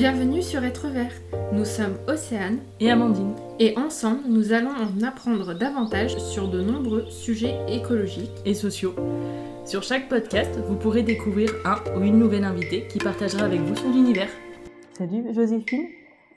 Bienvenue 0.00 0.40
sur 0.40 0.64
Être 0.64 0.88
Vert. 0.88 1.12
Nous 1.52 1.66
sommes 1.66 1.98
Océane 2.08 2.60
et 2.80 2.90
Amandine. 2.90 3.34
Et 3.58 3.76
ensemble, 3.76 4.22
nous 4.30 4.54
allons 4.54 4.70
en 4.70 5.02
apprendre 5.02 5.52
davantage 5.52 6.16
sur 6.16 6.48
de 6.48 6.62
nombreux 6.62 7.04
sujets 7.10 7.58
écologiques 7.68 8.30
et 8.46 8.54
sociaux. 8.54 8.94
Sur 9.66 9.82
chaque 9.82 10.08
podcast, 10.08 10.58
vous 10.66 10.76
pourrez 10.76 11.02
découvrir 11.02 11.50
un 11.66 11.76
ou 11.94 12.02
une 12.02 12.18
nouvelle 12.18 12.44
invitée 12.44 12.88
qui 12.88 12.96
partagera 12.96 13.44
avec 13.44 13.60
vous 13.60 13.76
son 13.76 13.92
univers. 13.92 14.30
Salut 14.96 15.34
Joséphine, 15.34 15.88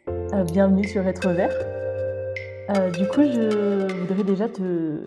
euh, 0.09 0.43
bienvenue 0.43 0.85
sur 0.85 1.07
Être 1.07 1.29
Vert. 1.29 1.55
Euh, 2.69 2.91
du 2.91 3.07
coup, 3.07 3.21
je 3.21 3.93
voudrais 3.93 4.25
déjà 4.25 4.49
te, 4.49 5.05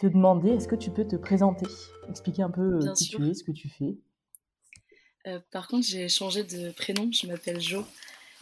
te, 0.00 0.06
demander, 0.08 0.48
est-ce 0.48 0.66
que 0.66 0.74
tu 0.74 0.90
peux 0.90 1.04
te 1.04 1.14
présenter, 1.14 1.66
expliquer 2.08 2.42
un 2.42 2.50
peu 2.50 2.80
euh, 2.82 2.92
qui 2.96 3.10
tu 3.10 3.24
es, 3.24 3.34
ce 3.34 3.44
que 3.44 3.52
tu 3.52 3.68
fais? 3.68 3.94
Euh, 5.26 5.40
par 5.50 5.68
contre, 5.68 5.86
j'ai 5.86 6.08
changé 6.08 6.44
de 6.44 6.70
prénom, 6.72 7.10
je 7.12 7.26
m'appelle 7.26 7.60
Jo. 7.60 7.84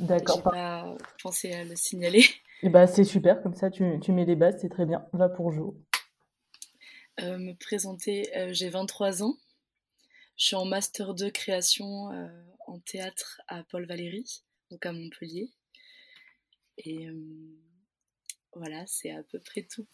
D'accord. 0.01 0.37
J'ai 0.37 0.43
pas 0.43 0.96
pensé 1.23 1.53
à 1.53 1.64
le 1.64 1.77
signaler. 1.77 2.21
Et 2.21 2.67
eh 2.67 2.68
bah, 2.68 2.86
ben, 2.86 2.93
c'est 2.93 3.04
super, 3.04 3.43
comme 3.43 3.54
ça 3.54 3.71
tu, 3.71 3.99
tu 4.00 4.13
mets 4.13 4.25
les 4.25 4.36
bases, 4.36 4.59
c'est 4.61 4.68
très 4.68 4.87
bien. 4.87 5.04
Va 5.13 5.29
pour 5.29 5.53
Jo. 5.53 5.76
Euh, 7.21 7.39
me 7.39 7.53
présenter, 7.54 8.37
euh, 8.37 8.53
j'ai 8.53 8.68
23 8.68 9.23
ans. 9.23 9.37
Je 10.37 10.46
suis 10.46 10.57
en 10.57 10.64
master 10.64 11.14
2 11.14 11.31
création 11.31 12.11
en 12.67 12.79
théâtre 12.81 13.43
à 13.49 13.62
Paul 13.64 13.85
Valéry, 13.85 14.43
donc 14.71 14.85
à 14.87 14.93
Montpellier. 14.93 15.51
Et 16.79 17.07
voilà, 18.54 18.82
c'est 18.87 19.12
à 19.12 19.23
peu 19.23 19.39
près 19.39 19.62
tout 19.62 19.87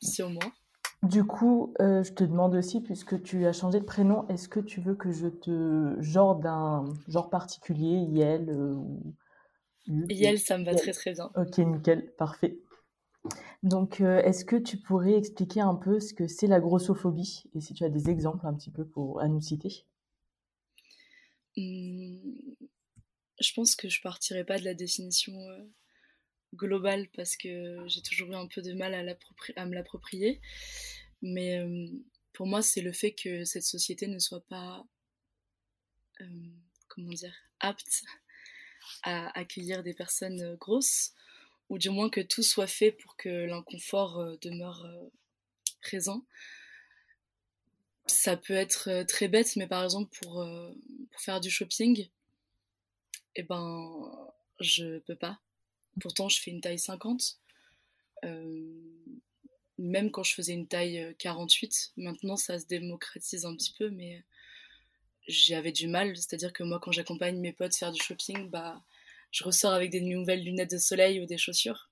sur 0.00 0.30
moi. 0.30 0.52
Du 1.04 1.22
coup, 1.24 1.74
euh, 1.80 2.02
je 2.02 2.12
te 2.12 2.24
demande 2.24 2.56
aussi, 2.56 2.80
puisque 2.80 3.22
tu 3.22 3.46
as 3.46 3.52
changé 3.52 3.78
de 3.78 3.84
prénom, 3.84 4.26
est-ce 4.28 4.48
que 4.48 4.58
tu 4.58 4.80
veux 4.80 4.96
que 4.96 5.12
je 5.12 5.28
te 5.28 5.96
genre 6.00 6.36
d'un 6.36 6.86
genre 7.06 7.30
particulier, 7.30 7.98
Yel 8.10 8.50
euh, 8.50 8.74
ou 8.74 9.14
Yel, 9.86 10.40
ça 10.40 10.58
me 10.58 10.64
va 10.64 10.74
très 10.74 10.92
très 10.92 11.12
bien. 11.12 11.30
Ok, 11.36 11.58
nickel, 11.58 12.12
parfait. 12.18 12.58
Donc, 13.62 14.00
euh, 14.00 14.20
est-ce 14.22 14.44
que 14.44 14.56
tu 14.56 14.76
pourrais 14.76 15.14
expliquer 15.14 15.60
un 15.60 15.76
peu 15.76 16.00
ce 16.00 16.12
que 16.14 16.26
c'est 16.26 16.48
la 16.48 16.58
grossophobie? 16.58 17.44
Et 17.54 17.60
si 17.60 17.74
tu 17.74 17.84
as 17.84 17.90
des 17.90 18.10
exemples 18.10 18.46
un 18.46 18.54
petit 18.54 18.70
peu 18.70 18.84
pour, 18.84 19.20
à 19.20 19.28
nous 19.28 19.40
citer 19.40 19.84
mmh, 21.56 22.18
Je 23.40 23.52
pense 23.54 23.76
que 23.76 23.88
je 23.88 24.02
partirai 24.02 24.44
pas 24.44 24.58
de 24.58 24.64
la 24.64 24.74
définition 24.74 25.32
globale 26.54 27.08
parce 27.14 27.36
que 27.36 27.86
j'ai 27.86 28.02
toujours 28.02 28.30
eu 28.32 28.34
un 28.34 28.46
peu 28.46 28.62
de 28.62 28.72
mal 28.72 28.94
à, 28.94 29.16
à 29.56 29.66
me 29.66 29.74
l'approprier. 29.74 30.40
Mais 31.22 31.58
euh, 31.58 31.88
pour 32.32 32.46
moi, 32.46 32.62
c'est 32.62 32.80
le 32.80 32.92
fait 32.92 33.12
que 33.12 33.44
cette 33.44 33.64
société 33.64 34.06
ne 34.06 34.18
soit 34.18 34.44
pas, 34.46 34.86
euh, 36.20 36.26
comment 36.88 37.12
dire, 37.12 37.34
apte 37.60 38.04
à 39.02 39.38
accueillir 39.38 39.82
des 39.82 39.94
personnes 39.94 40.56
grosses, 40.56 41.12
ou 41.68 41.78
du 41.78 41.90
moins 41.90 42.08
que 42.08 42.20
tout 42.20 42.42
soit 42.42 42.66
fait 42.66 42.92
pour 42.92 43.16
que 43.16 43.28
l'inconfort 43.28 44.18
euh, 44.18 44.36
demeure 44.40 44.88
présent. 45.82 46.24
Ça 48.06 48.36
peut 48.36 48.54
être 48.54 49.02
très 49.02 49.28
bête, 49.28 49.54
mais 49.56 49.66
par 49.66 49.84
exemple 49.84 50.10
pour, 50.18 50.42
pour 51.10 51.20
faire 51.20 51.40
du 51.40 51.50
shopping, 51.50 52.08
eh 53.36 53.42
ben, 53.42 54.32
je 54.60 54.98
peux 55.00 55.14
pas 55.14 55.38
Pourtant, 56.00 56.28
je 56.28 56.40
fais 56.40 56.50
une 56.50 56.60
taille 56.60 56.78
50. 56.78 57.38
Euh, 58.24 58.72
même 59.78 60.10
quand 60.10 60.24
je 60.24 60.34
faisais 60.34 60.52
une 60.52 60.66
taille 60.66 61.14
48, 61.18 61.92
euh, 61.98 62.02
maintenant 62.02 62.36
ça 62.36 62.58
se 62.58 62.66
démocratise 62.66 63.44
un 63.44 63.54
petit 63.54 63.72
peu, 63.78 63.90
mais 63.90 64.24
j'avais 65.26 65.72
du 65.72 65.86
mal. 65.86 66.16
C'est-à-dire 66.16 66.52
que 66.52 66.64
moi, 66.64 66.80
quand 66.80 66.92
j'accompagne 66.92 67.38
mes 67.38 67.52
potes 67.52 67.76
faire 67.76 67.92
du 67.92 68.00
shopping, 68.00 68.48
bah, 68.50 68.82
je 69.30 69.44
ressors 69.44 69.72
avec 69.72 69.90
des 69.90 70.00
nouvelles 70.00 70.42
lunettes 70.42 70.72
de 70.72 70.78
soleil 70.78 71.20
ou 71.20 71.26
des 71.26 71.38
chaussures. 71.38 71.90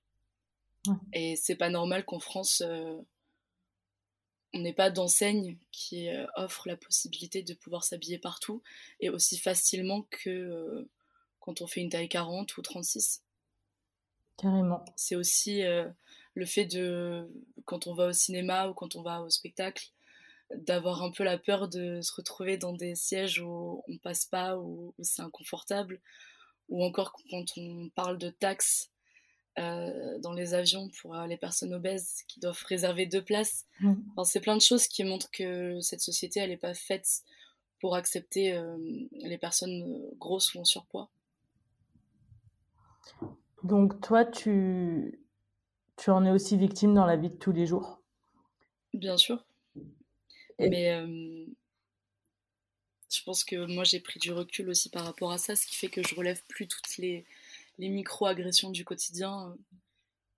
Et 1.11 1.35
c'est 1.35 1.55
pas 1.55 1.69
normal 1.69 2.05
qu'en 2.05 2.19
France, 2.19 2.61
euh, 2.65 2.97
on 4.53 4.59
n'ait 4.59 4.73
pas 4.73 4.89
d'enseigne 4.89 5.57
qui 5.71 6.07
offre 6.35 6.67
la 6.67 6.77
possibilité 6.77 7.43
de 7.43 7.53
pouvoir 7.53 7.83
s'habiller 7.83 8.17
partout 8.17 8.63
et 9.01 9.09
aussi 9.09 9.37
facilement 9.37 10.03
que 10.09 10.87
quand 11.41 11.61
on 11.61 11.67
fait 11.67 11.81
une 11.81 11.89
taille 11.89 12.07
40 12.07 12.55
ou 12.57 12.61
36. 12.61 13.21
Carrément. 14.37 14.85
C'est 14.95 15.15
aussi 15.15 15.63
euh, 15.63 15.87
le 16.35 16.45
fait 16.45 16.65
de, 16.65 17.27
quand 17.65 17.87
on 17.87 17.93
va 17.93 18.07
au 18.07 18.13
cinéma 18.13 18.67
ou 18.67 18.73
quand 18.73 18.95
on 18.95 19.01
va 19.01 19.21
au 19.21 19.29
spectacle, 19.29 19.89
d'avoir 20.55 21.03
un 21.03 21.11
peu 21.11 21.23
la 21.23 21.37
peur 21.37 21.67
de 21.67 21.99
se 22.01 22.13
retrouver 22.13 22.57
dans 22.57 22.71
des 22.71 22.95
sièges 22.95 23.41
où 23.41 23.83
on 23.87 23.97
passe 23.97 24.25
pas, 24.25 24.57
où, 24.57 24.93
c'est 25.01 25.21
inconfortable, 25.21 25.99
ou 26.69 26.83
encore 26.83 27.13
quand 27.29 27.45
on 27.57 27.89
parle 27.89 28.17
de 28.17 28.29
taxes 28.29 28.91
euh, 29.57 30.19
dans 30.19 30.33
les 30.33 30.53
avions 30.53 30.89
pour 31.01 31.15
euh, 31.15 31.25
les 31.25 31.35
personnes 31.35 31.73
obèses 31.73 32.23
qui 32.27 32.39
doivent 32.39 32.63
réserver 32.69 33.07
deux 33.07 33.23
places. 33.23 33.65
Mmh. 33.79 33.95
c'est 34.23 34.39
plein 34.39 34.55
de 34.55 34.61
choses 34.61 34.87
qui 34.87 35.03
montrent 35.03 35.31
que 35.31 35.79
cette 35.81 36.01
société, 36.01 36.39
elle 36.39 36.51
n'est 36.51 36.57
pas 36.57 36.75
faite 36.75 37.23
pour 37.79 37.95
accepter 37.95 38.59
les 39.11 39.37
personnes 39.37 40.09
grosses 40.17 40.55
ou 40.55 40.59
en 40.59 40.65
surpoids. 40.65 41.09
Donc 43.63 44.01
toi, 44.01 44.25
tu, 44.25 45.19
tu 45.97 46.09
en 46.09 46.25
es 46.25 46.31
aussi 46.31 46.57
victime 46.57 46.93
dans 46.93 47.05
la 47.05 47.15
vie 47.15 47.29
de 47.29 47.35
tous 47.35 47.51
les 47.51 47.65
jours? 47.65 48.01
Bien 48.93 49.17
sûr. 49.17 49.43
Mais 50.59 50.91
euh, 50.91 51.45
je 53.11 53.23
pense 53.23 53.43
que 53.43 53.65
moi 53.73 53.83
j'ai 53.83 53.99
pris 53.99 54.19
du 54.19 54.31
recul 54.31 54.69
aussi 54.69 54.89
par 54.89 55.05
rapport 55.05 55.31
à 55.31 55.37
ça, 55.37 55.55
ce 55.55 55.65
qui 55.67 55.75
fait 55.75 55.87
que 55.87 56.01
je 56.03 56.15
relève 56.15 56.41
plus 56.47 56.67
toutes 56.67 56.97
les, 56.97 57.25
les 57.77 57.89
micro-agressions 57.89 58.71
du 58.71 58.83
quotidien. 58.83 59.55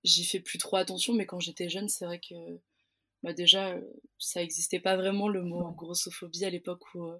J'y 0.03 0.25
fais 0.25 0.40
plus 0.40 0.57
trop 0.57 0.78
attention, 0.78 1.13
mais 1.13 1.25
quand 1.25 1.40
j'étais 1.40 1.69
jeune, 1.69 1.90
c'est 1.90 2.06
vrai 2.06 2.19
que 2.19 2.59
bah 3.24 3.34
déjà, 3.34 3.75
ça 4.18 4.40
n'existait 4.40 4.80
pas 4.80 4.96
vraiment 4.96 5.28
le 5.28 5.44
mot 5.44 5.72
grossophobie 5.72 6.46
à 6.46 6.50
l'époque 6.50 6.94
où, 6.96 7.06
euh, 7.06 7.18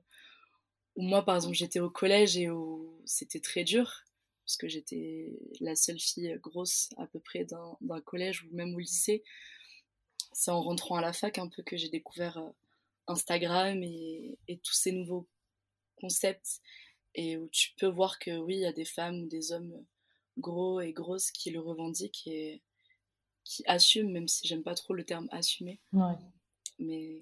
où 0.96 1.04
moi, 1.04 1.26
par 1.26 1.36
exemple, 1.36 1.56
j'étais 1.56 1.82
au 1.82 1.90
collège 1.90 2.38
et 2.38 2.50
où 2.50 3.02
c'était 3.06 3.42
très 3.42 3.64
dur 3.66 4.04
parce 4.50 4.58
que 4.58 4.68
j'étais 4.68 5.32
la 5.60 5.76
seule 5.76 6.00
fille 6.00 6.36
grosse 6.42 6.90
à 6.98 7.06
peu 7.06 7.20
près 7.20 7.46
d'un 7.46 8.02
collège 8.02 8.46
ou 8.46 8.56
même 8.56 8.74
au 8.74 8.80
lycée. 8.80 9.24
C'est 10.32 10.50
en 10.50 10.60
rentrant 10.60 10.96
à 10.96 11.02
la 11.02 11.14
fac 11.14 11.38
un 11.38 11.48
peu 11.48 11.62
que 11.62 11.78
j'ai 11.78 11.90
découvert 11.90 12.40
euh, 12.40 12.50
Instagram 13.06 13.84
et, 13.84 14.40
tous 14.64 14.74
ces 14.74 14.92
nouveaux 14.92 15.28
concepts 15.98 16.62
et 17.14 17.38
où 17.38 17.48
tu 17.50 17.76
peux 17.78 17.86
voir 17.86 18.18
que 18.18 18.40
oui, 18.40 18.56
il 18.56 18.62
y 18.62 18.66
a 18.66 18.74
des 18.74 18.86
femmes 18.86 19.22
ou 19.22 19.28
des 19.28 19.52
hommes 19.52 19.86
gros 20.40 20.82
et 20.82 20.94
grosses 20.94 21.30
qui 21.30 21.52
le 21.52 21.60
revendiquent 21.60 22.26
et 22.26 22.64
qui 23.44 23.64
assument, 23.68 24.12
même 24.12 24.28
si 24.28 24.48
j'aime 24.48 24.64
pas 24.64 24.74
trop 24.74 24.96
le 24.96 25.06
terme 25.06 25.30
assumer. 25.32 25.80
Mais 26.80 27.22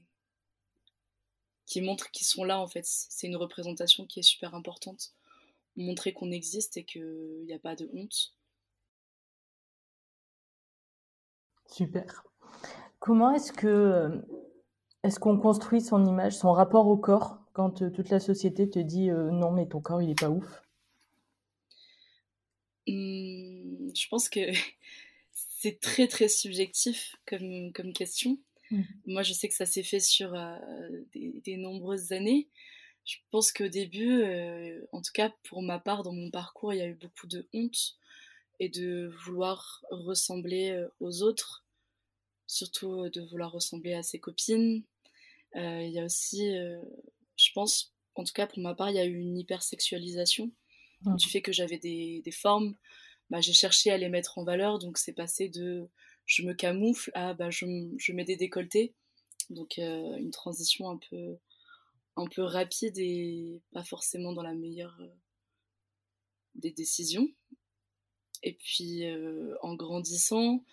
qui 1.65 1.81
montrent 1.81 2.09
qu'ils 2.09 2.27
sont 2.27 2.45
là 2.45 2.61
en 2.61 2.67
fait. 2.67 2.85
C'est 2.85 3.27
une 3.27 3.35
représentation 3.35 4.05
qui 4.05 4.21
est 4.21 4.23
super 4.23 4.55
importante 4.55 5.16
montrer 5.77 6.11
qu'on 6.11 6.31
existe 6.31 6.77
et 6.77 6.83
qu'il 6.83 7.43
n'y 7.45 7.53
a 7.53 7.59
pas 7.59 7.75
de 7.75 7.89
honte. 7.93 8.33
Super. 11.67 12.23
Comment 12.99 13.31
est-ce 13.31 13.53
que 13.53 13.67
euh, 13.67 14.09
est-ce 15.03 15.19
qu'on 15.19 15.37
construit 15.37 15.81
son 15.81 16.05
image, 16.05 16.33
son 16.33 16.51
rapport 16.51 16.87
au 16.87 16.97
corps 16.97 17.39
quand 17.53 17.81
euh, 17.81 17.89
toute 17.89 18.09
la 18.09 18.19
société 18.19 18.69
te 18.69 18.79
dit 18.79 19.09
euh, 19.09 19.29
non 19.31 19.51
mais 19.51 19.67
ton 19.67 19.81
corps 19.81 20.01
il 20.01 20.09
est 20.09 20.19
pas 20.19 20.29
ouf 20.29 20.63
mmh, 22.87 23.89
Je 23.95 24.07
pense 24.09 24.29
que 24.29 24.39
c'est 25.31 25.79
très 25.79 26.07
très 26.07 26.27
subjectif 26.27 27.15
comme, 27.27 27.71
comme 27.73 27.93
question. 27.93 28.39
Mmh. 28.71 28.81
Moi 29.05 29.23
je 29.23 29.33
sais 29.33 29.47
que 29.47 29.55
ça 29.55 29.65
s'est 29.65 29.83
fait 29.83 29.99
sur 29.99 30.33
des, 31.13 31.57
nombreuses 31.57 32.11
années 32.11 32.47
je 33.07 33.15
pense 33.31 33.53
qu'au 33.53 33.69
début, 33.69 34.21
euh, 34.21 34.85
en 34.91 35.01
tout 35.01 35.13
cas 35.13 35.33
pour 35.43 35.61
ma 35.61 35.79
part, 35.79 36.03
dans 36.03 36.11
mon 36.11 36.29
parcours, 36.29 36.73
il 36.73 36.79
y 36.79 36.81
a 36.81 36.87
eu 36.87 36.93
beaucoup 36.93 37.25
de 37.25 37.47
honte 37.53 37.95
et 38.59 38.67
de 38.67 39.09
vouloir 39.23 39.85
ressembler 39.91 40.71
euh, 40.71 40.89
aux 40.99 41.23
autres, 41.23 41.65
surtout 42.47 43.05
euh, 43.05 43.09
de 43.09 43.21
vouloir 43.21 43.53
ressembler 43.53 43.93
à 43.93 44.03
ses 44.03 44.19
copines. 44.19 44.83
il 45.55 45.89
y 45.89 45.99
a 45.99 46.03
aussi, 46.03 46.53
je 47.37 47.51
pense, 47.53 47.93
en 48.15 48.25
tout 48.25 48.33
cas 48.33 48.45
pour 48.45 48.59
ma 48.59 48.75
part, 48.75 48.89
il 48.89 48.97
y 48.97 48.99
a 48.99 49.05
eu 49.05 49.17
une 49.17 49.37
hypersexualisation 49.37 50.51
mmh. 51.03 51.15
du 51.15 51.29
fait 51.29 51.41
que 51.41 51.53
j'avais 51.53 51.77
des, 51.77 52.31
formes. 52.31 52.75
Bah, 53.29 53.39
j'ai 53.39 53.53
cherché 53.53 53.89
à 53.89 53.97
les 53.97 54.09
mettre 54.09 54.37
en 54.37 54.43
valeur, 54.43 54.79
donc 54.79 54.97
c'est 54.97 55.13
passé 55.13 55.47
de 55.47 55.87
je 56.25 56.43
me 56.43 56.53
camoufle 56.53 57.09
à 57.13 57.33
bah, 57.33 57.49
je, 57.51 57.65
je 57.97 58.11
mets 58.11 58.25
des 58.25 58.35
décolletés. 58.35 58.93
Donc 59.49 59.77
une 59.77 60.31
transition 60.31 60.89
un 60.89 60.99
peu 61.09 61.37
un 62.17 62.27
peu 62.27 62.41
rapide 62.41 62.97
et 62.97 63.61
pas 63.71 63.83
forcément 63.83 64.33
dans 64.33 64.43
la 64.43 64.53
meilleure 64.53 64.97
euh, 64.99 65.07
des 66.55 66.71
décisions. 66.71 67.29
Et 68.43 68.53
puis 68.53 69.05
euh, 69.05 69.55
en 69.61 69.75
grandissant, 69.75 70.63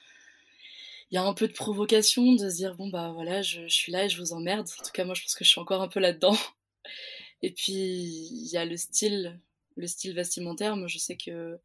il 1.11 1.15
y 1.15 1.19
a 1.19 1.23
un 1.25 1.35
peu 1.35 1.47
de 1.47 1.53
provocation 1.53 2.33
de 2.33 2.51
se 2.51 2.57
dire 2.57 2.75
bon 2.75 2.89
bah 2.89 3.13
voilà, 3.13 3.43
je, 3.43 3.69
suis 3.69 3.93
là 3.93 4.07
et 4.07 4.09
je 4.09 4.21
vous 4.21 4.33
emmerde. 4.33 4.67
En 4.81 4.85
tout 4.85 4.93
cas, 4.93 5.05
moi 5.05 5.15
je 5.15 5.23
pense 5.23 5.35
que 5.35 5.45
je 5.45 5.51
suis 5.51 5.61
encore 5.61 5.83
un 5.83 5.89
peu 5.89 6.01
là-dedans. 6.01 6.37
Et 7.43 7.51
puis 7.53 7.73
il 7.75 8.49
y 8.51 8.57
a 8.57 8.65
le 8.65 8.77
style 8.77 9.39
le 9.77 9.87
style 9.87 10.15
vestimentaire, 10.15 10.77
moi 10.77 10.87
je 10.87 10.99
sais 10.99 11.17
que 11.17 11.59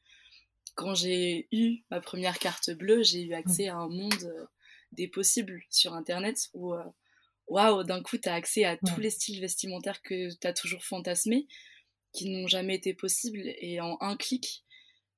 quand 0.75 0.95
j'ai 0.95 1.47
eu 1.51 1.83
ma 1.91 2.01
première 2.01 2.39
carte 2.39 2.71
bleue, 2.71 3.03
j'ai 3.03 3.23
eu 3.23 3.33
accès 3.33 3.67
à 3.67 3.75
un 3.75 3.89
monde 3.89 4.23
euh, 4.23 4.45
des 4.91 5.07
possibles 5.07 5.61
sur 5.69 5.93
Internet 5.93 6.49
où, 6.53 6.73
euh, 6.73 6.83
waouh, 7.49 7.83
d'un 7.83 8.01
coup, 8.01 8.17
tu 8.17 8.29
as 8.29 8.33
accès 8.33 8.63
à 8.63 8.77
tous 8.77 8.99
les 8.99 9.09
styles 9.09 9.41
vestimentaires 9.41 10.01
que 10.01 10.33
tu 10.33 10.47
as 10.47 10.53
toujours 10.53 10.83
fantasmés, 10.83 11.47
qui 12.13 12.29
n'ont 12.29 12.47
jamais 12.47 12.75
été 12.75 12.93
possibles. 12.93 13.43
Et 13.59 13.81
en 13.81 13.97
un 14.01 14.15
clic, 14.15 14.63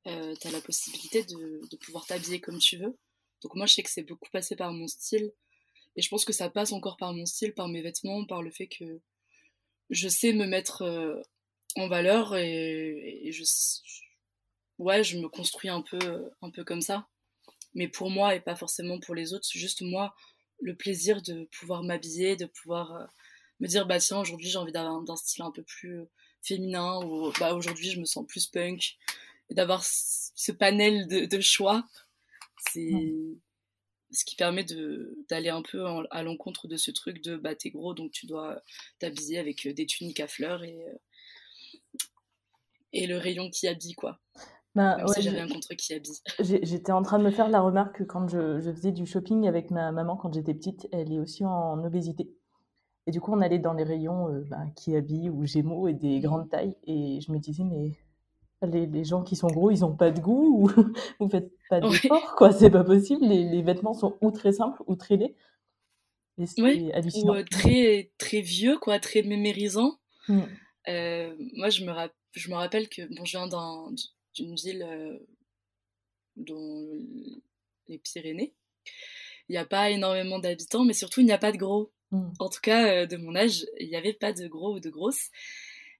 euh, 0.07 0.33
tu 0.42 0.48
as 0.48 0.51
la 0.51 0.62
possibilité 0.62 1.24
de, 1.24 1.62
de 1.69 1.78
pouvoir 1.78 2.06
t'habiller 2.06 2.39
comme 2.42 2.60
tu 2.60 2.78
veux. 2.78 2.98
Donc 3.44 3.56
moi, 3.56 3.66
je 3.66 3.74
sais 3.74 3.83
que 3.83 3.89
c'est 3.89 4.04
beaucoup 4.04 4.30
passé 4.31 4.56
par 4.56 4.72
mon 4.74 4.88
style. 4.88 5.31
Et 5.95 6.01
je 6.01 6.10
pense 6.10 6.25
que 6.25 6.33
ça 6.33 6.50
passe 6.50 6.72
encore 6.72 6.98
par 6.98 7.13
mon 7.13 7.25
style, 7.25 7.54
par 7.54 7.68
mes 7.68 7.81
vêtements, 7.81 8.25
par 8.25 8.42
le 8.42 8.51
fait 8.51 8.68
que 8.68 9.01
je 9.89 10.07
sais 10.07 10.31
me 10.31 10.45
mettre 10.45 10.83
euh, 10.83 11.22
en 11.75 11.88
valeur 11.88 12.36
et, 12.38 13.30
je, 13.31 13.44
ouais, 14.78 15.04
je 15.04 15.18
me 15.18 15.28
construis 15.28 15.69
un 15.69 15.81
peu, 15.81 16.30
un 16.42 16.50
peu 16.50 16.63
comme 16.63 16.81
ça. 16.81 17.07
Mais 17.74 17.88
pour 17.88 18.10
moi 18.10 18.36
et 18.36 18.39
pas 18.39 18.56
forcément 18.56 19.00
pour 19.00 19.16
les 19.16 19.33
autres, 19.33 19.48
juste 19.51 19.81
moi, 19.81 20.16
le 20.61 20.75
plaisir 20.75 21.21
de 21.21 21.45
pouvoir 21.59 21.83
m'habiller, 21.83 22.35
de 22.35 22.45
pouvoir 22.45 22.95
euh, 22.95 23.05
me 23.59 23.67
dire, 23.67 23.85
bah 23.85 23.99
tiens, 23.99 24.19
aujourd'hui 24.19 24.49
j'ai 24.49 24.57
envie 24.57 24.71
d'avoir 24.71 24.93
un 24.95 25.15
style 25.15 25.43
un 25.43 25.51
peu 25.51 25.63
plus 25.63 25.99
euh, 25.99 26.09
féminin, 26.41 26.99
ou 27.03 27.31
bah 27.39 27.53
aujourd'hui 27.53 27.89
je 27.91 27.99
me 27.99 28.05
sens 28.05 28.25
plus 28.27 28.47
punk, 28.47 28.97
et 29.49 29.53
d'avoir 29.53 29.83
ce 29.83 30.51
panel 30.51 31.07
de, 31.07 31.41
choix, 31.41 31.85
c'est 32.71 32.91
ce 34.11 34.25
qui 34.25 34.35
permet 34.35 34.65
d'aller 35.29 35.49
un 35.49 35.61
peu 35.61 35.85
à 36.09 36.23
l'encontre 36.23 36.67
de 36.67 36.77
ce 36.77 36.91
truc 36.91 37.21
de 37.21 37.37
bah 37.37 37.55
t'es 37.55 37.69
gros 37.69 37.93
donc 37.93 38.11
tu 38.11 38.25
dois 38.25 38.61
t'habiller 38.99 39.39
avec 39.39 39.65
euh, 39.65 39.73
des 39.73 39.85
tuniques 39.85 40.19
à 40.19 40.27
fleurs 40.27 40.63
et, 40.63 40.79
et 42.93 43.07
le 43.07 43.17
rayon 43.17 43.49
qui 43.49 43.67
habille 43.67 43.93
quoi. 43.93 44.19
Bah, 44.75 44.97
j'ai 45.19 45.29
rien 45.29 45.47
contre 45.47 45.73
qui 45.75 45.94
habille. 45.94 46.18
J'étais 46.39 46.91
en 46.91 47.03
train 47.03 47.19
de 47.19 47.23
me 47.23 47.31
faire 47.31 47.50
la 47.50 47.62
remarque 47.62 48.06
quand 48.06 48.27
je, 48.27 48.59
je, 48.59 48.71
faisais 48.71 48.91
du 48.91 49.06
shopping 49.06 49.47
avec 49.47 49.71
ma 49.71 49.91
maman 49.91 50.15
quand 50.15 50.33
j'étais 50.33 50.53
petite, 50.53 50.88
elle 50.91 51.12
est 51.12 51.19
aussi 51.19 51.45
en 51.45 51.83
obésité. 51.83 52.29
Et 53.07 53.12
du 53.12 53.19
coup, 53.19 53.33
on 53.33 53.41
allait 53.41 53.59
dans 53.59 53.73
les 53.73 53.83
rayons 53.83 54.29
euh, 54.29 54.41
bah, 54.50 54.65
ou 54.88 55.45
Gémeaux 55.45 55.88
et 55.88 55.94
des 55.94 56.19
grandes 56.19 56.50
tailles. 56.50 56.75
Et 56.85 57.19
je 57.21 57.31
me 57.31 57.39
disais, 57.39 57.63
mais 57.63 57.91
les, 58.68 58.85
les 58.85 59.03
gens 59.03 59.23
qui 59.23 59.35
sont 59.35 59.47
gros, 59.47 59.71
ils 59.71 59.83
ont 59.83 59.95
pas 59.95 60.12
de 60.12 60.19
goût 60.19 60.63
ou 60.63 60.68
vous 61.19 61.29
faites 61.29 61.51
pas 61.69 61.81
d'effort, 61.81 62.35
quoi. 62.35 62.51
C'est 62.51 62.69
pas 62.69 62.83
possible. 62.83 63.25
Les, 63.25 63.44
les, 63.50 63.62
vêtements 63.63 63.94
sont 63.94 64.18
ou 64.21 64.31
très 64.31 64.51
simples 64.51 64.83
ou 64.85 64.95
très 64.95 65.18
laids. 65.18 65.35
Et 66.38 66.45
c'est 66.45 66.94
hallucinant. 66.94 67.33
Ou 67.33 67.38
euh, 67.38 67.44
très, 67.50 68.12
très 68.18 68.41
vieux, 68.41 68.77
quoi, 68.77 69.00
très 69.00 69.23
mémérisant. 69.23 69.97
Mmh. 70.27 70.41
Euh, 70.89 71.35
moi, 71.56 71.69
je 71.69 71.83
me, 71.83 71.91
je 72.33 72.50
me 72.50 72.56
rappelle 72.56 72.88
que 72.88 73.01
bon, 73.15 73.25
je 73.25 73.38
viens 73.38 73.47
d'un 73.47 73.91
d'une 74.33 74.56
ville 74.56 74.83
euh, 74.83 75.19
dans 76.36 76.88
les 77.88 77.98
Pyrénées. 78.00 78.54
Il 79.50 79.54
n'y 79.54 79.57
a 79.57 79.66
pas 79.66 79.89
énormément 79.89 80.39
d'habitants, 80.39 80.86
mais 80.86 80.94
surtout 80.94 81.22
il 81.22 81.25
n'y 81.25 81.31
a 81.31 81.38
pas 81.38 81.51
de 81.51 81.57
gros. 81.57 81.92
Mm. 82.12 82.31
En 82.39 82.50
tout 82.50 82.62
cas, 82.62 82.88
euh, 82.94 83.06
de 83.06 83.18
mon 83.18 83.36
âge, 83.36 83.66
il 83.80 83.89
n'y 83.89 83.95
avait 83.95 84.13
pas 84.13 84.33
de 84.33 84.48
gros 84.48 84.75
ou 84.75 84.80
de 84.80 84.89
grosses. 84.89 85.30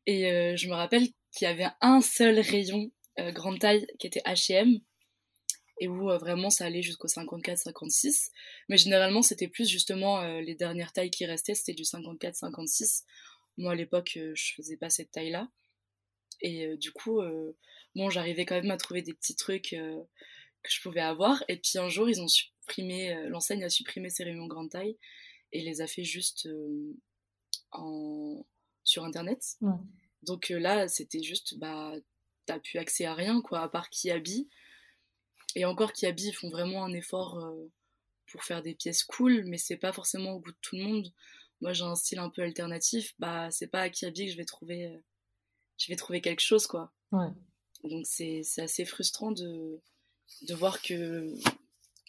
Et 0.06 0.31
euh, 0.31 0.56
je 0.56 0.68
me 0.68 0.74
rappelle 0.74 1.07
qu'il 1.31 1.48
y 1.48 1.51
avait 1.51 1.68
un 1.81 2.01
seul 2.01 2.39
rayon 2.39 2.92
grande 3.33 3.60
taille 3.60 3.86
qui 4.00 4.07
était 4.07 4.22
H&M 4.22 4.80
et 5.80 5.88
où 5.88 6.06
vraiment 6.06 6.50
ça 6.50 6.66
allait 6.66 6.81
jusqu'au 6.81 7.07
54-56. 7.07 8.30
Mais 8.68 8.78
généralement, 8.78 9.22
c'était 9.22 9.48
plus 9.48 9.69
justement 9.69 10.39
les 10.39 10.56
dernières 10.56 10.92
tailles 10.92 11.12
qui 11.12 11.25
restaient, 11.25 11.54
c'était 11.54 11.74
du 11.74 11.83
54-56. 11.83 13.04
Moi, 13.57 13.74
à 13.74 13.75
l'époque, 13.75 14.18
je 14.33 14.54
faisais 14.56 14.78
pas 14.78 14.89
cette 14.89 15.12
taille-là. 15.12 15.50
Et 16.39 16.75
du 16.78 16.92
coup, 16.92 17.22
bon, 17.95 18.10
j'arrivais 18.10 18.45
quand 18.45 18.56
même 18.56 18.72
à 18.72 18.78
trouver 18.78 19.01
des 19.01 19.13
petits 19.13 19.36
trucs 19.36 19.74
euh, 19.74 20.01
que 20.63 20.72
je 20.72 20.81
pouvais 20.81 21.01
avoir. 21.01 21.44
Et 21.48 21.57
puis 21.57 21.78
un 21.78 21.89
jour, 21.89 22.10
ils 22.10 22.22
ont 22.22 22.28
supprimé, 22.28 23.13
euh, 23.13 23.30
l'enseigne 23.30 23.63
a 23.63 23.69
supprimé 23.69 24.10
ces 24.10 24.24
rayons 24.24 24.48
grande 24.48 24.69
taille 24.69 24.98
et 25.51 25.62
les 25.62 25.81
a 25.81 25.88
fait 25.88 26.04
juste 26.04 26.48
euh, 26.48 26.94
en, 27.72 28.45
sur 28.83 29.04
Internet. 29.04 29.57
Donc 30.24 30.50
là, 30.50 30.88
c'était 30.88 31.24
juste, 31.24 31.57
bah, 31.57 31.94
t'as 32.45 32.60
plus 32.60 32.78
accès 32.78 33.06
à 33.06 33.16
rien, 33.16 33.42
quoi, 33.42 33.62
à 33.62 33.69
part 33.69 33.89
habille. 34.10 34.48
Et 35.56 35.66
encore 35.66 35.92
habille, 36.04 36.30
ils 36.30 36.33
font 36.33 36.50
vraiment 36.50 36.86
un 36.86 36.94
effort 36.94 37.44
pour 38.28 38.44
faire 38.44 38.62
des 38.62 38.75
pièces 38.75 39.04
cool, 39.04 39.44
mais 39.45 39.57
c'est 39.57 39.78
pas 39.78 39.92
forcément 39.92 40.33
au 40.33 40.39
goût 40.39 40.51
de 40.51 40.57
tout 40.62 40.75
le 40.75 40.83
monde. 40.83 41.12
Moi, 41.60 41.74
j'ai 41.74 41.83
un 41.83 41.95
style 41.95 42.19
un 42.19 42.30
peu 42.30 42.44
alternatif, 42.44 43.16
bah, 43.18 43.50
c'est 43.50 43.68
pas 43.68 43.81
à 43.81 43.86
habille 43.86 44.28
que 44.28 44.31
je 44.31 44.38
vais 44.38 44.45
trouver, 44.45 44.95
je 45.81 45.92
vais 45.92 45.95
trouver 45.95 46.22
quelque 46.22 46.42
chose, 46.42 46.68
quoi. 46.68 46.92
Ouais. 47.12 47.30
Donc 47.83 48.06
c'est 48.06 48.44
assez 48.57 48.86
frustrant 48.86 49.31
de, 49.31 49.81
de 50.44 50.54
voir 50.54 50.81
que 50.81 51.33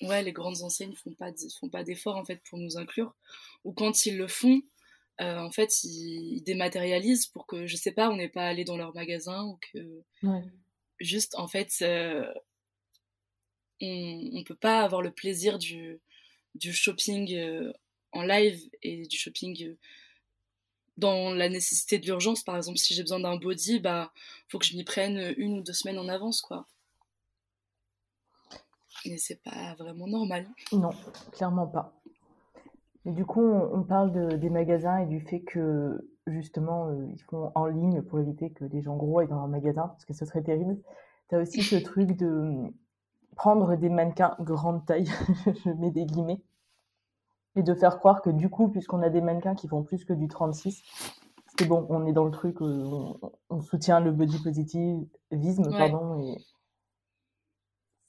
ouais, 0.03 0.23
les 0.23 0.33
grandes 0.33 0.63
enseignes 0.63 0.95
font 0.95 1.15
pas 1.15 1.31
font 1.59 1.71
pas 1.71 1.83
d'efforts 1.83 2.17
en 2.17 2.25
fait 2.25 2.43
pour 2.49 2.59
nous 2.59 2.77
inclure 2.77 3.15
ou 3.65 3.73
quand 3.73 4.05
ils 4.05 4.19
le 4.19 4.29
font 4.29 4.61
euh, 5.23 5.39
en 5.39 5.51
fait 5.51 5.85
ils, 5.85 6.43
dématérialisent 6.43 7.27
pour 7.27 7.47
que 7.47 7.67
je 7.67 7.77
sais 7.77 7.93
pas 7.93 8.11
on 8.11 8.17
n'est 8.17 8.29
pas 8.29 8.47
allé 8.47 8.65
dans 8.65 8.77
leur 8.77 8.95
magasin 8.95 9.45
ou 9.45 9.59
que 9.73 10.03
juste 11.01 11.35
en 11.37 11.49
fait 11.49 11.71
euh, 11.81 12.31
on, 13.81 14.31
on 14.35 14.45
peut 14.45 14.57
pas 14.57 14.83
avoir 14.83 15.01
le 15.01 15.13
plaisir 15.13 15.59
du, 15.59 15.99
du 16.55 16.75
shopping 16.75 17.35
euh, 17.35 17.73
en 18.13 18.23
live 18.23 18.61
et 18.83 19.07
du 19.07 19.17
shopping 19.17 19.77
dans 21.03 21.35
la 21.35 21.49
nécessité 21.49 21.99
de 21.99 22.07
l'urgence, 22.07 22.45
par 22.45 22.57
exemple, 22.57 22.79
si 22.79 22.95
j'ai 22.95 23.03
besoin 23.03 23.21
d'un 23.21 23.37
body, 23.37 23.81
bah, 23.81 24.13
faut 24.49 24.59
que 24.59 24.65
je 24.65 24.77
m'y 24.77 24.85
prenne 24.85 25.35
une 25.37 25.59
ou 25.59 25.63
deux 25.63 25.73
semaines 25.73 25.99
en 25.99 26.09
avance, 26.09 26.41
quoi. 26.41 26.67
Mais 29.05 29.19
c'est 29.19 29.43
pas 29.43 29.75
vraiment 29.79 30.07
normal. 30.07 30.47
Non, 30.73 30.91
clairement 31.33 31.67
pas. 31.67 31.93
Du 33.05 33.25
coup, 33.25 33.43
on, 33.43 33.83
parle 33.83 34.13
de, 34.13 34.37
des 34.37 34.49
magasins 34.49 34.99
et 34.99 35.07
du 35.07 35.21
fait 35.21 35.41
que, 35.41 36.09
justement, 36.29 36.89
euh, 36.89 37.09
ils 37.13 37.23
font 37.23 37.51
en 37.57 37.67
ligne 37.67 38.01
pour 38.03 38.21
éviter 38.21 38.51
que 38.51 38.65
les 38.67 38.81
gens 38.81 38.97
gros 38.97 39.19
aillent 39.19 39.29
dans 39.29 39.41
un 39.41 39.49
magasin, 39.49 39.89
parce 39.89 40.05
que 40.05 40.15
ce 40.15 40.25
serait 40.25 40.45
terrible. 40.45 40.79
Tu 41.29 41.35
as 41.35 41.39
aussi 41.41 41.63
ce 41.63 41.77
truc 41.77 42.17
de 42.17 42.73
prendre 43.35 43.75
des 43.75 43.89
mannequins 43.89 44.37
grande 44.39 44.87
taille, 44.87 45.07
je 45.65 45.71
mets 45.71 45.91
des 45.91 46.05
guillemets, 46.05 46.41
et 47.57 47.63
de 47.63 47.75
faire 47.75 47.99
croire 47.99 48.23
que 48.23 48.31
du 48.31 48.49
coup, 48.49 48.69
puisqu'on 48.69 49.03
a 49.03 49.11
des 49.11 49.21
mannequins 49.21 49.55
qui 49.55 49.69
font 49.69 49.83
plus 49.83 50.05
que 50.05 50.13
du 50.13 50.29
36, 50.29 50.83
c'est 51.59 51.67
bon, 51.67 51.87
on 51.91 52.07
est 52.07 52.13
dans 52.13 52.25
le 52.25 52.31
truc, 52.31 52.61
on, 52.61 53.19
on 53.51 53.61
soutient 53.61 54.01
le 54.01 54.11
body 54.13 54.39
positivisme, 54.43 55.71
pardon, 55.71 56.21
et, 56.21 56.37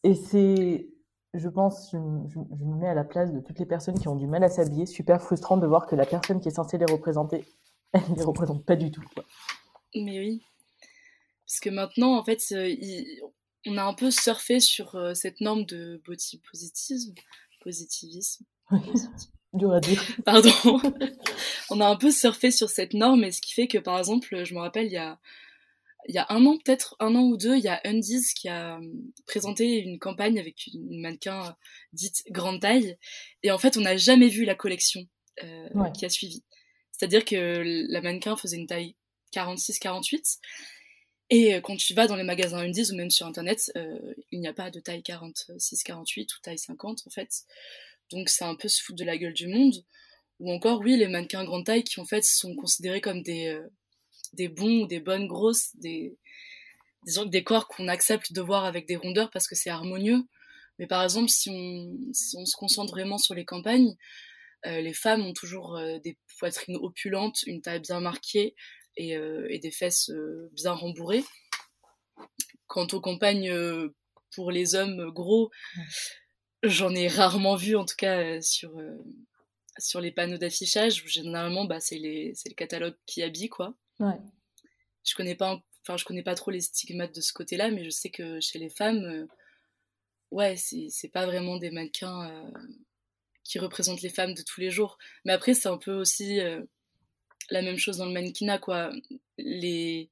et 0.04 0.16
c'est, 0.16 0.88
je 1.34 1.50
pense, 1.50 1.92
je, 1.92 1.98
je, 1.98 2.66
me 2.66 2.76
mets 2.76 2.88
à 2.88 2.94
la 2.94 3.04
place 3.04 3.34
de 3.34 3.40
toutes 3.40 3.60
les 3.60 3.66
personnes 3.66 4.00
qui 4.00 4.08
ont 4.08 4.16
du 4.16 4.28
mal 4.28 4.44
à 4.44 4.50
s'habiller, 4.50 4.86
super 4.86 5.22
frustrant 5.22 5.58
de 5.58 5.68
voir 5.68 5.88
que 5.88 5.96
la 5.96 6.06
personne 6.06 6.40
qui 6.40 6.50
est 6.50 6.56
censée 6.56 6.78
les 6.78 6.86
représenter, 6.86 7.46
elle 7.94 8.10
ne 8.12 8.16
les 8.16 8.24
représente 8.24 8.66
pas 8.66 8.76
du 8.76 8.92
tout. 8.92 9.04
Quoi. 9.14 9.24
Mais 9.96 10.20
oui, 10.20 10.42
parce 11.46 11.60
que 11.60 11.70
maintenant, 11.70 12.18
en 12.18 12.24
fait, 12.24 12.42
euh, 12.52 12.74
on 13.68 13.78
a 13.78 13.84
un 13.84 13.94
peu 13.94 14.12
surfé 14.12 14.60
sur 14.60 14.96
euh, 14.96 15.14
cette 15.14 15.40
norme 15.42 15.66
de 15.66 16.02
body 16.06 16.42
positivisme, 16.52 17.14
positivisme 17.64 18.46
Dur 19.54 19.72
à 19.72 19.80
dire. 19.80 20.02
Pardon. 20.26 20.82
on 21.70 21.80
a 21.80 21.88
un 21.88 21.96
peu 21.96 22.12
surfé 22.12 22.50
sur 22.50 22.70
cette 22.70 22.94
norme, 22.94 23.24
et 23.24 23.32
ce 23.32 23.40
qui 23.40 23.54
fait 23.54 23.68
que, 23.68 23.78
par 23.78 24.00
exemple, 24.00 24.44
je 24.44 24.54
me 24.56 24.60
rappelle, 24.60 24.88
il 24.88 24.94
y 24.94 24.98
a, 24.98 25.20
il 26.08 26.16
y 26.16 26.18
a 26.18 26.26
un 26.30 26.46
an, 26.46 26.58
peut-être 26.58 26.96
un 27.00 27.16
an 27.16 27.22
ou 27.22 27.38
deux, 27.38 27.56
il 27.56 27.64
y 27.64 27.68
a 27.68 27.80
Undies 27.86 28.34
qui 28.36 28.50
a 28.50 28.78
euh, 28.78 28.82
présenté 29.26 29.80
une 29.80 30.00
campagne 30.00 30.40
avec 30.40 30.68
une 30.74 31.02
mannequin 31.02 31.48
euh, 31.48 31.52
dite 31.94 32.24
grande 32.30 32.62
taille. 32.62 32.98
Et 33.44 33.52
en 33.52 33.58
fait, 33.58 33.78
on 33.78 33.82
n'a 33.82 33.96
jamais 33.96 34.28
vu 34.28 34.44
la 34.44 34.56
collection 34.56 35.02
euh, 35.44 35.70
qui 35.92 36.06
a 36.06 36.10
suivi. 36.10 36.44
C'est-à-dire 36.92 37.24
que 37.24 37.64
la 37.90 38.02
mannequin 38.02 38.36
faisait 38.36 38.58
une 38.58 38.68
taille 38.68 38.96
46-48. 39.34 40.40
Et 41.30 41.54
quand 41.62 41.76
tu 41.78 41.94
vas 41.94 42.06
dans 42.06 42.16
les 42.16 42.24
magasins 42.24 42.60
Undies 42.60 42.92
ou 42.92 42.96
même 42.96 43.10
sur 43.10 43.26
Internet, 43.26 43.72
il 44.32 44.40
n'y 44.40 44.48
a 44.48 44.54
pas 44.54 44.70
de 44.70 44.80
taille 44.80 45.02
46-48 45.02 46.24
ou 46.24 46.42
taille 46.42 46.60
50 46.60 47.04
en 47.08 47.10
fait. 47.10 47.46
Donc 48.12 48.30
c'est 48.30 48.46
un 48.46 48.56
peu 48.56 48.68
se 48.68 48.82
foutre 48.82 49.00
de 49.00 49.06
la 49.06 49.18
gueule 49.18 49.34
du 49.34 49.48
monde. 49.48 49.84
Ou 50.40 50.52
encore, 50.52 50.80
oui, 50.80 50.98
les 50.98 51.08
mannequins 51.08 51.44
grande 51.46 51.66
taille 51.66 51.84
qui 51.84 52.00
en 52.00 52.06
fait 52.06 52.24
sont 52.24 52.56
considérés 52.56 53.02
comme 53.02 53.22
des, 53.22 53.48
euh, 53.48 53.68
des 54.34 54.48
bons 54.48 54.84
ou 54.84 54.88
des 54.88 55.00
bonnes 55.00 55.28
grosses, 55.28 55.76
des, 55.76 56.18
des, 57.06 57.26
des 57.28 57.44
corps 57.44 57.68
qu'on 57.68 57.88
accepte 57.88 58.34
de 58.34 58.42
voir 58.42 58.66
avec 58.66 58.88
des 58.88 58.96
rondeurs 58.96 59.32
parce 59.32 59.48
que 59.48 59.56
c'est 59.56 59.70
harmonieux. 59.70 60.24
Mais 60.80 60.88
par 60.88 61.04
exemple, 61.04 61.30
si 61.30 61.50
on, 61.50 62.14
se 62.14 62.56
concentre 62.56 62.92
vraiment 62.92 63.18
sur 63.18 63.36
les 63.36 63.46
campagnes, 63.46 63.96
euh, 64.66 64.82
les 64.82 64.94
femmes 64.94 65.26
ont 65.26 65.34
toujours 65.34 65.78
euh, 65.78 66.00
des 66.00 66.18
poitrines 66.40 66.78
opulentes, 66.78 67.44
une 67.44 67.62
taille 67.62 67.80
bien 67.80 68.00
marquée 68.00 68.56
et, 68.98 69.12
et 69.50 69.60
des 69.60 69.72
fesses 69.72 70.12
bien 70.52 70.74
rembourrées. 70.74 71.24
Quant 72.68 72.88
aux 72.92 73.02
campagnes 73.02 73.54
pour 74.32 74.52
les 74.52 74.76
hommes 74.76 75.12
gros, 75.12 75.52
J'en 76.64 76.96
ai 76.96 77.10
rarement 77.10 77.58
vu, 77.58 77.76
en 77.76 77.84
tout 77.84 77.98
cas, 77.98 78.20
euh, 78.20 78.42
sur, 78.42 78.80
euh, 78.80 78.98
sur 79.78 80.00
les 80.00 80.12
panneaux 80.12 80.38
d'affichage, 80.38 81.04
généralement, 81.06 81.66
bah, 81.66 81.82
c'est 81.82 82.00
le 82.00 82.54
catalogue 82.56 82.96
qui 83.06 83.22
habille, 83.22 83.50
quoi. 83.50 83.76
Ouais. 84.00 84.18
Je 85.04 85.14
connais 85.14 85.36
pas 85.36 85.62
enfin, 85.82 85.98
je 85.98 86.06
connais 86.06 86.24
pas 86.24 86.36
trop 86.36 86.50
les 86.50 86.62
stigmates 86.62 87.14
de 87.14 87.20
ce 87.20 87.34
côté-là, 87.34 87.70
mais 87.70 87.84
je 87.84 87.90
sais 87.90 88.10
que 88.10 88.40
chez 88.40 88.58
les 88.58 88.70
femmes, 88.70 89.04
euh, 89.04 89.28
ouais, 90.32 90.56
c'est 90.56 91.10
pas 91.10 91.26
vraiment 91.26 91.58
des 91.58 91.72
mannequins 91.72 92.30
euh, 92.32 92.52
qui 93.44 93.60
représentent 93.60 94.02
les 94.02 94.08
femmes 94.08 94.34
de 94.34 94.42
tous 94.42 94.62
les 94.62 94.72
jours. 94.72 94.98
Mais 95.26 95.34
après, 95.34 95.54
c'est 95.54 95.68
un 95.68 95.78
peu 95.78 95.94
aussi 95.94 96.40
euh, 96.40 96.64
la 97.50 97.62
même 97.62 97.78
chose 97.78 97.98
dans 97.98 98.06
le 98.06 98.14
mannequinat, 98.14 98.60
quoi. 98.60 98.92
Les, 99.38 100.10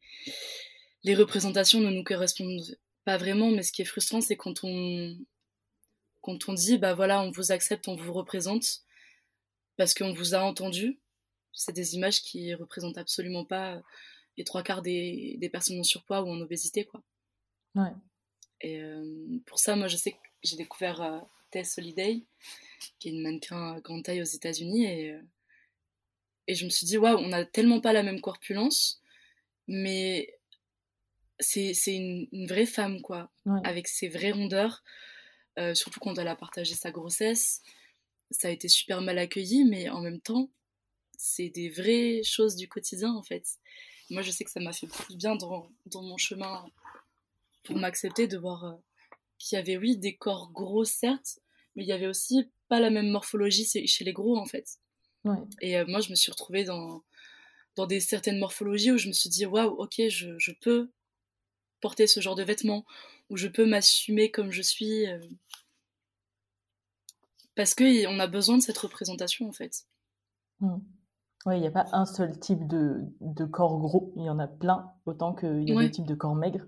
les 1.03 1.15
représentations 1.15 1.79
ne 1.79 1.89
nous 1.89 2.03
correspondent 2.03 2.77
pas 3.05 3.17
vraiment, 3.17 3.51
mais 3.51 3.63
ce 3.63 3.71
qui 3.71 3.81
est 3.81 3.85
frustrant, 3.85 4.21
c'est 4.21 4.37
quand 4.37 4.63
on, 4.63 5.17
quand 6.21 6.49
on 6.49 6.53
dit, 6.53 6.77
bah 6.77 6.93
voilà, 6.93 7.21
on 7.21 7.31
vous 7.31 7.51
accepte, 7.51 7.87
on 7.87 7.95
vous 7.95 8.13
représente, 8.13 8.81
parce 9.77 9.93
qu'on 9.93 10.13
vous 10.13 10.35
a 10.35 10.39
entendu. 10.39 10.99
C'est 11.53 11.73
des 11.73 11.95
images 11.95 12.21
qui 12.21 12.53
représentent 12.53 12.97
absolument 12.97 13.45
pas 13.45 13.81
les 14.37 14.43
trois 14.43 14.63
quarts 14.63 14.81
des, 14.81 15.35
des, 15.39 15.49
personnes 15.49 15.79
en 15.79 15.83
surpoids 15.83 16.21
ou 16.21 16.29
en 16.29 16.39
obésité, 16.39 16.85
quoi. 16.85 17.03
Ouais. 17.75 17.91
Et 18.61 18.81
euh, 18.81 19.39
pour 19.45 19.59
ça, 19.59 19.75
moi, 19.75 19.87
je 19.87 19.97
sais 19.97 20.11
que 20.11 20.17
j'ai 20.43 20.55
découvert 20.55 21.01
euh, 21.01 21.19
Tess 21.49 21.77
Holiday, 21.77 22.23
qui 22.99 23.09
est 23.09 23.11
une 23.11 23.21
mannequin 23.21 23.79
grande 23.79 24.03
taille 24.03 24.21
aux 24.21 24.25
États-Unis, 24.25 24.85
et, 24.85 25.11
euh, 25.11 25.21
et 26.51 26.55
je 26.55 26.65
me 26.65 26.69
suis 26.69 26.85
dit, 26.85 26.97
waouh, 26.97 27.17
on 27.17 27.29
n'a 27.29 27.45
tellement 27.45 27.79
pas 27.79 27.93
la 27.93 28.03
même 28.03 28.19
corpulence, 28.19 29.01
mais 29.69 30.37
c'est 31.39 31.71
une, 31.87 32.27
une, 32.33 32.45
vraie 32.45 32.65
femme, 32.65 33.01
quoi, 33.01 33.31
ouais. 33.45 33.61
avec 33.63 33.87
ses 33.87 34.09
vraies 34.09 34.33
rondeurs, 34.33 34.83
euh, 35.59 35.73
surtout 35.73 36.01
quand 36.01 36.17
elle 36.17 36.27
a 36.27 36.35
partagé 36.35 36.73
sa 36.73 36.91
grossesse. 36.91 37.61
Ça 38.31 38.49
a 38.49 38.51
été 38.51 38.67
super 38.67 38.99
mal 38.99 39.17
accueilli, 39.17 39.63
mais 39.63 39.87
en 39.87 40.01
même 40.01 40.19
temps, 40.19 40.49
c'est 41.17 41.47
des 41.47 41.69
vraies 41.69 42.21
choses 42.21 42.57
du 42.57 42.67
quotidien, 42.67 43.13
en 43.13 43.23
fait. 43.23 43.47
Moi, 44.09 44.21
je 44.21 44.31
sais 44.31 44.43
que 44.43 44.51
ça 44.51 44.59
m'a 44.59 44.73
fait 44.73 44.87
beaucoup 44.87 45.13
de 45.13 45.17
bien 45.17 45.37
dans, 45.37 45.69
dans 45.85 46.03
mon 46.03 46.17
chemin 46.17 46.65
pour 47.63 47.77
m'accepter, 47.77 48.27
de 48.27 48.37
voir 48.37 48.65
euh, 48.65 48.75
qu'il 49.37 49.55
y 49.55 49.59
avait, 49.59 49.77
oui, 49.77 49.95
des 49.95 50.17
corps 50.17 50.51
gros, 50.51 50.83
certes, 50.83 51.39
mais 51.77 51.83
il 51.83 51.87
y 51.87 51.93
avait 51.93 52.07
aussi 52.07 52.51
pas 52.67 52.81
la 52.81 52.89
même 52.89 53.07
morphologie 53.07 53.65
chez 53.87 54.03
les 54.03 54.11
gros, 54.11 54.35
en 54.37 54.45
fait. 54.45 54.80
Ouais. 55.23 55.37
Et 55.61 55.77
euh, 55.77 55.85
moi, 55.87 56.01
je 56.01 56.09
me 56.09 56.15
suis 56.15 56.31
retrouvée 56.31 56.63
dans, 56.63 57.03
dans 57.75 57.85
des 57.85 57.99
certaines 57.99 58.39
morphologies 58.39 58.91
où 58.91 58.97
je 58.97 59.07
me 59.07 59.13
suis 59.13 59.29
dit, 59.29 59.45
waouh, 59.45 59.69
ok, 59.69 60.01
je, 60.09 60.37
je, 60.37 60.51
peux 60.61 60.89
porter 61.79 62.07
ce 62.07 62.19
genre 62.19 62.35
de 62.35 62.43
vêtements, 62.43 62.85
où 63.29 63.37
je 63.37 63.47
peux 63.47 63.65
m'assumer 63.65 64.31
comme 64.31 64.51
je 64.51 64.61
suis. 64.61 65.07
Euh, 65.07 65.19
parce 67.55 67.75
qu'on 67.75 68.19
a 68.19 68.27
besoin 68.27 68.57
de 68.57 68.63
cette 68.63 68.77
représentation, 68.77 69.47
en 69.47 69.51
fait. 69.51 69.85
Mmh. 70.59 70.77
Oui, 71.45 71.55
il 71.57 71.61
n'y 71.61 71.67
a 71.67 71.71
pas 71.71 71.87
un 71.91 72.05
seul 72.05 72.39
type 72.39 72.67
de, 72.67 73.01
de, 73.19 73.45
corps 73.45 73.79
gros, 73.79 74.13
il 74.15 74.23
y 74.23 74.29
en 74.29 74.37
a 74.37 74.47
plein, 74.47 74.91
autant 75.05 75.33
qu'il 75.33 75.67
y 75.67 75.71
a 75.71 75.75
Ouais. 75.75 75.85
des 75.85 75.91
types 75.91 76.05
de 76.05 76.13
corps 76.13 76.35
maigres. 76.35 76.65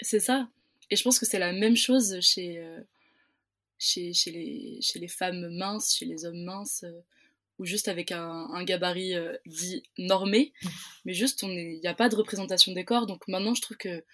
C'est 0.00 0.20
ça. 0.20 0.48
Et 0.90 0.96
je 0.96 1.02
pense 1.02 1.18
que 1.18 1.24
c'est 1.24 1.38
la 1.38 1.52
même 1.52 1.76
chose 1.76 2.20
chez, 2.20 2.58
euh, 2.58 2.80
chez, 3.78 4.12
chez, 4.12 4.30
les, 4.32 4.78
chez 4.82 4.98
les 4.98 5.08
femmes 5.08 5.48
minces, 5.56 5.94
chez 5.94 6.04
les 6.04 6.26
hommes 6.26 6.44
minces, 6.44 6.84
euh, 6.84 7.00
ou 7.58 7.64
juste 7.64 7.88
avec 7.88 8.12
un, 8.12 8.48
un 8.52 8.64
gabarit 8.64 9.14
euh, 9.14 9.36
dit 9.46 9.82
normé. 9.98 10.52
Mais 11.04 11.12
juste, 11.14 11.42
il 11.42 11.80
n'y 11.80 11.86
a 11.86 11.94
pas 11.94 12.08
de 12.08 12.16
représentation 12.16 12.72
des 12.72 12.84
corps. 12.84 13.06
Donc 13.06 13.26
maintenant, 13.28 13.54
je 13.54 13.62
trouve 13.62 13.76
que 13.76 14.04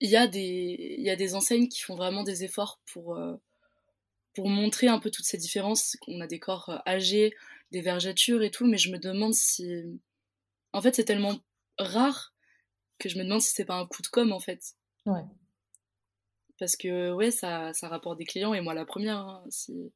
il 0.00 0.10
y, 0.10 0.16
a 0.16 0.26
des, 0.26 0.96
il 0.98 1.04
y 1.04 1.10
a 1.10 1.16
des 1.16 1.34
enseignes 1.34 1.68
qui 1.68 1.80
font 1.80 1.94
vraiment 1.94 2.24
des 2.24 2.44
efforts 2.44 2.80
pour, 2.92 3.16
euh, 3.16 3.36
pour 4.34 4.48
montrer 4.50 4.88
un 4.88 4.98
peu 4.98 5.10
toutes 5.10 5.24
ces 5.24 5.38
différences. 5.38 5.96
On 6.08 6.20
a 6.20 6.26
des 6.26 6.38
corps 6.40 6.68
euh, 6.68 6.78
âgés, 6.86 7.32
des 7.70 7.80
vergetures 7.80 8.42
et 8.42 8.50
tout, 8.50 8.66
mais 8.66 8.76
je 8.76 8.90
me 8.90 8.98
demande 8.98 9.34
si... 9.34 9.66
En 10.72 10.82
fait, 10.82 10.94
c'est 10.94 11.04
tellement 11.04 11.38
rare 11.78 12.34
que 12.98 13.08
je 13.08 13.18
me 13.18 13.24
demande 13.24 13.40
si 13.40 13.52
c'est 13.54 13.64
pas 13.64 13.76
un 13.76 13.86
coup 13.86 14.02
de 14.02 14.08
com' 14.08 14.32
en 14.32 14.40
fait. 14.40 14.74
Ouais. 15.06 15.22
Parce 16.58 16.76
que 16.76 17.12
ouais, 17.12 17.30
ça, 17.30 17.72
ça 17.72 17.88
rapporte 17.88 18.18
des 18.18 18.24
clients 18.24 18.54
et 18.54 18.60
moi 18.60 18.74
la 18.74 18.84
première. 18.84 19.18
hein, 19.18 19.44
si, 19.48 19.92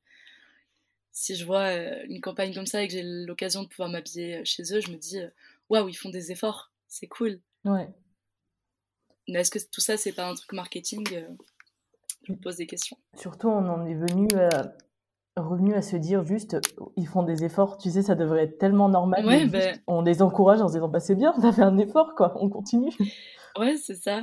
si 1.18 1.34
je 1.34 1.44
vois 1.44 1.64
euh, 1.64 2.04
une 2.08 2.20
campagne 2.20 2.54
comme 2.54 2.66
ça 2.66 2.80
et 2.80 2.86
que 2.86 2.92
j'ai 2.92 3.02
l'occasion 3.02 3.64
de 3.64 3.68
pouvoir 3.68 3.88
m'habiller 3.88 4.44
chez 4.44 4.62
eux, 4.72 4.80
je 4.80 4.92
me 4.92 4.96
dis 4.96 5.18
euh, 5.18 5.28
waouh, 5.68 5.88
ils 5.88 5.94
font 5.94 6.10
des 6.10 6.30
efforts, 6.30 6.70
c'est 6.86 7.08
cool. 7.08 7.40
Ouais. 7.64 7.88
Mais 9.26 9.40
est-ce 9.40 9.50
que 9.50 9.58
tout 9.58 9.80
ça 9.80 9.96
c'est 9.96 10.12
pas 10.12 10.28
un 10.28 10.34
truc 10.34 10.52
marketing 10.52 11.04
euh, 11.12 11.26
Je 12.22 12.32
me 12.32 12.38
pose 12.38 12.54
des 12.54 12.68
questions? 12.68 12.96
Surtout, 13.16 13.48
on 13.48 13.68
en 13.68 13.84
est 13.84 13.96
venu 13.96 14.28
à, 14.36 14.72
revenu 15.36 15.74
à 15.74 15.82
se 15.82 15.96
dire 15.96 16.24
juste, 16.24 16.56
ils 16.96 17.08
font 17.08 17.24
des 17.24 17.42
efforts, 17.42 17.78
tu 17.78 17.90
sais, 17.90 18.02
ça 18.02 18.14
devrait 18.14 18.44
être 18.44 18.58
tellement 18.58 18.88
normal. 18.88 19.26
Ouais, 19.26 19.40
juste, 19.40 19.82
On 19.88 20.02
les 20.02 20.22
encourage 20.22 20.60
en 20.60 20.68
se 20.68 20.74
disant, 20.74 20.88
bah 20.88 21.00
c'est 21.00 21.16
bien, 21.16 21.34
t'as 21.42 21.52
fait 21.52 21.62
un 21.62 21.78
effort, 21.78 22.14
quoi, 22.14 22.34
on 22.36 22.48
continue. 22.48 22.92
Ouais, 23.58 23.76
c'est 23.76 23.96
ça. 23.96 24.22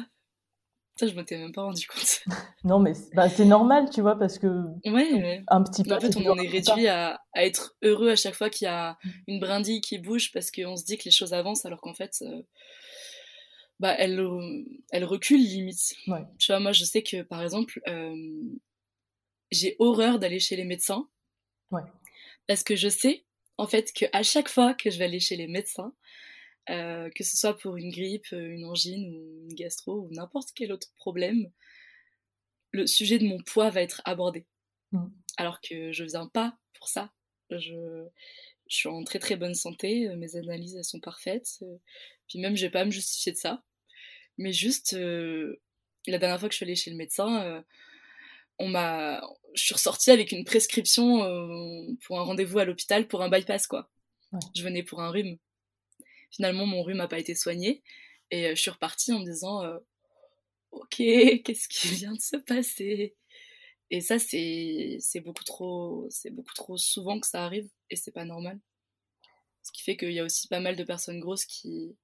Ça, 0.98 1.08
je 1.08 1.14
m'étais 1.14 1.38
même 1.38 1.52
pas 1.52 1.64
rendu 1.64 1.88
compte. 1.88 2.22
Non, 2.64 2.80
mais 2.80 2.94
c'est 2.94 3.14
bah, 3.14 3.30
c'est 3.30 3.46
normal, 3.46 3.90
tu 3.94 4.02
vois, 4.02 4.18
parce 4.18 4.40
que 4.40 4.48
ouais, 4.90 5.44
un 5.50 5.64
petit 5.64 5.84
peu. 5.84 5.94
En 5.94 6.00
fait, 6.00 6.16
on 6.18 6.26
en 6.32 6.38
est 6.38 6.48
réduit 6.48 6.88
à, 6.88 7.22
à 7.34 7.46
être 7.46 7.76
heureux 7.84 8.10
à 8.10 8.16
chaque 8.16 8.34
fois 8.34 8.50
qu'il 8.50 8.66
y 8.66 8.70
a 8.70 8.98
une 9.28 9.40
brindille 9.40 9.82
qui 9.82 10.00
bouge 10.00 10.32
parce 10.32 10.50
qu'on 10.50 10.76
se 10.76 10.84
dit 10.84 10.98
que 10.98 11.04
les 11.06 11.12
choses 11.12 11.34
avancent 11.34 11.66
alors 11.66 11.80
qu'en 11.82 11.94
fait, 11.94 12.18
euh, 12.22 12.42
bah, 13.80 13.94
elles, 14.00 14.20
euh, 14.20 14.64
elles 14.92 15.06
reculent 15.06 15.44
limite. 15.44 15.94
Ouais. 16.08 16.24
Tu 16.40 16.52
vois, 16.52 16.60
moi, 16.60 16.72
je 16.72 16.86
sais 16.86 17.04
que 17.04 17.22
par 17.22 17.44
exemple, 17.44 17.82
euh, 17.88 18.16
j'ai 19.52 19.76
horreur 19.80 20.18
d'aller 20.18 20.40
chez 20.40 20.56
les 20.56 20.66
médecins. 20.66 21.08
Ouais. 21.72 21.84
Parce 22.48 22.64
que 22.64 22.76
je 22.76 22.90
sais, 22.90 23.26
en 23.58 23.68
fait, 23.68 23.92
qu'à 23.92 24.24
chaque 24.24 24.50
fois 24.50 24.74
que 24.74 24.90
je 24.90 24.98
vais 24.98 25.06
aller 25.06 25.20
chez 25.20 25.36
les 25.36 25.48
médecins, 25.48 25.94
euh, 26.70 27.10
que 27.10 27.24
ce 27.24 27.38
soit 27.38 27.58
pour 27.58 27.78
une 27.78 27.92
grippe, 27.92 28.32
une 28.32 28.66
angine 28.66 29.16
ou 29.16 29.48
une 29.50 29.56
gastro 29.56 30.02
ou 30.02 30.10
n'importe 30.12 30.50
quel 30.56 30.72
autre 30.72 30.92
problème, 30.96 31.52
le 32.72 32.88
sujet 32.88 33.20
de 33.20 33.28
mon 33.28 33.40
poids 33.40 33.70
va 33.70 33.82
être 33.82 34.02
abordé. 34.06 34.46
Mm. 34.92 35.08
Alors 35.38 35.62
que 35.62 35.92
je 35.92 36.04
viens 36.04 36.28
pas 36.28 36.58
pour 36.74 36.88
ça. 36.88 37.12
Je, 37.52 38.06
je 38.68 38.76
suis 38.76 38.90
en 38.90 39.04
très 39.04 39.20
très 39.20 39.36
bonne 39.36 39.54
santé, 39.54 40.10
euh, 40.10 40.16
mes 40.16 40.36
analyses 40.36 40.76
elles 40.76 40.84
sont 40.84 41.00
parfaites, 41.00 41.60
euh, 41.62 41.78
puis 42.28 42.40
même 42.40 42.56
je 42.56 42.66
vais 42.66 42.72
pas 42.72 42.82
à 42.82 42.86
me 42.86 42.92
justifier 42.92 43.32
de 43.32 43.38
ça. 43.38 43.64
Mais 44.38 44.52
juste, 44.52 44.94
euh, 44.94 45.62
la 46.08 46.18
dernière 46.18 46.40
fois 46.40 46.50
que 46.50 46.54
je 46.54 46.58
suis 46.58 46.66
allée 46.66 46.76
chez 46.76 46.92
le 46.92 46.98
médecin, 46.98 47.44
euh, 47.44 47.62
on 48.58 48.68
m'a, 48.68 49.22
je 49.54 49.64
suis 49.64 49.74
ressortie 49.74 50.12
avec 50.12 50.32
une 50.32 50.44
prescription 50.44 51.24
euh, 51.24 51.94
pour 52.06 52.20
un 52.20 52.24
rendez-vous 52.24 52.60
à 52.60 52.66
l'hôpital 52.66 53.08
pour 53.08 53.22
un 53.22 53.30
bypass 53.30 53.68
quoi. 53.68 53.90
Ouais. 54.32 54.40
Je 54.56 54.64
venais 54.64 54.84
pour 54.84 55.02
un 55.02 55.10
rhume. 55.10 55.38
Finalement, 56.36 56.66
mon 56.66 56.84
rhume 56.84 56.98
n'a 56.98 57.08
pas 57.08 57.20
été 57.20 57.34
soigné 57.34 57.82
et 58.30 58.48
euh, 58.48 58.56
je 58.56 58.62
suis 58.62 58.72
repartie 58.72 59.14
en 59.14 59.20
me 59.20 59.26
disant, 59.26 59.64
euh, 59.64 59.78
ok, 60.72 60.96
qu'est-ce 60.98 61.70
qui 61.70 61.88
vient 61.96 62.14
de 62.14 62.20
se 62.20 62.36
passer? 62.36 63.16
Et 63.90 64.02
ça, 64.02 64.20
c'est 64.20 65.00
beaucoup 65.22 65.44
trop, 65.44 66.10
souvent 66.78 67.20
que 67.20 67.28
ça 67.28 67.46
arrive 67.46 67.70
et 67.90 67.96
c'est 67.96 68.12
pas 68.12 68.26
normal. 68.26 68.60
Ce 69.64 69.72
qui 69.72 69.82
fait 69.84 69.96
qu'il 69.96 70.12
y 70.12 70.20
a 70.20 70.26
aussi 70.26 70.48
pas 70.48 70.60
mal 70.60 70.76
de 70.76 70.84
personnes 70.84 71.20
grosses 71.20 71.46
qui 71.46 71.96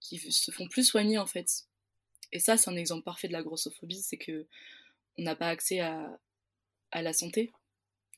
se 0.00 0.50
font 0.50 0.68
plus 0.68 0.84
soigner 0.84 1.18
en 1.18 1.26
fait. 1.26 1.66
Et 2.32 2.38
ça, 2.38 2.56
c'est 2.56 2.70
un 2.70 2.76
exemple 2.76 3.04
parfait 3.04 3.28
de 3.28 3.32
la 3.32 3.42
grossophobie, 3.42 4.00
c'est 4.00 4.16
que 4.16 4.46
on 5.18 5.22
n'a 5.22 5.36
pas 5.36 5.48
accès 5.48 5.80
à, 5.80 6.18
à 6.90 7.02
la 7.02 7.12
santé, 7.12 7.52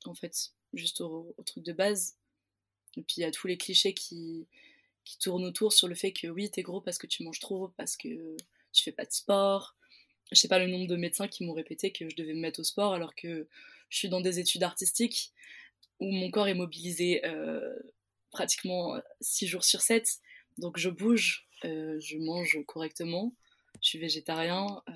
en 0.04 0.14
fait, 0.14 0.52
juste 0.74 1.00
au, 1.00 1.34
au 1.36 1.42
truc 1.42 1.64
de 1.64 1.72
base. 1.72 2.16
Et 2.96 3.02
puis 3.02 3.16
il 3.18 3.20
y 3.22 3.24
a 3.24 3.30
tous 3.30 3.46
les 3.46 3.56
clichés 3.56 3.94
qui, 3.94 4.46
qui 5.10 5.18
tournent 5.18 5.44
autour 5.44 5.72
sur 5.72 5.88
le 5.88 5.96
fait 5.96 6.12
que 6.12 6.28
oui, 6.28 6.50
t'es 6.50 6.62
gros 6.62 6.80
parce 6.80 6.96
que 6.96 7.08
tu 7.08 7.24
manges 7.24 7.40
trop, 7.40 7.72
parce 7.76 7.96
que 7.96 8.36
tu 8.72 8.84
fais 8.84 8.92
pas 8.92 9.04
de 9.04 9.10
sport. 9.10 9.74
Je 10.30 10.38
sais 10.38 10.46
pas 10.46 10.60
le 10.60 10.68
nombre 10.68 10.86
de 10.86 10.94
médecins 10.94 11.26
qui 11.26 11.44
m'ont 11.44 11.52
répété 11.52 11.90
que 11.90 12.08
je 12.08 12.14
devais 12.14 12.32
me 12.32 12.38
mettre 12.38 12.60
au 12.60 12.62
sport 12.62 12.94
alors 12.94 13.16
que 13.16 13.48
je 13.88 13.98
suis 13.98 14.08
dans 14.08 14.20
des 14.20 14.38
études 14.38 14.62
artistiques 14.62 15.32
où 15.98 16.12
mon 16.12 16.30
corps 16.30 16.46
est 16.46 16.54
mobilisé 16.54 17.26
euh, 17.26 17.76
pratiquement 18.30 19.00
6 19.20 19.48
jours 19.48 19.64
sur 19.64 19.80
7. 19.80 20.20
Donc 20.58 20.78
je 20.78 20.88
bouge, 20.88 21.48
euh, 21.64 21.98
je 21.98 22.16
mange 22.16 22.60
correctement, 22.66 23.34
je 23.82 23.88
suis 23.88 23.98
végétarien. 23.98 24.80
Euh... 24.88 24.92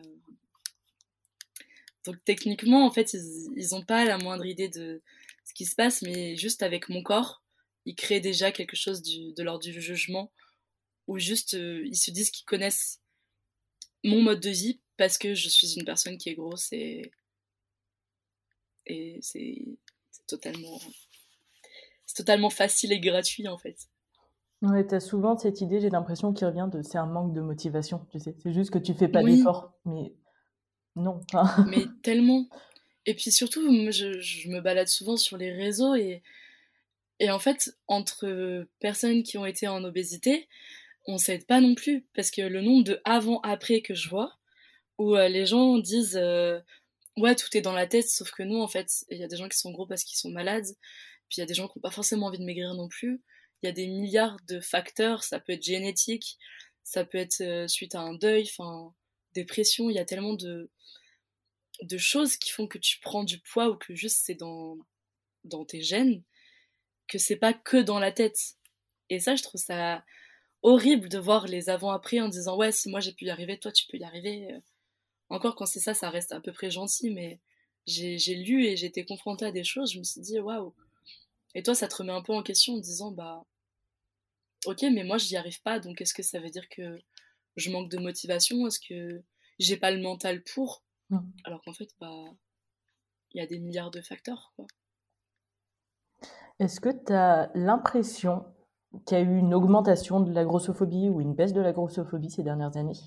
Donc 2.06 2.25
techniquement, 2.25 2.87
en 2.87 2.92
fait, 2.92 3.14
ils, 3.14 3.50
ils 3.56 3.75
ont 3.75 3.83
pas 3.83 4.04
la 4.04 4.18
moindre 4.18 4.47
idée 4.47 4.68
de 4.68 5.02
ce 5.44 5.54
qui 5.54 5.64
se 5.64 5.75
passe, 5.75 6.02
mais 6.02 6.37
juste 6.37 6.62
avec 6.62 6.88
mon 6.88 7.02
corps, 7.02 7.42
ils 7.87 7.95
créent 7.95 8.21
déjà 8.21 8.53
quelque 8.53 8.76
chose 8.76 9.03
du, 9.03 9.33
de 9.33 9.43
l'ordre 9.43 9.62
du 9.64 9.81
jugement, 9.81 10.33
ou 11.07 11.19
juste 11.19 11.55
euh, 11.55 11.83
ils 11.87 11.97
se 11.97 12.11
disent 12.11 12.31
qu'ils 12.31 12.47
connaissent 12.47 13.00
mon 14.03 14.23
mode 14.23 14.41
de 14.41 14.50
vie 14.50 14.81
parce 14.97 15.19
que 15.19 15.35
je 15.35 15.49
suis 15.49 15.75
une 15.75 15.85
personne 15.85 16.19
qui 16.19 16.29
est 16.29 16.35
grosse 16.35 16.73
et, 16.73 17.11
et 18.87 19.19
c'est 19.23 19.57
totalement, 20.26 20.81
c'est 22.07 22.17
totalement 22.17 22.50
facile 22.50 22.93
et 22.93 23.00
gratuit 23.00 23.49
en 23.49 23.59
fait. 23.59 23.88
Ouais, 24.62 24.87
t'as 24.87 25.00
souvent 25.00 25.37
cette 25.37 25.61
idée, 25.61 25.81
j'ai 25.81 25.91
l'impression, 25.91 26.33
qui 26.33 26.45
revient 26.45 26.69
de 26.73 26.81
c'est 26.81 26.97
un 26.97 27.07
manque 27.07 27.35
de 27.35 27.41
motivation, 27.41 28.07
tu 28.11 28.19
sais. 28.19 28.35
C'est 28.43 28.55
juste 28.55 28.71
que 28.71 28.79
tu 28.79 28.95
fais 28.95 29.09
pas 29.09 29.23
Oui. 29.23 29.37
d'effort, 29.37 29.75
mais 29.85 30.14
non. 30.97 31.21
Mais 31.67 31.87
tellement. 32.03 32.49
Et 33.05 33.14
puis 33.14 33.31
surtout, 33.31 33.61
je, 33.91 34.21
je 34.21 34.49
me 34.49 34.61
balade 34.61 34.88
souvent 34.88 35.19
sur 35.19 35.37
les 35.37 35.53
réseaux 35.53 35.95
et, 35.95 36.23
et 37.25 37.31
en 37.31 37.38
fait, 37.38 37.75
entre 37.88 38.66
personnes 38.81 39.23
qui 39.23 39.38
ont 39.38 39.47
été 39.47 39.66
en 39.66 39.83
obésité, 39.83 40.47
on 41.07 41.16
s'aide 41.16 41.47
pas 41.47 41.61
non 41.61 41.75
plus 41.75 42.04
parce 42.14 42.31
que 42.31 42.43
le 42.43 42.61
nombre 42.61 42.85
de 42.85 43.00
avant-après 43.04 43.81
que 43.81 43.95
je 43.95 44.11
vois 44.11 44.37
où 44.99 45.16
les 45.16 45.47
gens 45.47 45.78
disent 45.78 46.21
ouais 47.16 47.35
tout 47.35 47.57
est 47.57 47.62
dans 47.62 47.73
la 47.73 47.87
tête 47.87 48.09
sauf 48.09 48.31
que 48.31 48.43
nous 48.43 48.61
en 48.61 48.69
fait 48.69 49.04
il 49.11 49.19
y 49.19 49.25
a 49.25 49.28
des 49.28 49.37
gens 49.37 49.49
qui 49.49 49.59
sont 49.59 49.71
gros 49.71 49.87
parce 49.87 50.04
qu'ils 50.04 50.19
sont 50.19 50.31
malades 50.31 50.66
puis 51.28 51.38
il 51.38 51.40
y 51.40 51.43
a 51.43 51.47
des 51.47 51.54
gens 51.54 51.66
qui 51.66 51.78
n'ont 51.78 51.83
pas 51.83 51.90
forcément 51.90 52.26
envie 52.26 52.38
de 52.38 52.45
maigrir 52.45 52.75
non 52.75 52.88
plus. 52.88 53.23
Il 53.62 53.66
y 53.66 53.69
a 53.71 53.73
des 53.73 53.87
milliards 53.87 54.37
de 54.47 54.61
facteurs 54.61 55.25
ça 55.25 55.40
peut 55.40 55.52
être 55.52 55.64
génétique 55.64 56.38
ça 56.83 57.04
peut 57.04 57.19
être 57.19 57.69
suite 57.69 57.95
à 57.95 58.00
un 58.00 58.14
deuil 58.14 58.43
enfin 58.50 58.95
dépression 59.35 59.88
il 59.88 59.97
y 59.97 59.99
a 59.99 60.04
tellement 60.04 60.35
de 60.35 60.71
de 61.83 61.99
choses 61.99 62.37
qui 62.37 62.50
font 62.50 62.66
que 62.66 62.78
tu 62.78 63.00
prends 63.00 63.25
du 63.25 63.38
poids 63.38 63.71
ou 63.71 63.76
que 63.76 63.95
juste 63.95 64.21
c'est 64.25 64.35
dans 64.35 64.78
dans 65.45 65.64
tes 65.64 65.81
gènes 65.83 66.23
que 67.08 67.18
c'est 67.18 67.37
pas 67.37 67.52
que 67.52 67.76
dans 67.76 67.99
la 67.99 68.12
tête 68.12 68.54
et 69.11 69.20
ça 69.20 69.37
je 69.37 69.42
trouve 69.42 69.61
ça 69.61 70.04
horrible 70.62 71.08
de 71.08 71.18
voir 71.18 71.46
les 71.46 71.68
avant-après 71.68 72.20
en 72.20 72.28
disant 72.28 72.56
ouais 72.56 72.73
si 72.73 72.88
moi 72.88 73.00
j'ai 73.00 73.12
pu 73.12 73.26
y 73.26 73.30
arriver 73.30 73.58
toi 73.58 73.73
tu 73.73 73.87
peux 73.87 73.99
y 73.99 74.04
arriver 74.04 74.61
encore 75.28 75.54
quand 75.56 75.66
c'est 75.66 75.80
ça, 75.80 75.94
ça 75.94 76.11
reste 76.11 76.32
à 76.32 76.40
peu 76.40 76.52
près 76.52 76.70
gentil, 76.70 77.11
mais 77.11 77.40
j'ai 77.87 78.34
lu 78.34 78.66
et 78.66 78.76
j'ai 78.76 78.87
été 78.87 79.04
confrontée 79.04 79.46
à 79.46 79.52
des 79.52 79.64
choses, 79.64 79.92
je 79.92 79.99
me 79.99 80.04
suis 80.04 80.20
dit 80.20 80.38
waouh. 80.38 80.75
Et 81.54 81.62
toi, 81.62 81.75
ça 81.75 81.88
te 81.88 81.96
remet 81.96 82.12
un 82.12 82.23
peu 82.23 82.32
en 82.32 82.42
question 82.42 82.75
en 82.75 82.78
disant 82.78 83.11
bah 83.11 83.44
ok, 84.66 84.82
mais 84.92 85.04
moi 85.04 85.18
j'y 85.18 85.37
arrive 85.37 85.61
pas, 85.62 85.80
donc 85.80 86.00
est-ce 86.00 86.14
que 86.14 86.23
ça 86.23 86.40
veut 86.40 86.50
dire 86.50 86.68
que 86.68 86.99
je 87.56 87.70
manque 87.70 87.90
de 87.90 87.99
motivation? 87.99 88.66
Est-ce 88.66 88.80
que 88.80 89.23
j'ai 89.58 89.76
pas 89.76 89.90
le 89.90 90.00
mental 90.00 90.42
pour? 90.42 90.82
Mmh. 91.11 91.20
Alors 91.44 91.62
qu'en 91.62 91.75
fait, 91.75 91.90
bah 92.00 92.25
il 93.32 93.38
y 93.38 93.40
a 93.40 93.46
des 93.46 93.58
milliards 93.58 93.90
de 93.90 94.00
facteurs. 94.00 94.54
Est-ce 96.58 96.80
que 96.80 96.88
tu 96.88 97.12
as 97.12 97.50
l'impression 97.54 98.44
qu'il 99.06 99.18
y 99.18 99.20
a 99.20 99.25
eu 99.25 99.38
une 99.38 99.54
augmentation 99.54 100.20
de 100.20 100.32
la 100.32 100.44
grossophobie 100.44 101.08
ou 101.08 101.20
une 101.20 101.34
baisse 101.34 101.52
de 101.52 101.61
la 101.61 101.73
grossophobie 101.73 102.30
ces 102.30 102.42
dernières 102.42 102.76
années? 102.76 102.99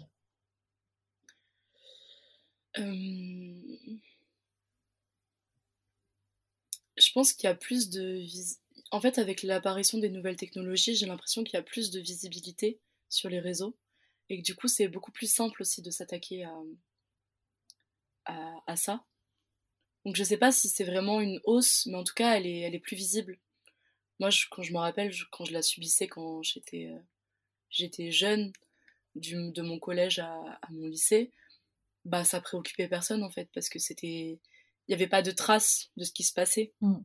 Je 6.97 7.11
pense 7.13 7.33
qu'il 7.33 7.47
y 7.47 7.51
a 7.51 7.55
plus 7.55 7.89
de... 7.89 8.23
En 8.91 9.01
fait, 9.01 9.17
avec 9.17 9.43
l'apparition 9.43 9.97
des 9.97 10.09
nouvelles 10.09 10.35
technologies, 10.37 10.95
j'ai 10.95 11.05
l'impression 11.05 11.43
qu'il 11.43 11.55
y 11.55 11.57
a 11.57 11.63
plus 11.63 11.91
de 11.91 11.99
visibilité 11.99 12.79
sur 13.09 13.29
les 13.29 13.39
réseaux 13.39 13.75
et 14.29 14.37
que 14.37 14.43
du 14.43 14.55
coup, 14.55 14.67
c'est 14.67 14.87
beaucoup 14.87 15.11
plus 15.11 15.31
simple 15.31 15.61
aussi 15.61 15.81
de 15.81 15.91
s'attaquer 15.91 16.43
à, 18.25 18.53
à, 18.65 18.75
ça. 18.75 19.03
Donc 20.07 20.15
je 20.15 20.23
sais 20.23 20.37
pas 20.37 20.53
si 20.53 20.69
c'est 20.69 20.85
vraiment 20.85 21.19
une 21.19 21.41
hausse, 21.43 21.85
mais 21.85 21.97
en 21.97 22.05
tout 22.05 22.13
cas, 22.13 22.37
elle 22.37 22.47
est, 22.47 22.61
elle 22.61 22.73
est 22.73 22.79
plus 22.79 22.95
visible. 22.95 23.37
Moi, 24.21 24.29
je, 24.29 24.45
quand 24.49 24.63
je 24.63 24.71
me 24.71 24.77
rappelle, 24.77 25.11
quand 25.31 25.43
je 25.43 25.51
la 25.51 25.61
subissais 25.61 26.07
quand 26.07 26.41
j'étais 26.43 26.85
euh, 26.85 26.99
j'étais 27.69 28.09
jeune, 28.09 28.53
du, 29.15 29.51
de 29.51 29.61
mon 29.61 29.79
collège 29.79 30.19
à, 30.19 30.31
à 30.61 30.71
mon 30.71 30.87
lycée, 30.87 31.33
bah 32.05 32.23
ça 32.23 32.39
préoccupait 32.39 32.87
personne 32.87 33.21
en 33.21 33.29
fait 33.29 33.49
parce 33.53 33.67
que 33.67 33.79
c'était 33.79 34.39
il 34.87 34.91
n'y 34.91 34.93
avait 34.93 35.07
pas 35.07 35.21
de 35.21 35.31
traces 35.31 35.89
de 35.97 36.05
ce 36.05 36.13
qui 36.13 36.23
se 36.23 36.31
passait. 36.31 36.71
Mm. 36.79 36.99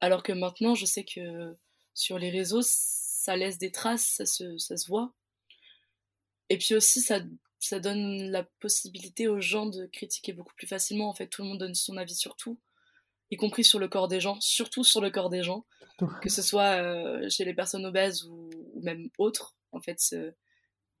Alors 0.00 0.24
que 0.24 0.32
maintenant, 0.32 0.74
je 0.74 0.86
sais 0.86 1.04
que 1.04 1.56
sur 1.94 2.18
les 2.18 2.30
réseaux, 2.30 2.62
ça 2.64 3.36
laisse 3.36 3.58
des 3.58 3.70
traces, 3.70 4.06
ça 4.16 4.26
se, 4.26 4.58
ça 4.58 4.76
se 4.76 4.88
voit. 4.88 5.14
Et 6.48 6.58
puis 6.58 6.74
aussi, 6.74 7.02
ça, 7.02 7.20
ça 7.60 7.80
donne 7.80 8.30
la 8.30 8.44
possibilité 8.60 9.28
aux 9.28 9.40
gens 9.40 9.66
de 9.66 9.86
critiquer 9.86 10.32
beaucoup 10.32 10.54
plus 10.54 10.66
facilement. 10.66 11.08
En 11.08 11.14
fait, 11.14 11.28
tout 11.28 11.42
le 11.42 11.48
monde 11.48 11.58
donne 11.58 11.74
son 11.74 11.96
avis 11.96 12.14
sur 12.14 12.36
tout, 12.36 12.58
y 13.30 13.36
compris 13.36 13.64
sur 13.64 13.78
le 13.78 13.88
corps 13.88 14.08
des 14.08 14.20
gens, 14.20 14.40
surtout 14.40 14.82
sur 14.82 15.00
le 15.00 15.10
corps 15.10 15.30
des 15.30 15.42
gens, 15.42 15.66
que 16.22 16.28
ce 16.28 16.42
soit 16.42 16.82
euh, 16.82 17.28
chez 17.28 17.44
les 17.44 17.54
personnes 17.54 17.84
obèses 17.86 18.24
ou, 18.24 18.50
même 18.82 19.10
autres. 19.18 19.54
En 19.72 19.80
fait, 19.80 20.14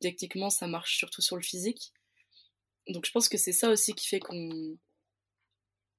techniquement, 0.00 0.50
ça 0.50 0.66
marche 0.66 0.96
surtout 0.96 1.22
sur 1.22 1.36
le 1.36 1.42
physique. 1.42 1.92
Donc 2.88 3.06
je 3.06 3.10
pense 3.10 3.28
que 3.28 3.38
c'est 3.38 3.52
ça 3.52 3.70
aussi 3.70 3.94
qui 3.94 4.06
fait 4.06 4.20
qu'on 4.20 4.78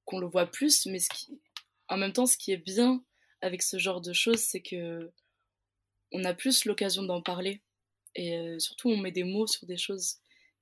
qu'on 0.06 0.20
le 0.20 0.27
voit 0.27 0.48
plus, 0.48 0.88
mais 0.88 1.00
ce 1.00 1.09
qui, 1.09 1.40
en 1.88 1.98
même 1.98 2.12
temps, 2.12 2.25
ce 2.25 2.38
qui 2.38 2.51
est 2.51 2.57
bien 2.57 3.03
avec 3.42 3.62
ce 3.62 3.77
genre 3.77 4.01
de 4.01 4.14
choses, 4.14 4.40
c'est 4.40 4.62
que 4.62 5.12
on 6.12 6.24
a 6.25 6.33
plus 6.33 6.66
l'occasion 6.66 7.03
d'en 7.03 7.22
parler 7.22 7.62
et 8.16 8.36
euh, 8.38 8.59
surtout 8.59 8.90
on 8.90 8.98
met 8.98 9.12
des 9.12 9.24
mots 9.24 9.48
sur 9.48 9.66
des 9.66 9.77
choses 9.77 10.18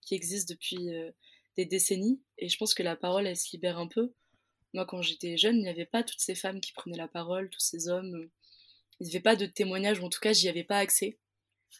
qui 0.09 0.15
existent 0.15 0.51
depuis 0.51 0.89
euh, 0.89 1.11
des 1.55 1.65
décennies 1.65 2.19
et 2.39 2.49
je 2.49 2.57
pense 2.57 2.73
que 2.73 2.81
la 2.81 2.95
parole 2.95 3.27
elle 3.27 3.37
se 3.37 3.51
libère 3.51 3.77
un 3.77 3.87
peu. 3.87 4.11
Moi 4.73 4.85
quand 4.87 5.03
j'étais 5.03 5.37
jeune, 5.37 5.57
il 5.57 5.61
n'y 5.61 5.69
avait 5.69 5.85
pas 5.85 6.03
toutes 6.03 6.19
ces 6.19 6.33
femmes 6.33 6.61
qui 6.61 6.73
prenaient 6.73 6.97
la 6.97 7.07
parole, 7.07 7.49
tous 7.49 7.59
ces 7.59 7.89
hommes, 7.89 8.27
il 8.99 9.05
n'y 9.05 9.11
avait 9.11 9.21
pas 9.21 9.35
de 9.35 9.45
témoignages 9.45 9.99
ou 9.99 10.05
en 10.05 10.09
tout 10.09 10.19
cas 10.19 10.33
j'y 10.33 10.49
avais 10.49 10.63
pas 10.63 10.79
accès. 10.79 11.19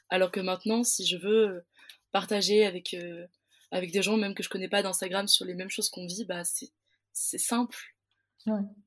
Alors 0.10 0.32
que 0.32 0.40
maintenant, 0.40 0.84
si 0.84 1.08
je 1.08 1.18
veux 1.18 1.66
partager 2.12 2.66
avec 2.66 2.94
euh, 2.94 3.26
avec 3.72 3.92
des 3.92 4.04
gens 4.04 4.16
même 4.16 4.36
que 4.36 4.44
je 4.44 4.50
connais 4.50 4.70
pas 4.70 4.84
d'Instagram 4.84 5.28
sur 5.28 5.46
les 5.46 5.56
mêmes 5.56 5.70
choses 5.72 5.90
qu'on 5.90 6.06
vit, 6.06 6.26
bah 6.26 6.44
c'est 6.44 7.38
simple. 7.40 7.96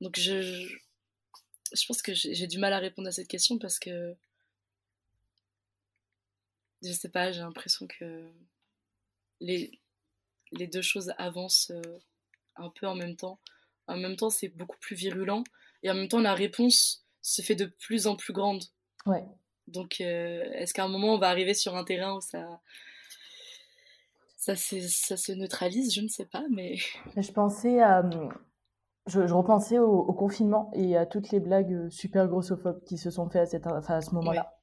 Donc 0.00 0.18
je, 0.18 0.40
je, 1.72 1.87
pense 1.87 2.00
que 2.00 2.14
j'ai 2.14 2.46
du 2.46 2.59
mal 2.59 2.72
à 2.72 2.78
répondre 2.78 3.09
à 3.09 3.12
cette 3.12 3.28
question 3.28 3.59
parce 3.59 3.78
que 3.78 4.14
je 6.83 6.92
sais 6.92 7.09
pas, 7.11 7.33
j'ai 7.33 7.40
l'impression 7.40 7.87
que 7.87 8.28
les, 9.42 9.81
les 10.52 10.66
deux 10.66 10.83
choses 10.83 11.12
avancent 11.18 11.70
euh, 11.70 11.98
un 12.57 12.70
peu 12.70 12.87
en 12.87 12.94
même 12.94 13.16
temps. 13.16 13.38
En 13.88 13.96
même 13.96 14.16
temps, 14.16 14.31
c'est 14.31 14.48
beaucoup 14.48 14.78
plus 14.78 14.96
virulent 14.96 15.44
et 15.83 15.90
en 15.90 15.94
même 15.94 16.09
temps, 16.09 16.20
la 16.20 16.35
réponse 16.35 17.05
se 17.20 17.42
fait 17.42 17.55
de 17.55 17.66
plus 17.66 18.07
en 18.07 18.16
plus 18.16 18.33
grande. 18.33 18.62
Ouais. 19.07 19.24
Donc, 19.66 20.00
euh, 20.00 20.44
est-ce 20.52 20.72
qu'à 20.72 20.85
un 20.85 20.88
moment, 20.88 21.14
on 21.14 21.18
va 21.18 21.28
arriver 21.28 21.55
sur 21.55 21.76
un 21.76 21.85
terrain 21.85 22.16
où 22.16 22.20
ça, 22.20 22.61
ça, 24.37 24.55
ça 24.57 25.16
se 25.16 25.33
neutralise, 25.33 25.94
je 25.94 26.00
ne 26.00 26.09
sais 26.09 26.26
pas, 26.26 26.44
mais... 26.50 26.76
Je 27.16 27.33
pensais 27.33 27.81
à... 27.81 28.09
Je, 29.07 29.18
repensais 29.33 29.81
au, 29.81 30.12
confinement 30.12 30.70
et 30.74 30.96
à 30.96 31.07
toutes 31.07 31.33
les 31.33 31.40
blagues 31.40 31.88
super 31.90 32.28
grossophobes 32.28 32.85
qui 32.85 32.98
se 32.98 33.11
sont 33.11 33.28
faites 33.28 33.42
à, 33.42 33.46
cette, 33.46 33.66
à 33.66 34.00
ce 34.00 34.14
moment-là. 34.14 34.61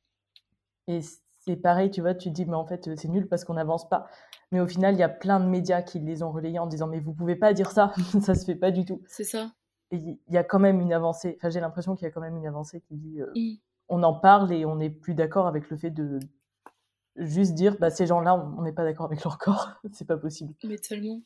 Et 0.87 1.01
c'est 1.39 1.57
pareil, 1.57 1.91
tu 1.91 1.99
vois, 1.99 2.15
tu 2.15 2.29
te 2.29 2.33
dis, 2.33 2.45
mais 2.45 2.55
en 2.55 2.65
fait, 2.65 2.95
c'est 2.95 3.09
nul 3.09 3.27
parce 3.27 3.43
qu'on 3.43 3.55
n'avance 3.55 3.89
pas. 3.89 4.07
Mais 4.51 4.59
au 4.59 4.67
final, 4.67 4.95
il 4.95 4.99
y 4.99 5.03
a 5.03 5.09
plein 5.09 5.39
de 5.39 5.45
médias 5.45 5.81
qui 5.81 5.99
les 5.99 6.23
ont 6.23 6.31
relayés 6.31 6.59
en 6.59 6.67
disant, 6.67 6.87
mais 6.87 6.99
vous 6.99 7.13
pouvez 7.13 7.35
pas 7.35 7.53
dire 7.53 7.71
ça, 7.71 7.93
ça 8.21 8.33
se 8.33 8.45
fait 8.45 8.55
pas 8.55 8.71
du 8.71 8.85
tout. 8.85 9.01
C'est 9.07 9.23
ça. 9.23 9.51
Et 9.91 9.97
il 9.97 10.33
y 10.33 10.37
a 10.37 10.43
quand 10.43 10.59
même 10.59 10.79
une 10.79 10.93
avancée, 10.93 11.35
enfin, 11.37 11.49
j'ai 11.49 11.59
l'impression 11.59 11.95
qu'il 11.95 12.05
y 12.05 12.07
a 12.07 12.11
quand 12.11 12.21
même 12.21 12.37
une 12.37 12.47
avancée 12.47 12.81
qui 12.81 12.95
dit, 12.95 13.21
euh, 13.21 13.33
on 13.87 14.03
en 14.03 14.13
parle 14.13 14.51
et 14.51 14.65
on 14.65 14.75
n'est 14.75 14.89
plus 14.89 15.15
d'accord 15.15 15.47
avec 15.47 15.69
le 15.69 15.77
fait 15.77 15.89
de, 15.89 16.19
juste 17.15 17.53
dire 17.53 17.77
bah, 17.79 17.89
ces 17.89 18.05
gens-là, 18.05 18.35
on 18.35 18.61
n'est 18.61 18.71
pas 18.71 18.83
d'accord 18.83 19.07
avec 19.07 19.23
leur 19.23 19.37
corps, 19.37 19.69
c'est 19.93 20.07
pas 20.07 20.17
possible. 20.17 20.53
Mais 20.63 20.77
tellement. 20.77 21.21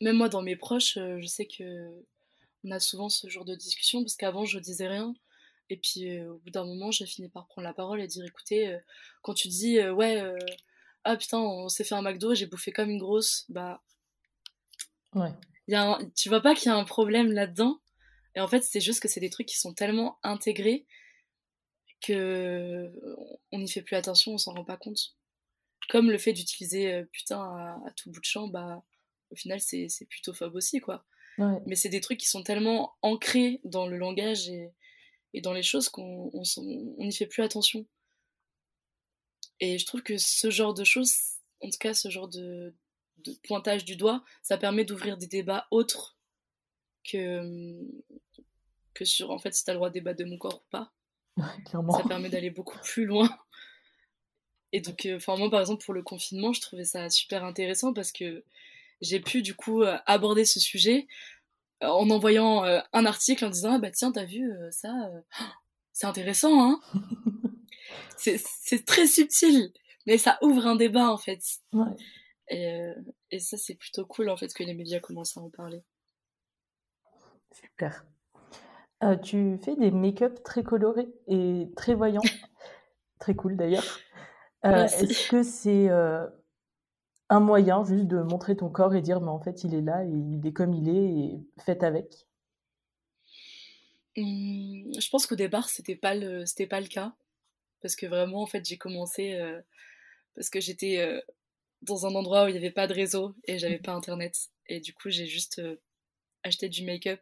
Même 0.00 0.16
moi, 0.16 0.28
dans 0.28 0.42
mes 0.42 0.56
proches, 0.56 0.96
euh, 0.96 1.18
je 1.20 1.26
sais 1.26 1.46
que 1.46 1.90
on 2.64 2.70
a 2.70 2.80
souvent 2.80 3.10
ce 3.10 3.28
genre 3.28 3.44
de 3.44 3.54
discussion 3.54 4.02
parce 4.02 4.16
qu'avant, 4.16 4.46
je 4.46 4.58
disais 4.58 4.88
rien. 4.88 5.14
Et 5.68 5.76
puis, 5.76 6.18
euh, 6.18 6.32
au 6.32 6.38
bout 6.38 6.50
d'un 6.50 6.64
moment, 6.64 6.90
j'ai 6.90 7.06
fini 7.06 7.28
par 7.28 7.46
prendre 7.46 7.66
la 7.66 7.74
parole 7.74 8.00
et 8.00 8.06
dire 8.06 8.24
écoutez, 8.24 8.78
quand 9.22 9.34
tu 9.34 9.48
dis 9.48 9.80
ouais, 9.86 10.22
ah 11.04 11.16
putain, 11.16 11.38
on 11.38 11.68
s'est 11.68 11.84
fait 11.84 11.94
un 11.94 12.02
McDo, 12.02 12.34
j'ai 12.34 12.46
bouffé 12.46 12.72
comme 12.72 12.90
une 12.90 12.98
grosse, 12.98 13.44
bah. 13.48 13.82
Ouais. 15.14 15.32
Y 15.68 15.74
a 15.74 15.98
Tu 16.16 16.28
vois 16.28 16.40
pas 16.40 16.54
qu'il 16.54 16.66
y 16.66 16.72
a 16.72 16.76
un 16.76 16.84
problème 16.84 17.32
là-dedans? 17.32 17.80
Et 18.34 18.40
en 18.40 18.48
fait, 18.48 18.62
c'est 18.62 18.80
juste 18.80 19.00
que 19.00 19.08
c'est 19.08 19.20
des 19.20 19.30
trucs 19.30 19.46
qui 19.46 19.58
sont 19.58 19.74
tellement 19.74 20.18
intégrés 20.22 20.86
que 22.00 22.92
on 23.52 23.58
n'y 23.58 23.70
fait 23.70 23.82
plus 23.82 23.96
attention, 23.96 24.32
on 24.32 24.38
s'en 24.38 24.52
rend 24.52 24.64
pas 24.64 24.76
compte. 24.76 25.14
Comme 25.88 26.10
le 26.10 26.18
fait 26.18 26.32
d'utiliser 26.32 26.92
euh, 26.92 27.04
putain 27.12 27.40
à, 27.40 27.90
tout 27.96 28.10
bout 28.10 28.20
de 28.20 28.24
champ, 28.24 28.48
bah 28.48 28.82
au 29.30 29.36
final 29.36 29.60
c'est 29.60 29.88
plutôt 30.08 30.32
phobe 30.32 30.54
aussi 30.54 30.80
quoi. 30.80 31.04
Mais 31.66 31.74
c'est 31.74 31.88
des 31.88 32.00
trucs 32.00 32.18
qui 32.18 32.28
sont 32.28 32.44
tellement 32.44 32.94
ancrés 33.02 33.60
dans 33.64 33.88
le 33.88 33.96
langage 33.96 34.48
et, 34.48 34.70
et 35.32 35.40
dans 35.40 35.52
les 35.52 35.64
choses 35.64 35.88
qu'on 35.88 36.30
n'y 36.98 37.12
fait 37.12 37.26
plus 37.26 37.42
attention. 37.42 37.86
Et 39.60 39.78
je 39.78 39.86
trouve 39.86 40.02
que 40.02 40.16
ce 40.18 40.50
genre 40.50 40.74
de 40.74 40.84
choses, 40.84 41.12
en 41.60 41.70
tout 41.70 41.78
cas 41.78 41.94
ce 41.94 42.10
genre 42.10 42.28
de, 42.28 42.74
de 43.18 43.32
pointage 43.46 43.84
du 43.84 43.96
doigt, 43.96 44.24
ça 44.42 44.58
permet 44.58 44.84
d'ouvrir 44.84 45.16
des 45.16 45.26
débats 45.26 45.66
autres 45.70 46.16
que, 47.04 47.78
que 48.94 49.04
sur 49.04 49.30
en 49.30 49.38
fait 49.38 49.54
si 49.54 49.64
t'as 49.64 49.72
le 49.72 49.78
droit 49.78 49.90
de 49.90 49.94
débattre 49.94 50.18
de 50.18 50.24
mon 50.24 50.38
corps 50.38 50.62
ou 50.66 50.70
pas. 50.70 50.92
Ça 52.02 52.08
permet 52.08 52.28
d'aller 52.28 52.50
beaucoup 52.50 52.78
plus 52.78 53.06
loin. 53.06 53.28
Et 54.72 54.80
donc, 54.80 55.06
euh, 55.06 55.18
moi 55.28 55.50
par 55.50 55.60
exemple 55.60 55.84
pour 55.84 55.94
le 55.94 56.02
confinement, 56.02 56.52
je 56.52 56.60
trouvais 56.60 56.84
ça 56.84 57.08
super 57.10 57.44
intéressant 57.44 57.92
parce 57.92 58.12
que 58.12 58.44
j'ai 59.00 59.20
pu 59.20 59.42
du 59.42 59.54
coup 59.54 59.82
euh, 59.82 59.96
aborder 60.06 60.44
ce 60.44 60.58
sujet 60.60 61.06
euh, 61.82 61.88
en 61.88 62.10
envoyant 62.10 62.62
un 62.64 63.06
article 63.06 63.44
en 63.44 63.50
disant 63.50 63.74
ah 63.74 63.78
bah 63.78 63.90
tiens 63.90 64.12
t'as 64.12 64.24
vu 64.24 64.50
ça, 64.70 65.10
c'est 65.92 66.06
intéressant 66.06 66.60
hein. 66.60 66.80
c'est 68.16 68.84
très 68.86 69.06
subtil, 69.06 69.72
mais 70.06 70.18
ça 70.18 70.38
ouvre 70.42 70.66
un 70.66 70.76
débat 70.76 71.10
en 71.10 71.18
fait. 71.18 71.40
Et, 72.48 72.80
et 73.30 73.38
ça 73.38 73.56
c'est 73.56 73.74
plutôt 73.74 74.04
cool 74.06 74.28
en 74.28 74.36
fait 74.36 74.52
que 74.52 74.62
les 74.62 74.74
médias 74.74 75.00
commencent 75.00 75.36
à 75.36 75.40
en 75.40 75.50
parler. 75.50 75.82
Super. 77.52 78.04
Euh, 79.02 79.16
tu 79.16 79.58
fais 79.62 79.76
des 79.76 79.90
make-up 79.90 80.42
très 80.44 80.62
colorés 80.62 81.08
et 81.26 81.68
très 81.76 81.94
voyants. 81.94 82.22
Très 83.20 83.34
cool 83.34 83.56
d'ailleurs. 83.56 83.98
Est-ce 84.64 85.30
que 85.30 85.42
c'est 85.42 85.88
un 87.30 87.40
moyen 87.40 87.84
juste 87.84 88.06
de 88.06 88.20
montrer 88.20 88.56
ton 88.56 88.68
corps 88.68 88.94
et 88.94 89.02
dire 89.02 89.20
mais 89.20 89.30
en 89.30 89.40
fait 89.40 89.64
il 89.64 89.74
est 89.74 89.80
là 89.80 90.04
et 90.04 90.10
il 90.10 90.46
est 90.46 90.52
comme 90.52 90.74
il 90.74 90.88
est 90.88 90.92
et 90.92 91.40
faites 91.58 91.82
avec? 91.82 92.26
Mmh, 94.16 94.92
Je 94.98 95.10
pense 95.10 95.26
qu'au 95.26 95.36
départ 95.36 95.68
c'était 95.68 95.96
pas 95.96 96.14
le 96.14 96.44
c'était 96.44 96.66
pas 96.66 96.80
le 96.80 96.86
cas 96.86 97.14
parce 97.84 97.96
que 97.96 98.06
vraiment 98.06 98.40
en 98.40 98.46
fait 98.46 98.64
j'ai 98.66 98.78
commencé 98.78 99.38
parce 100.34 100.48
que 100.48 100.58
j'étais 100.58 101.22
dans 101.82 102.06
un 102.06 102.14
endroit 102.14 102.44
où 102.44 102.48
il 102.48 102.52
n'y 102.52 102.58
avait 102.58 102.70
pas 102.70 102.86
de 102.86 102.94
réseau 102.94 103.34
et 103.44 103.58
j'avais 103.58 103.78
pas 103.78 103.92
internet 103.92 104.48
et 104.68 104.80
du 104.80 104.94
coup 104.94 105.10
j'ai 105.10 105.26
juste 105.26 105.60
acheté 106.42 106.70
du 106.70 106.84
make-up 106.84 107.20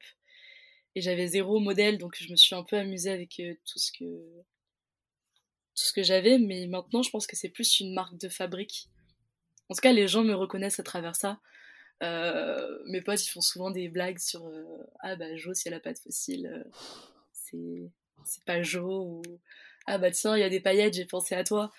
et 0.94 1.01
j'avais 1.01 1.27
zéro 1.27 1.59
modèle 1.59 1.98
donc 1.98 2.16
je 2.18 2.31
me 2.31 2.37
suis 2.37 2.55
un 2.55 2.62
peu 2.62 2.77
amusée 2.77 3.11
avec 3.11 3.42
tout 3.64 3.79
ce 3.79 3.90
que 3.90 4.05
tout 5.75 5.85
ce 5.85 5.92
que 5.92 6.05
j'avais 6.05 6.38
mais 6.38 6.68
maintenant 6.68 7.03
je 7.03 7.11
pense 7.11 7.27
que 7.27 7.35
c'est 7.35 7.48
plus 7.48 7.81
une 7.81 7.92
marque 7.92 8.16
de 8.18 8.29
fabrique 8.29 8.88
en 9.72 9.75
tout 9.75 9.81
cas, 9.81 9.92
les 9.92 10.07
gens 10.07 10.22
me 10.22 10.35
reconnaissent 10.35 10.81
à 10.81 10.83
travers 10.83 11.16
ça. 11.16 11.40
Euh, 12.03 12.79
mes 12.88 13.01
potes, 13.01 13.25
ils 13.25 13.31
font 13.31 13.40
souvent 13.40 13.70
des 13.70 13.88
blagues 13.88 14.18
sur 14.18 14.44
euh, 14.46 14.64
Ah 15.01 15.16
bah 15.16 15.35
Jo, 15.37 15.55
si 15.55 15.66
elle 15.66 15.72
a 15.72 15.81
pas 15.81 15.94
de 15.94 15.98
fossile, 15.98 16.46
euh, 16.46 16.70
c'est, 17.33 17.90
c'est 18.22 18.44
pas 18.44 18.62
Jo. 18.62 19.22
Ou 19.22 19.22
Ah 19.87 19.99
bah 19.99 20.11
tiens, 20.11 20.37
il 20.37 20.40
y 20.40 20.45
a 20.45 20.49
des 20.49 20.61
paillettes, 20.61 20.95
j'ai 20.95 21.07
pensé 21.07 21.35
à 21.35 21.45
toi. 21.45 21.73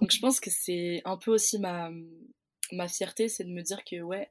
Donc 0.00 0.10
je 0.10 0.20
pense 0.20 0.40
que 0.40 0.50
c'est 0.50 1.02
un 1.04 1.16
peu 1.16 1.30
aussi 1.32 1.58
ma, 1.58 1.90
ma 2.72 2.88
fierté, 2.88 3.28
c'est 3.28 3.44
de 3.44 3.50
me 3.50 3.62
dire 3.62 3.84
que 3.84 4.00
ouais, 4.00 4.30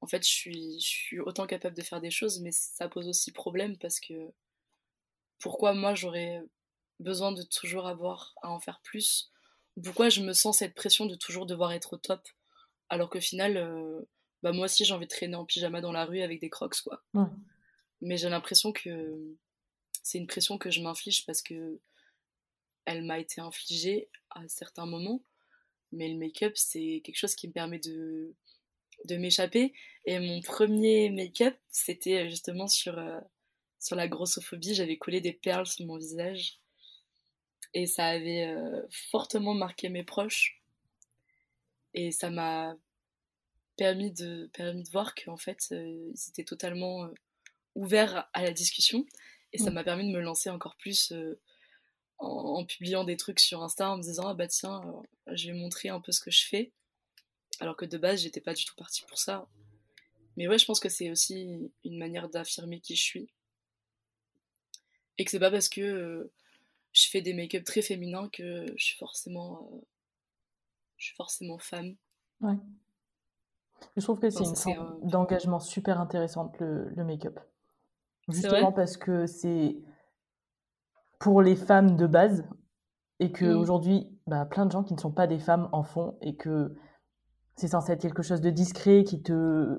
en 0.00 0.06
fait, 0.06 0.22
je 0.24 0.30
suis, 0.30 0.80
je 0.80 0.86
suis 0.86 1.20
autant 1.20 1.46
capable 1.46 1.76
de 1.76 1.82
faire 1.82 2.00
des 2.00 2.10
choses, 2.10 2.40
mais 2.40 2.50
ça 2.52 2.88
pose 2.88 3.08
aussi 3.08 3.32
problème 3.32 3.78
parce 3.78 4.00
que 4.00 4.32
pourquoi 5.38 5.74
moi 5.74 5.94
j'aurais 5.94 6.42
besoin 7.00 7.32
de 7.32 7.42
toujours 7.42 7.86
avoir 7.86 8.34
à 8.42 8.50
en 8.50 8.60
faire 8.60 8.80
plus? 8.82 9.30
Pourquoi 9.82 10.08
je 10.08 10.22
me 10.22 10.32
sens 10.32 10.58
cette 10.58 10.74
pression 10.74 11.06
de 11.06 11.14
toujours 11.14 11.46
devoir 11.46 11.72
être 11.72 11.94
au 11.94 11.96
top? 11.96 12.28
Alors 12.88 13.10
qu'au 13.10 13.20
final 13.20 13.56
euh, 13.56 14.02
bah 14.42 14.52
moi 14.52 14.66
aussi 14.66 14.84
j'ai 14.84 14.94
envie 14.94 15.06
de 15.06 15.10
traîner 15.10 15.36
en 15.36 15.44
pyjama 15.46 15.80
dans 15.80 15.92
la 15.92 16.04
rue 16.04 16.20
avec 16.20 16.40
des 16.40 16.50
crocs 16.50 16.80
quoi. 16.82 17.02
Mais 18.02 18.16
j'ai 18.16 18.28
l'impression 18.28 18.72
que 18.72 19.36
c'est 20.02 20.18
une 20.18 20.26
pression 20.26 20.58
que 20.58 20.70
je 20.70 20.80
m'inflige 20.80 21.24
parce 21.26 21.42
que 21.42 21.80
elle 22.84 23.04
m'a 23.04 23.18
été 23.18 23.40
infligée 23.40 24.08
à 24.30 24.46
certains 24.48 24.86
moments 24.86 25.22
mais 25.92 26.08
le 26.08 26.18
make-up 26.18 26.52
c'est 26.56 27.00
quelque 27.04 27.18
chose 27.18 27.34
qui 27.34 27.48
me 27.48 27.52
permet 27.52 27.78
de 27.78 28.34
m'échapper 29.16 29.72
et 30.06 30.18
mon 30.18 30.40
premier 30.40 31.10
make-up 31.10 31.56
c'était 31.70 32.28
justement 32.28 32.66
sur 32.66 32.98
euh, 32.98 33.20
sur 33.78 33.96
la 33.96 34.08
grossophobie 34.08 34.74
j'avais 34.74 34.96
collé 34.96 35.20
des 35.20 35.32
perles 35.32 35.66
sur 35.66 35.86
mon 35.86 35.98
visage 35.98 36.62
et 37.74 37.86
ça 37.86 38.06
avait 38.06 38.46
euh, 38.46 38.82
fortement 39.10 39.54
marqué 39.54 39.88
mes 39.88 40.04
proches. 40.04 40.60
Et 41.94 42.10
ça 42.10 42.30
m'a 42.30 42.76
permis 43.76 44.12
de, 44.12 44.50
voir 44.92 45.14
qu'en 45.14 45.36
fait, 45.36 45.58
euh, 45.72 46.10
ils 46.14 46.28
étaient 46.28 46.44
totalement 46.44 47.04
euh, 47.04 47.14
ouverts 47.74 48.28
à 48.32 48.42
la 48.42 48.52
discussion. 48.52 49.06
Et 49.52 49.58
ça 49.58 49.70
mm. 49.70 49.74
m'a 49.74 49.84
permis 49.84 50.06
de 50.06 50.16
me 50.16 50.20
lancer 50.20 50.50
encore 50.50 50.76
plus 50.76 51.12
en, 52.18 52.64
publiant 52.64 53.04
des 53.04 53.16
trucs 53.16 53.40
sur 53.40 53.62
Insta, 53.62 53.90
en 53.90 53.96
me 53.96 54.02
disant 54.02 54.28
Ah 54.28 54.34
bah 54.34 54.48
tiens, 54.48 54.82
je 55.32 55.48
vais 55.48 55.58
montrer 55.58 55.88
un 55.88 56.00
peu 56.00 56.12
ce 56.12 56.20
que 56.20 56.30
je 56.30 56.46
fais. 56.46 56.72
Alors 57.60 57.76
que 57.76 57.84
de 57.84 57.98
base, 57.98 58.22
j'étais 58.22 58.40
pas 58.40 58.54
du 58.54 58.64
tout 58.64 58.74
partie 58.76 59.04
pour 59.06 59.18
ça. 59.18 59.46
Mais 60.36 60.48
ouais, 60.48 60.58
je 60.58 60.64
pense 60.64 60.80
que 60.80 60.88
c'est 60.88 61.10
aussi 61.10 61.70
une 61.84 61.98
manière 61.98 62.28
d'affirmer 62.28 62.80
qui 62.80 62.96
je 62.96 63.02
suis. 63.02 63.28
Et 65.18 65.24
que 65.24 65.30
c'est 65.30 65.38
pas 65.38 65.50
parce 65.50 65.68
que 65.68 66.30
je 66.92 67.08
fais 67.08 67.20
des 67.20 67.34
make-up 67.34 67.64
très 67.64 67.82
féminins 67.82 68.28
que 68.28 68.66
je 68.76 68.84
suis 68.84 68.98
forcément, 68.98 69.68
euh, 69.72 69.80
je 70.96 71.06
suis 71.06 71.14
forcément 71.14 71.58
femme. 71.58 71.96
Ouais. 72.40 72.56
Je 73.96 74.02
trouve 74.02 74.20
que 74.20 74.30
c'est 74.30 74.44
une 74.44 74.56
forme 74.56 75.08
d'engagement 75.08 75.60
super 75.60 76.00
intéressante, 76.00 76.58
le, 76.60 76.88
le 76.90 77.04
make-up. 77.04 77.38
Justement 78.28 78.72
parce 78.72 78.96
que 78.96 79.26
c'est 79.26 79.76
pour 81.18 81.42
les 81.42 81.56
femmes 81.56 81.96
de 81.96 82.06
base 82.06 82.44
et 83.20 83.32
qu'aujourd'hui, 83.32 84.00
mmh. 84.00 84.30
bah, 84.30 84.44
plein 84.46 84.66
de 84.66 84.72
gens 84.72 84.82
qui 84.82 84.94
ne 84.94 85.00
sont 85.00 85.12
pas 85.12 85.26
des 85.26 85.38
femmes 85.38 85.68
en 85.72 85.82
font 85.82 86.16
et 86.20 86.36
que 86.36 86.74
c'est 87.56 87.68
censé 87.68 87.92
être 87.92 88.00
quelque 88.00 88.22
chose 88.22 88.40
de 88.40 88.50
discret 88.50 89.04
qui 89.04 89.22
te 89.22 89.78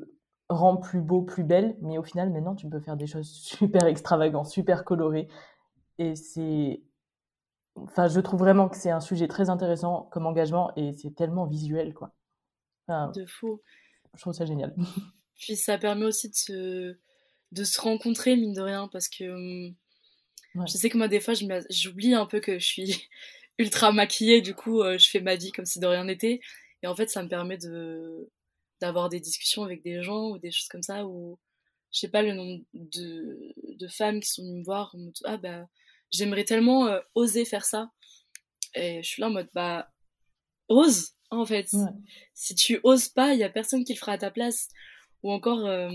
rend 0.49 0.77
plus 0.77 1.01
beau, 1.01 1.21
plus 1.21 1.43
belle, 1.43 1.75
mais 1.81 1.97
au 1.97 2.03
final, 2.03 2.31
maintenant, 2.31 2.55
tu 2.55 2.69
peux 2.69 2.79
faire 2.79 2.97
des 2.97 3.07
choses 3.07 3.29
super 3.31 3.85
extravagantes, 3.85 4.47
super 4.47 4.85
colorées. 4.85 5.27
Et 5.97 6.15
c'est 6.15 6.81
Enfin, 7.75 8.07
je 8.07 8.19
trouve 8.19 8.39
vraiment 8.39 8.69
que 8.69 8.77
c'est 8.77 8.91
un 8.91 8.99
sujet 8.99 9.27
très 9.27 9.49
intéressant 9.49 10.07
comme 10.11 10.27
engagement 10.27 10.71
et 10.75 10.93
c'est 10.93 11.15
tellement 11.15 11.45
visuel, 11.45 11.93
quoi. 11.93 12.13
de 12.87 13.25
fou. 13.25 13.61
Je 14.13 14.21
trouve 14.21 14.33
ça 14.33 14.45
génial. 14.45 14.75
Puis 15.39 15.55
ça 15.55 15.77
permet 15.77 16.05
aussi 16.05 16.29
de 16.29 16.35
se, 16.35 16.97
de 17.53 17.63
se 17.63 17.79
rencontrer, 17.79 18.35
mine 18.35 18.53
de 18.53 18.61
rien, 18.61 18.89
parce 18.91 19.07
que 19.07 19.23
hum, 19.25 19.75
je 20.67 20.73
sais 20.73 20.89
que 20.89 20.97
moi, 20.97 21.07
des 21.07 21.19
fois, 21.19 21.33
j'oublie 21.69 22.13
un 22.13 22.25
peu 22.25 22.39
que 22.39 22.59
je 22.59 22.65
suis 22.65 23.09
ultra 23.57 23.91
maquillée, 23.91 24.41
du 24.41 24.53
coup, 24.53 24.81
euh, 24.81 24.97
je 24.97 25.09
fais 25.09 25.21
ma 25.21 25.35
vie 25.35 25.51
comme 25.51 25.65
si 25.65 25.79
de 25.79 25.87
rien 25.87 26.05
n'était. 26.05 26.41
Et 26.83 26.87
en 26.87 26.95
fait, 26.95 27.09
ça 27.09 27.23
me 27.23 27.29
permet 27.29 27.57
de 27.57 28.29
d'avoir 28.81 29.07
des 29.07 29.21
discussions 29.21 29.63
avec 29.63 29.81
des 29.81 30.03
gens 30.03 30.31
ou 30.31 30.37
des 30.39 30.51
choses 30.51 30.67
comme 30.67 30.83
ça, 30.83 31.05
où 31.07 31.39
je 31.93 31.99
sais 31.99 32.09
pas 32.09 32.21
le 32.21 32.33
nombre 32.33 32.61
de, 32.73 33.53
de 33.79 33.87
femmes 33.87 34.19
qui 34.19 34.29
sont 34.29 34.43
venues 34.43 34.59
me 34.59 34.65
voir, 34.65 34.93
ah 35.23 35.37
bah 35.37 35.67
j'aimerais 36.11 36.43
tellement 36.43 36.87
euh, 36.87 36.99
oser 37.15 37.45
faire 37.45 37.65
ça. 37.65 37.91
Et 38.75 39.01
je 39.03 39.07
suis 39.07 39.21
là 39.21 39.27
en 39.27 39.31
mode, 39.31 39.49
bah, 39.53 39.91
ose, 40.67 41.11
en 41.29 41.45
fait. 41.45 41.69
Si 42.33 42.55
tu 42.55 42.79
oses 42.83 43.09
pas, 43.09 43.33
il 43.33 43.39
y 43.39 43.43
a 43.43 43.49
personne 43.49 43.83
qui 43.85 43.93
le 43.93 43.99
fera 43.99 44.13
à 44.13 44.17
ta 44.17 44.31
place. 44.31 44.67
Ou 45.23 45.31
encore 45.31 45.65
euh, 45.65 45.89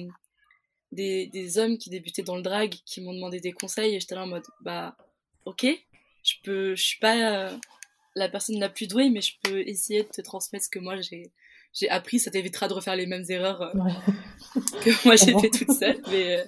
des, 0.92 1.27
des, 1.27 1.59
hommes 1.59 1.79
qui 1.79 1.90
débutaient 1.90 2.22
dans 2.22 2.37
le 2.37 2.42
drag 2.42 2.74
qui 2.85 3.01
m'ont 3.01 3.12
demandé 3.12 3.40
des 3.40 3.53
conseils 3.53 3.94
et 3.94 4.01
j'étais 4.01 4.14
là 4.14 4.24
en 4.24 4.27
mode, 4.27 4.46
bah, 4.61 4.96
ok, 5.44 5.66
je 6.22 6.35
peux, 6.42 6.74
je 6.74 6.83
suis 6.83 6.98
pas 6.98 7.51
euh, 7.51 7.57
la 8.14 8.29
personne 8.29 8.59
la 8.59 8.68
plus 8.68 8.87
douée, 8.87 9.11
mais 9.11 9.20
je 9.20 9.35
peux 9.42 9.61
essayer 9.66 10.03
de 10.03 10.09
te 10.09 10.20
transmettre 10.20 10.64
ce 10.64 10.70
que 10.70 10.79
moi 10.79 11.01
j'ai 11.01 11.31
j'ai 11.74 11.88
appris, 11.90 12.18
ça 12.18 12.31
t'évitera 12.31 12.66
de 12.66 12.72
refaire 12.72 12.96
les 12.96 13.07
mêmes 13.07 13.24
erreurs 13.29 13.72
que 14.83 15.05
moi 15.05 15.16
j'ai 15.16 15.38
fait 15.38 15.51
toute 15.51 15.70
seule. 15.72 16.01
Mais, 16.11 16.44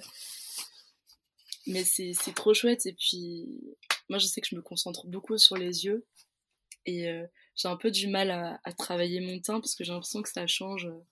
mais 1.67 1.83
c'est 1.83 2.33
trop 2.35 2.53
chouette. 2.53 2.85
Et 2.85 2.93
puis, 2.93 3.47
moi, 4.09 4.19
je 4.19 4.25
sais 4.25 4.41
que 4.41 4.47
je 4.49 4.55
me 4.55 4.61
concentre 4.61 5.07
beaucoup 5.07 5.37
sur 5.37 5.57
les 5.57 5.85
yeux. 5.85 6.05
Et 6.85 7.07
euh, 7.07 7.25
j'ai 7.55 7.67
un 7.67 7.77
peu 7.77 7.91
du 7.91 8.07
mal 8.07 8.31
à, 8.31 8.73
travailler 8.73 9.21
mon 9.21 9.39
teint 9.39 9.59
parce 9.59 9.75
que 9.75 9.83
j'ai 9.83 9.91
l'impression 9.91 10.21
que 10.21 10.29
ça 10.29 10.47
change 10.47 10.87
euh, 10.87 11.05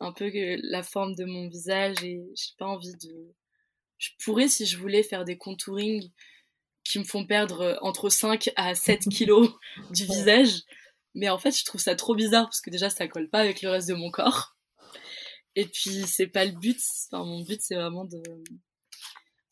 un 0.00 0.12
peu 0.12 0.30
la 0.62 0.82
forme 0.82 1.14
de 1.14 1.24
mon 1.24 1.48
visage. 1.48 2.02
Et 2.04 2.20
j'ai 2.34 2.54
pas 2.58 2.66
envie 2.66 2.94
de. 2.96 3.34
Je 3.98 4.10
pourrais, 4.22 4.48
si 4.48 4.66
je 4.66 4.76
voulais, 4.76 5.02
faire 5.02 5.24
des 5.24 5.38
contouring 5.38 6.10
qui 6.84 6.98
me 6.98 7.04
font 7.04 7.26
perdre 7.26 7.60
euh, 7.62 7.76
entre 7.80 8.08
5 8.08 8.50
à 8.56 8.74
7 8.74 9.08
kilos 9.10 9.50
du 9.90 10.04
visage. 10.04 10.62
Mais 11.14 11.28
en 11.30 11.38
fait, 11.38 11.58
je 11.58 11.64
trouve 11.64 11.80
ça 11.80 11.96
trop 11.96 12.14
bizarre 12.14 12.44
parce 12.44 12.60
que 12.60 12.70
déjà, 12.70 12.90
ça 12.90 13.08
colle 13.08 13.30
pas 13.30 13.40
avec 13.40 13.62
le 13.62 13.70
reste 13.70 13.88
de 13.88 13.94
mon 13.94 14.10
corps. 14.10 14.56
Et 15.54 15.66
puis, 15.66 16.06
c'est 16.06 16.26
pas 16.26 16.44
le 16.44 16.52
but. 16.52 16.78
Enfin, 17.10 17.24
mon 17.24 17.42
but, 17.42 17.60
c'est 17.62 17.76
vraiment 17.76 18.04
de, 18.04 18.22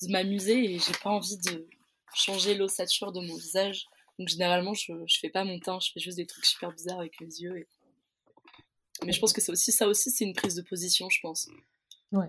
de 0.03 0.13
m'amuser 0.13 0.75
et 0.75 0.79
j'ai 0.79 0.93
pas 1.03 1.11
envie 1.11 1.39
de 1.39 1.67
changer 2.15 2.55
l'ossature 2.55 3.13
de 3.13 3.21
mon 3.21 3.35
visage. 3.37 3.87
Donc 4.19 4.29
généralement, 4.29 4.75
je, 4.75 4.93
je 5.07 5.19
fais 5.19 5.31
pas 5.31 5.45
mon 5.45 5.59
teint, 5.59 5.81
je 5.81 5.91
fais 5.93 6.01
juste 6.01 6.17
des 6.17 6.27
trucs 6.27 6.47
super 6.47 6.73
bizarres 6.73 7.01
avec 7.01 7.19
les 7.21 7.43
yeux. 7.43 7.67
Mais 9.05 9.13
je 9.13 9.21
pense 9.21 9.33
que 9.33 9.41
c'est 9.41 9.53
aussi 9.53 9.73
ça 9.73 9.89
aussi, 9.89 10.11
c'est 10.11 10.25
une 10.25 10.35
prise 10.35 10.55
de 10.55 10.63
position, 10.63 11.09
je 11.11 11.21
pense. 11.21 11.49
Ouais. 12.13 12.29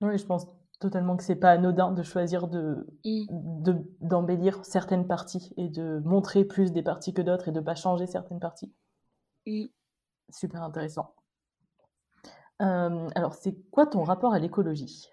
Oui, 0.00 0.18
je 0.18 0.24
pense 0.24 0.46
totalement 0.80 1.16
que 1.16 1.22
c'est 1.22 1.36
pas 1.36 1.52
anodin 1.52 1.92
de 1.92 2.02
choisir 2.02 2.48
de, 2.48 2.86
mmh. 3.04 3.84
d'embellir 4.00 4.64
certaines 4.64 5.06
parties 5.06 5.52
et 5.56 5.68
de 5.68 6.00
montrer 6.04 6.44
plus 6.44 6.72
des 6.72 6.82
parties 6.82 7.14
que 7.14 7.22
d'autres 7.22 7.48
et 7.48 7.52
de 7.52 7.60
pas 7.60 7.74
changer 7.74 8.06
certaines 8.06 8.40
parties. 8.40 8.72
Mmh. 9.46 9.66
Super 10.30 10.62
intéressant. 10.62 11.14
Euh, 12.62 13.08
alors, 13.14 13.34
c'est 13.34 13.54
quoi 13.70 13.86
ton 13.86 14.02
rapport 14.02 14.34
à 14.34 14.38
l'écologie? 14.38 15.08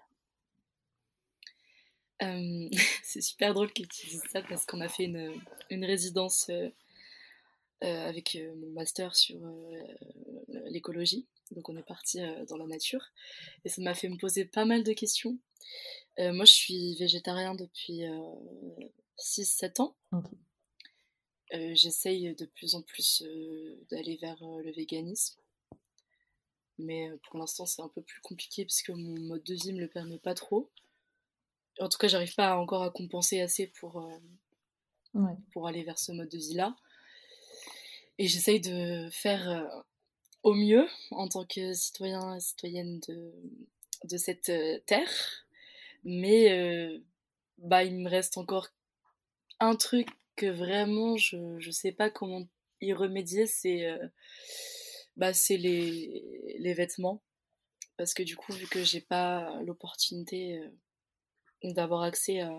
Euh, 2.22 2.68
c'est 3.02 3.20
super 3.20 3.54
drôle 3.54 3.72
que 3.72 3.82
tu 3.82 4.06
dises 4.06 4.22
ça 4.30 4.42
parce 4.42 4.66
qu'on 4.66 4.80
a 4.80 4.88
fait 4.88 5.04
une, 5.04 5.32
une 5.70 5.84
résidence 5.84 6.48
euh, 6.50 6.68
avec 7.82 8.38
mon 8.56 8.70
master 8.70 9.14
sur 9.14 9.38
l'écologie. 10.70 11.26
Donc 11.50 11.68
on 11.68 11.76
est 11.76 11.82
parti 11.82 12.20
dans 12.48 12.56
la 12.56 12.66
nature 12.66 13.04
et 13.64 13.68
ça 13.68 13.82
m'a 13.82 13.94
fait 13.94 14.08
me 14.08 14.16
poser 14.16 14.44
pas 14.44 14.64
mal 14.64 14.84
de 14.84 14.92
questions. 14.92 15.38
moi 16.18 16.44
je 16.44 16.52
suis 16.52 16.94
végétarien 16.96 17.54
depuis 17.54 18.02
6-7 19.18 19.82
ans. 19.82 19.96
J'essaye 21.52 22.34
de 22.34 22.46
plus 22.46 22.74
en 22.74 22.82
plus 22.82 23.24
d'aller 23.90 24.16
vers 24.16 24.42
le 24.42 24.72
véganisme. 24.72 25.40
Mais 26.78 27.10
pour 27.24 27.38
l'instant 27.38 27.66
c'est 27.66 27.82
un 27.82 27.88
peu 27.88 28.02
plus 28.02 28.20
compliqué 28.20 28.64
parce 28.64 28.82
que 28.82 28.92
mon 28.92 29.20
mode 29.20 29.44
de 29.44 29.54
vie 29.54 29.72
me 29.72 29.80
le 29.80 29.88
permet 29.88 30.18
pas 30.18 30.34
trop 30.34 30.70
en 31.80 31.88
tout 31.88 31.98
cas, 31.98 32.08
j'arrive 32.08 32.34
pas 32.34 32.56
encore 32.56 32.82
à 32.82 32.90
compenser 32.90 33.40
assez 33.40 33.66
pour, 33.66 34.04
euh, 35.16 35.26
pour 35.52 35.66
aller 35.66 35.82
vers 35.84 35.98
ce 35.98 36.12
mode 36.12 36.28
de 36.28 36.38
vie-là. 36.38 36.76
Et 38.22 38.28
j'essaye 38.28 38.60
de 38.60 39.08
faire 39.10 39.50
euh, 39.50 39.80
au 40.44 40.54
mieux 40.54 40.86
en 41.10 41.26
tant 41.26 41.44
que 41.44 41.72
citoyen 41.72 42.36
et 42.36 42.40
citoyenne 42.40 43.00
de, 43.08 44.16
cette 44.16 44.48
euh, 44.48 44.78
terre. 44.86 45.10
Mais 46.04 47.02
bah, 47.58 47.82
il 47.82 47.96
me 47.96 48.08
reste 48.08 48.38
encore 48.38 48.68
un 49.58 49.74
truc 49.74 50.06
que 50.36 50.46
vraiment 50.46 51.16
je 51.16 51.36
ne 51.36 51.70
sais 51.72 51.90
pas 51.90 52.10
comment 52.10 52.46
y 52.80 52.92
remédier, 52.92 53.48
c'est 53.48 53.88
bah, 55.16 55.32
les, 55.50 56.56
les 56.60 56.74
vêtements. 56.74 57.24
Parce 57.96 58.14
que 58.14 58.22
du 58.22 58.36
coup, 58.36 58.52
vu 58.52 58.68
que 58.68 58.84
j'ai 58.84 59.00
pas 59.00 59.60
l'opportunité 59.64 60.62
d'avoir 61.64 62.02
accès 62.02 62.38
à, 62.38 62.52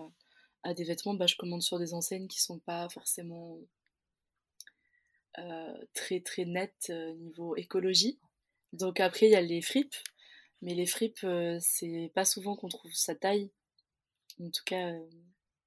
à, 0.62 0.74
des 0.74 0.84
vêtements, 0.84 1.14
bah, 1.14 1.26
je 1.26 1.36
commande 1.36 1.62
sur 1.62 1.78
des 1.78 1.94
enseignes 1.94 2.28
qui 2.28 2.42
sont 2.42 2.58
pas 2.58 2.90
forcément 2.90 3.58
très 5.94 6.20
très 6.20 6.44
nettes 6.44 6.90
niveau 7.18 7.56
écologie. 7.56 8.18
Donc 8.72 9.00
après, 9.00 9.26
il 9.26 9.32
y 9.32 9.36
a 9.36 9.40
les 9.40 9.62
fripes. 9.62 9.94
Mais 10.62 10.74
les 10.74 10.86
fripes, 10.86 11.26
c'est 11.60 12.10
pas 12.14 12.24
souvent 12.24 12.56
qu'on 12.56 12.68
trouve 12.68 12.92
sa 12.92 13.14
taille. 13.14 13.50
En 14.40 14.50
tout 14.50 14.64
cas, 14.64 14.94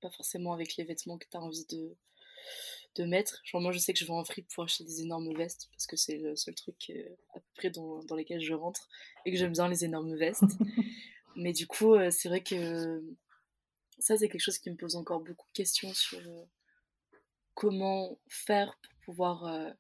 pas 0.02 0.10
forcément 0.10 0.54
avec 0.54 0.76
les 0.76 0.84
vêtements 0.84 1.18
que 1.18 1.28
tu 1.30 1.38
as 1.38 1.42
envie 1.42 1.66
de, 1.66 1.96
de 2.96 3.06
mettre. 3.06 3.42
Genre 3.44 3.62
moi 3.62 3.72
je 3.72 3.80
sais 3.80 3.94
que 3.94 4.00
je 4.00 4.06
vais 4.06 4.12
en 4.12 4.24
fripe 4.24 4.48
pour 4.54 4.64
acheter 4.64 4.84
des 4.84 5.02
énormes 5.02 5.34
vestes 5.36 5.70
parce 5.72 5.86
que 5.86 5.96
c'est 5.96 6.18
le 6.18 6.36
seul 6.36 6.56
truc 6.56 6.90
euh, 6.90 7.16
à 7.34 7.40
peu 7.40 7.46
près 7.56 7.70
dans, 7.70 8.04
dans 8.04 8.16
lesquels 8.16 8.42
je 8.42 8.54
rentre 8.54 8.88
et 9.26 9.32
que 9.32 9.38
j'aime 9.38 9.54
bien 9.54 9.68
les 9.68 9.86
énormes 9.86 10.16
vestes. 10.16 10.44
Mais 11.36 11.54
du 11.54 11.68
coup 11.68 11.94
euh, 11.94 12.10
c'est 12.12 12.30
vrai 12.30 12.42
que 12.42 13.04
ça 14.00 14.18
c'est 14.18 14.30
quelque 14.30 14.42
chose 14.42 14.60
qui 14.60 14.70
me 14.70 14.76
pose 14.76 14.96
encore 14.96 15.20
beaucoup 15.20 15.48
de 15.48 15.54
questions 15.54 15.94
sur 15.94 16.20
euh, 16.20 16.46
comment 17.54 18.20
faire 18.28 18.78
pour 18.82 18.97
pouvoir 19.08 19.74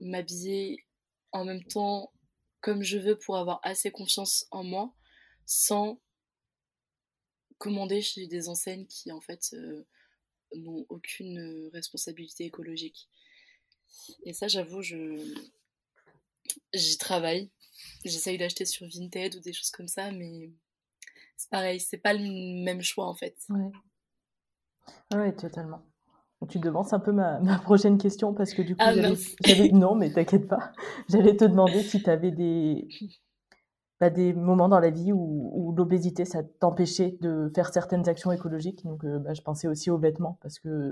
m'habiller 0.00 0.86
en 1.32 1.44
même 1.44 1.64
temps 1.64 2.12
comme 2.60 2.82
je 2.82 2.98
veux 2.98 3.18
pour 3.18 3.36
avoir 3.36 3.60
assez 3.62 3.90
confiance 3.90 4.46
en 4.50 4.62
moi 4.62 4.94
sans 5.44 6.00
commander 7.58 8.00
chez 8.00 8.26
des 8.28 8.48
enseignes 8.48 8.86
qui 8.86 9.10
en 9.10 9.20
fait 9.20 9.54
n'ont 10.56 10.86
aucune 10.88 11.38
euh, 11.38 11.70
responsabilité 11.72 12.44
écologique. 12.44 13.08
Et 14.24 14.32
ça, 14.32 14.48
j'avoue, 14.48 14.82
je 14.82 15.34
j'y 16.72 16.98
travaille. 16.98 17.50
J'essaye 18.04 18.38
d'acheter 18.38 18.64
sur 18.64 18.86
Vinted 18.88 19.36
ou 19.36 19.40
des 19.40 19.52
choses 19.52 19.70
comme 19.70 19.88
ça, 19.88 20.10
mais 20.10 20.50
c'est 21.36 21.50
pareil, 21.50 21.80
c'est 21.80 21.98
pas 21.98 22.14
le 22.14 22.64
même 22.64 22.82
choix 22.82 23.06
en 23.06 23.14
fait. 23.14 23.36
Ouais 25.12 25.34
totalement. 25.36 25.82
Tu 26.48 26.58
devances 26.60 26.92
un 26.92 27.00
peu 27.00 27.12
ma, 27.12 27.40
ma, 27.40 27.58
prochaine 27.58 27.98
question 27.98 28.32
parce 28.32 28.54
que 28.54 28.62
du 28.62 28.76
coup, 28.76 28.82
ah, 28.84 28.92
j'allais... 28.92 29.70
non, 29.72 29.94
mais 29.94 30.10
t'inquiète 30.10 30.46
pas. 30.46 30.72
J'allais 31.08 31.36
te 31.36 31.44
demander 31.44 31.82
si 31.82 32.02
tu 32.02 32.08
avais 32.08 32.30
des, 32.30 32.88
bah, 34.00 34.10
des 34.10 34.32
moments 34.32 34.68
dans 34.68 34.78
la 34.78 34.90
vie 34.90 35.12
où, 35.12 35.50
où 35.52 35.72
l'obésité, 35.74 36.24
ça 36.24 36.42
t'empêchait 36.42 37.18
de 37.20 37.50
faire 37.54 37.72
certaines 37.72 38.08
actions 38.08 38.30
écologiques. 38.30 38.84
Donc, 38.84 39.04
euh, 39.04 39.18
bah, 39.18 39.34
je 39.34 39.42
pensais 39.42 39.66
aussi 39.66 39.90
aux 39.90 39.98
vêtements 39.98 40.38
parce 40.40 40.60
que 40.60 40.90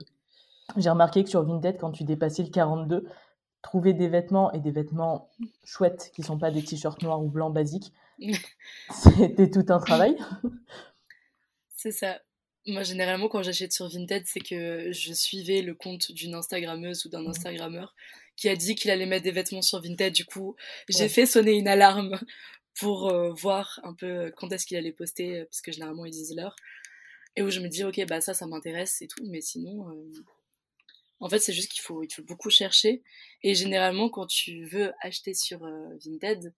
j'ai 0.76 0.90
remarqué 0.90 1.22
que 1.22 1.30
sur 1.30 1.44
Vinted, 1.44 1.78
quand 1.78 1.92
tu 1.92 2.04
dépassais 2.04 2.42
le 2.42 2.50
42, 2.50 3.06
trouver 3.62 3.94
des 3.94 4.08
vêtements 4.08 4.52
et 4.52 4.60
des 4.60 4.72
vêtements 4.72 5.30
chouettes 5.64 6.10
qui 6.14 6.22
sont 6.22 6.38
pas 6.38 6.50
des 6.50 6.62
t-shirts 6.62 7.02
noirs 7.02 7.22
ou 7.22 7.28
blancs 7.28 7.54
basiques, 7.54 7.92
c'était 8.90 9.50
tout 9.50 9.64
un 9.68 9.78
travail. 9.78 10.16
C'est 11.74 11.92
ça. 11.92 12.18
Moi, 12.66 12.82
généralement, 12.82 13.28
quand 13.28 13.42
j'achète 13.42 13.72
sur 13.72 13.88
Vinted, 13.88 14.24
c'est 14.26 14.40
que 14.40 14.90
je 14.90 15.12
suivais 15.12 15.62
le 15.62 15.74
compte 15.74 16.10
d'une 16.10 16.34
Instagrammeuse 16.34 17.06
ou 17.06 17.08
d'un 17.08 17.22
mmh. 17.22 17.28
Instagrammeur 17.28 17.94
qui 18.36 18.48
a 18.48 18.56
dit 18.56 18.74
qu'il 18.74 18.90
allait 18.90 19.06
mettre 19.06 19.24
des 19.24 19.30
vêtements 19.30 19.62
sur 19.62 19.80
Vinted. 19.80 20.12
Du 20.12 20.24
coup, 20.24 20.56
j'ai 20.88 21.08
fait 21.08 21.26
sonner 21.26 21.52
une 21.52 21.68
alarme 21.68 22.18
pour 22.74 23.08
euh, 23.08 23.32
voir 23.32 23.80
un 23.82 23.94
peu 23.94 24.32
quand 24.36 24.52
est-ce 24.52 24.66
qu'il 24.66 24.76
allait 24.76 24.92
poster, 24.92 25.40
euh, 25.40 25.44
parce 25.46 25.62
que 25.62 25.72
généralement 25.72 26.04
ils 26.04 26.12
disent 26.12 26.34
l'heure, 26.36 26.54
et 27.34 27.42
où 27.42 27.50
je 27.50 27.60
me 27.60 27.68
dis, 27.68 27.84
ok, 27.84 28.04
bah 28.06 28.20
ça, 28.20 28.34
ça 28.34 28.46
m'intéresse 28.46 29.00
et 29.02 29.08
tout, 29.08 29.24
mais 29.26 29.40
sinon, 29.40 29.90
euh, 29.90 30.24
en 31.20 31.28
fait, 31.28 31.38
c'est 31.38 31.54
juste 31.54 31.72
qu'il 31.72 31.82
faut, 31.82 32.02
il 32.02 32.12
faut 32.12 32.22
beaucoup 32.22 32.50
chercher, 32.50 33.02
et 33.42 33.54
généralement, 33.54 34.10
quand 34.10 34.26
tu 34.26 34.64
veux 34.64 34.92
acheter 35.00 35.32
sur 35.32 35.60
Vinted, 36.04 36.52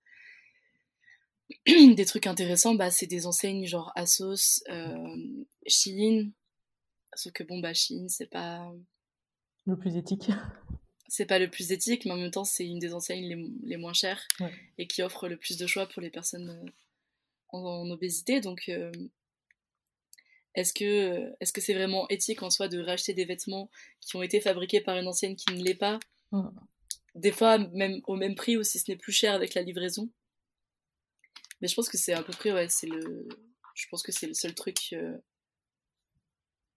des 1.66 2.04
trucs 2.04 2.26
intéressants, 2.26 2.74
bah, 2.74 2.90
c'est 2.90 3.06
des 3.06 3.26
enseignes 3.26 3.66
genre 3.66 3.92
Asos, 3.94 4.62
Shein, 5.66 6.30
sauf 7.14 7.32
que 7.32 7.44
bon, 7.44 7.60
bah, 7.60 7.74
Shein, 7.74 8.06
c'est 8.08 8.30
pas... 8.30 8.72
Le 9.66 9.76
plus 9.76 9.96
éthique. 9.96 10.30
C'est 11.08 11.26
pas 11.26 11.38
le 11.38 11.50
plus 11.50 11.72
éthique, 11.72 12.04
mais 12.04 12.12
en 12.12 12.16
même 12.16 12.30
temps, 12.30 12.44
c'est 12.44 12.66
une 12.66 12.78
des 12.78 12.94
enseignes 12.94 13.56
les, 13.62 13.76
moins 13.76 13.92
chères 13.92 14.26
et 14.76 14.86
qui 14.86 15.02
offre 15.02 15.28
le 15.28 15.36
plus 15.36 15.56
de 15.56 15.66
choix 15.66 15.86
pour 15.86 16.02
les 16.02 16.10
personnes 16.10 16.50
euh, 16.50 16.70
en, 17.48 17.90
obésité. 17.90 18.40
Donc, 18.40 18.68
euh, 18.68 18.92
est-ce 20.54 20.72
que 20.72 21.32
est-ce 21.40 21.52
que 21.52 21.60
c'est 21.60 21.74
vraiment 21.74 22.08
éthique 22.08 22.42
en 22.42 22.50
soi 22.50 22.68
de 22.68 22.78
racheter 22.78 23.14
des 23.14 23.24
vêtements 23.24 23.70
qui 24.00 24.16
ont 24.16 24.22
été 24.22 24.40
fabriqués 24.40 24.80
par 24.80 24.96
une 24.98 25.06
enseigne 25.06 25.36
qui 25.36 25.54
ne 25.54 25.62
l'est 25.62 25.74
pas? 25.74 25.98
Des 27.14 27.32
fois, 27.32 27.58
même 27.58 28.00
au 28.06 28.16
même 28.16 28.34
prix 28.34 28.56
ou 28.56 28.62
si 28.62 28.78
ce 28.78 28.90
n'est 28.90 28.96
plus 28.96 29.12
cher 29.12 29.34
avec 29.34 29.54
la 29.54 29.62
livraison. 29.62 30.10
Mais 31.60 31.68
je 31.68 31.74
pense 31.74 31.88
que 31.88 31.98
c'est 31.98 32.12
à 32.12 32.22
peu 32.22 32.32
près, 32.32 32.52
ouais, 32.52 32.68
c'est 32.68 32.86
le. 32.86 33.28
Je 33.74 33.86
pense 33.90 34.02
que 34.02 34.12
c'est 34.12 34.26
le 34.26 34.34
seul 34.34 34.54
truc 34.54 34.92
euh, 34.92 35.16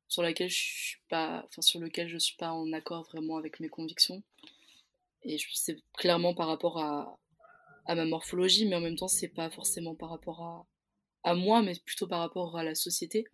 sur 0.07 0.21
laquelle 0.21 0.49
je 0.49 0.59
suis 0.59 1.01
pas, 1.09 1.43
enfin 1.47 1.61
sur 1.61 1.79
lequel 1.79 2.07
je 2.07 2.17
suis 2.17 2.35
pas 2.35 2.51
en 2.51 2.71
accord 2.73 3.03
vraiment 3.05 3.37
avec 3.37 3.59
mes 3.59 3.69
convictions. 3.69 4.23
Et 5.23 5.37
c'est 5.53 5.77
clairement 5.97 6.33
par 6.33 6.47
rapport 6.47 6.79
à, 6.79 7.19
à 7.85 7.95
ma 7.95 8.05
morphologie, 8.05 8.67
mais 8.67 8.75
en 8.75 8.81
même 8.81 8.95
temps 8.95 9.07
c'est 9.07 9.29
pas 9.29 9.49
forcément 9.49 9.95
par 9.95 10.09
rapport 10.09 10.41
à, 10.43 10.67
à 11.23 11.35
moi, 11.35 11.61
mais 11.61 11.73
plutôt 11.85 12.07
par 12.07 12.19
rapport 12.19 12.57
à 12.57 12.63
la 12.63 12.75
société. 12.75 13.25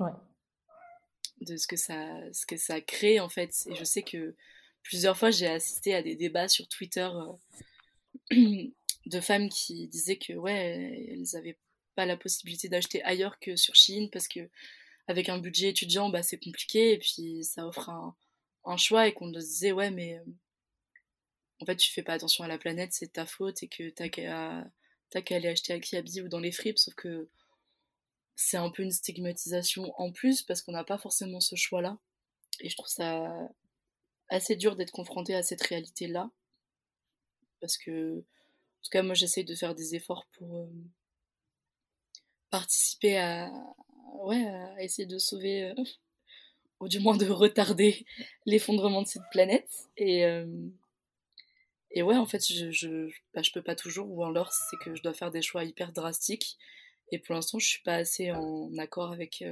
De 1.41 1.55
ce 1.55 1.67
que 1.67 1.75
ça, 1.75 2.07
ce 2.33 2.45
que 2.45 2.57
ça 2.57 2.81
crée 2.81 3.19
en 3.19 3.29
fait. 3.29 3.53
Et 3.67 3.75
je 3.75 3.83
sais 3.83 4.03
que 4.03 4.35
plusieurs 4.83 5.17
fois 5.17 5.31
j'ai 5.31 5.47
assisté 5.47 5.93
à 5.93 6.01
des 6.01 6.15
débats 6.15 6.47
sur 6.47 6.67
Twitter 6.67 7.09
euh, 8.31 8.63
de 9.07 9.21
femmes 9.21 9.49
qui 9.49 9.87
disaient 9.87 10.17
que 10.17 10.33
ouais, 10.33 11.07
elles 11.11 11.35
avaient 11.35 11.57
pas 11.95 12.05
la 12.05 12.17
possibilité 12.17 12.69
d'acheter 12.69 13.03
ailleurs 13.03 13.39
que 13.39 13.55
sur 13.55 13.75
Chine 13.75 14.09
parce 14.11 14.27
que 14.27 14.49
avec 15.07 15.29
un 15.29 15.39
budget 15.39 15.69
étudiant, 15.69 16.09
bah, 16.09 16.21
c'est 16.21 16.37
compliqué, 16.37 16.93
et 16.93 16.97
puis 16.99 17.43
ça 17.43 17.65
offre 17.65 17.89
un, 17.89 18.77
choix, 18.77 19.07
et 19.07 19.13
qu'on 19.13 19.27
nous 19.27 19.39
disait, 19.39 19.71
ouais, 19.71 19.89
mais 19.89 20.17
euh, 20.17 20.23
en 21.61 21.65
fait, 21.65 21.77
tu 21.77 21.91
fais 21.91 22.03
pas 22.03 22.13
attention 22.13 22.43
à 22.43 22.47
la 22.47 22.57
planète, 22.57 22.91
c'est 22.93 23.13
ta 23.13 23.25
faute, 23.25 23.63
et 23.63 23.69
que 23.69 23.89
t'as 23.89 24.09
qu'à 24.09 24.65
aller 25.31 25.47
acheter 25.47 25.73
à 25.73 25.79
Kiabi 25.79 26.21
ou 26.21 26.27
dans 26.27 26.41
les 26.41 26.51
fripes, 26.51 26.77
sauf 26.77 26.93
que 26.95 27.29
c'est 28.35 28.57
un 28.57 28.69
peu 28.69 28.83
une 28.83 28.91
stigmatisation 28.91 29.93
en 29.97 30.11
plus, 30.11 30.43
parce 30.43 30.61
qu'on 30.61 30.73
n'a 30.73 30.83
pas 30.83 30.97
forcément 30.97 31.39
ce 31.39 31.55
choix-là, 31.55 31.97
et 32.59 32.69
je 32.69 32.75
trouve 32.75 32.89
ça 32.89 33.49
assez 34.29 34.57
dur 34.57 34.75
d'être 34.75 34.91
confronté 34.91 35.33
à 35.35 35.43
cette 35.43 35.61
réalité-là, 35.61 36.29
parce 37.61 37.77
que, 37.77 38.25
tout 38.87 38.91
cas, 38.91 39.03
moi, 39.03 39.15
j'essaye 39.15 39.43
de 39.43 39.55
faire 39.55 39.75
des 39.75 39.95
efforts 39.95 40.25
pour... 40.37 40.55
Euh, 40.55 40.65
participer 42.49 43.17
à, 43.17 43.51
ouais, 44.21 44.45
à 44.45 44.81
essayer 44.81 45.05
de 45.05 45.17
sauver, 45.17 45.63
euh, 45.63 45.83
ou 46.79 46.87
du 46.87 46.99
moins 46.99 47.17
de 47.17 47.27
retarder 47.27 48.05
l'effondrement 48.45 49.01
de 49.01 49.07
cette 49.07 49.29
planète. 49.31 49.89
Et, 49.97 50.25
euh, 50.25 50.47
et 51.91 52.01
ouais, 52.01 52.15
en 52.15 52.25
fait, 52.25 52.45
je, 52.47 52.71
je, 52.71 53.09
bah, 53.33 53.41
je 53.41 53.51
peux 53.51 53.61
pas 53.61 53.75
toujours, 53.75 54.09
ou 54.09 54.23
alors 54.23 54.53
c'est 54.53 54.77
que 54.77 54.95
je 54.95 55.03
dois 55.03 55.13
faire 55.13 55.31
des 55.31 55.41
choix 55.41 55.65
hyper 55.65 55.91
drastiques. 55.91 56.57
Et 57.11 57.19
pour 57.19 57.35
l'instant, 57.35 57.59
je 57.59 57.67
suis 57.67 57.83
pas 57.83 57.95
assez 57.95 58.31
en 58.31 58.77
accord 58.77 59.11
avec, 59.11 59.43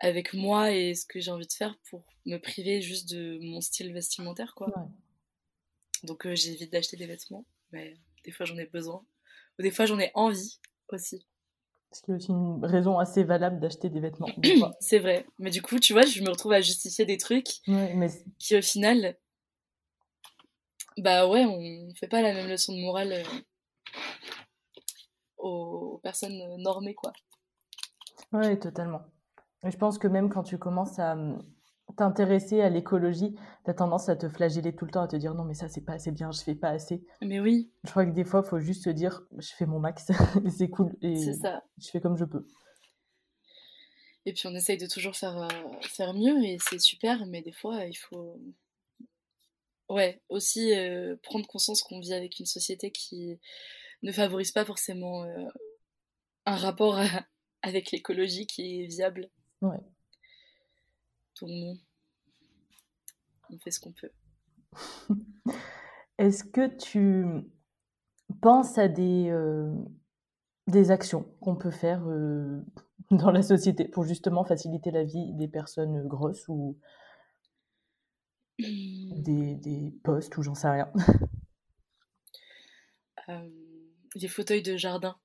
avec 0.00 0.34
moi 0.34 0.72
et 0.72 0.94
ce 0.94 1.06
que 1.06 1.20
j'ai 1.20 1.30
envie 1.30 1.46
de 1.46 1.52
faire 1.52 1.78
pour 1.88 2.04
me 2.26 2.36
priver 2.38 2.82
juste 2.82 3.10
de 3.10 3.38
mon 3.40 3.62
style 3.62 3.92
vestimentaire, 3.92 4.54
quoi. 4.54 4.72
Donc 6.04 6.26
j'évite 6.34 6.72
d'acheter 6.72 6.96
des 6.96 7.06
vêtements, 7.06 7.44
mais 7.72 7.96
des 8.24 8.32
fois 8.32 8.46
j'en 8.46 8.56
ai 8.56 8.66
besoin. 8.66 9.04
Ou 9.58 9.62
des 9.62 9.70
fois 9.70 9.86
j'en 9.86 9.98
ai 9.98 10.10
envie 10.14 10.60
aussi. 10.88 11.26
C'est 11.92 12.12
aussi 12.12 12.30
une 12.30 12.64
raison 12.64 12.98
assez 12.98 13.24
valable 13.24 13.60
d'acheter 13.60 13.88
des 13.88 14.00
vêtements. 14.00 14.28
c'est 14.80 14.98
vrai. 14.98 15.24
Mais 15.38 15.50
du 15.50 15.62
coup, 15.62 15.78
tu 15.78 15.92
vois, 15.92 16.04
je 16.04 16.22
me 16.22 16.28
retrouve 16.28 16.52
à 16.52 16.60
justifier 16.60 17.06
des 17.06 17.16
trucs 17.16 17.62
qui, 18.38 18.56
au 18.56 18.62
final, 18.62 19.16
bah 20.98 21.26
ouais, 21.28 21.44
on 21.46 21.94
fait 21.94 22.08
pas 22.08 22.22
la 22.22 22.34
même 22.34 22.48
leçon 22.48 22.74
de 22.74 22.80
morale 22.80 23.12
euh, 23.12 23.22
aux 25.38 26.00
personnes 26.02 26.56
normées, 26.58 26.94
quoi. 26.94 27.12
Ouais, 28.32 28.58
totalement. 28.58 29.02
Et 29.64 29.70
je 29.70 29.76
pense 29.78 29.98
que 29.98 30.08
même 30.08 30.28
quand 30.28 30.42
tu 30.42 30.58
commences 30.58 30.98
à, 30.98 31.16
t'intéresser 31.96 32.60
à 32.60 32.68
l'écologie, 32.68 33.34
tu 33.64 33.70
as 33.70 33.74
tendance 33.74 34.08
à 34.08 34.16
te 34.16 34.28
flageller 34.28 34.74
tout 34.74 34.84
le 34.84 34.90
temps, 34.90 35.02
à 35.02 35.08
te 35.08 35.16
dire 35.16 35.34
non 35.34 35.44
mais 35.44 35.54
ça 35.54 35.68
c'est 35.68 35.84
pas 35.84 35.94
assez 35.94 36.10
bien, 36.10 36.30
je 36.32 36.40
fais 36.40 36.54
pas 36.54 36.70
assez. 36.70 37.04
Mais 37.22 37.40
oui. 37.40 37.70
Je 37.84 37.90
crois 37.90 38.04
que 38.04 38.10
des 38.10 38.24
fois 38.24 38.42
il 38.44 38.48
faut 38.48 38.58
juste 38.58 38.84
se 38.84 38.90
dire 38.90 39.22
je 39.38 39.52
fais 39.54 39.66
mon 39.66 39.78
max 39.78 40.10
et 40.44 40.50
c'est 40.50 40.68
cool 40.68 40.94
et 41.02 41.16
ça. 41.34 41.62
je 41.78 41.88
fais 41.88 42.00
comme 42.00 42.16
je 42.16 42.24
peux. 42.24 42.46
Et 44.24 44.32
puis 44.32 44.48
on 44.48 44.54
essaye 44.54 44.76
de 44.76 44.86
toujours 44.86 45.14
faire, 45.14 45.48
faire 45.82 46.12
mieux 46.12 46.44
et 46.44 46.58
c'est 46.60 46.80
super, 46.80 47.24
mais 47.26 47.42
des 47.42 47.52
fois 47.52 47.84
il 47.84 47.94
faut. 47.94 48.40
Ouais, 49.88 50.20
aussi 50.28 50.72
prendre 51.22 51.46
conscience 51.46 51.82
qu'on 51.82 52.00
vit 52.00 52.12
avec 52.12 52.40
une 52.40 52.46
société 52.46 52.90
qui 52.90 53.38
ne 54.02 54.10
favorise 54.10 54.50
pas 54.50 54.64
forcément 54.64 55.24
un 56.44 56.56
rapport 56.56 56.98
avec 57.62 57.92
l'écologie 57.92 58.48
qui 58.48 58.82
est 58.82 58.86
viable. 58.86 59.30
Ouais. 59.62 59.78
Donc, 61.40 61.78
on 63.50 63.58
fait 63.58 63.70
ce 63.70 63.80
qu'on 63.80 63.92
peut. 63.92 64.10
Est-ce 66.18 66.44
que 66.44 66.66
tu 66.76 67.26
penses 68.40 68.78
à 68.78 68.88
des, 68.88 69.28
euh, 69.30 69.72
des 70.66 70.90
actions 70.90 71.24
qu'on 71.40 71.56
peut 71.56 71.70
faire 71.70 72.02
euh, 72.08 72.60
dans 73.10 73.30
la 73.30 73.42
société 73.42 73.86
pour 73.86 74.04
justement 74.04 74.44
faciliter 74.44 74.90
la 74.90 75.04
vie 75.04 75.32
des 75.34 75.48
personnes 75.48 76.06
grosses 76.06 76.48
ou 76.48 76.78
mmh. 78.58 79.22
des, 79.22 79.54
des 79.54 79.94
postes 80.02 80.36
ou 80.38 80.42
j'en 80.42 80.54
sais 80.54 80.70
rien? 80.70 80.90
Euh, 83.28 83.48
Les 84.14 84.28
fauteuils 84.28 84.62
de 84.62 84.76
jardin. 84.76 85.16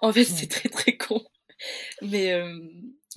en 0.00 0.10
fait, 0.10 0.24
c'est 0.24 0.48
très 0.48 0.70
très 0.70 0.96
con. 0.96 1.22
Mais 2.00 2.32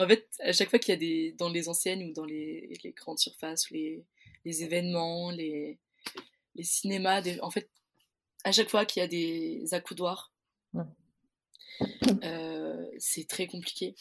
en 0.04 0.08
fait, 0.08 0.28
à 0.40 0.52
chaque 0.52 0.70
fois 0.70 0.80
qu'il 0.80 0.94
y 0.94 0.96
a 0.96 1.00
des. 1.00 1.32
dans 1.34 1.50
les 1.50 1.70
enseignes 1.70 2.10
ou 2.10 2.14
dans 2.14 2.26
les, 2.26 2.70
grandes 2.96 3.20
surfaces, 3.20 3.70
les, 3.72 4.04
les 4.44 4.64
événements, 4.64 5.32
les, 5.32 5.80
cinémas, 6.62 7.22
en 7.42 7.52
fait, 7.52 7.70
à 8.44 8.52
chaque 8.52 8.70
fois 8.70 8.86
qu'il 8.86 9.02
y 9.02 9.04
a 9.04 9.08
des 9.08 9.74
accoudoirs, 9.74 10.34
euh, 12.24 12.86
c'est 12.98 13.28
très 13.28 13.48
compliqué. 13.48 13.96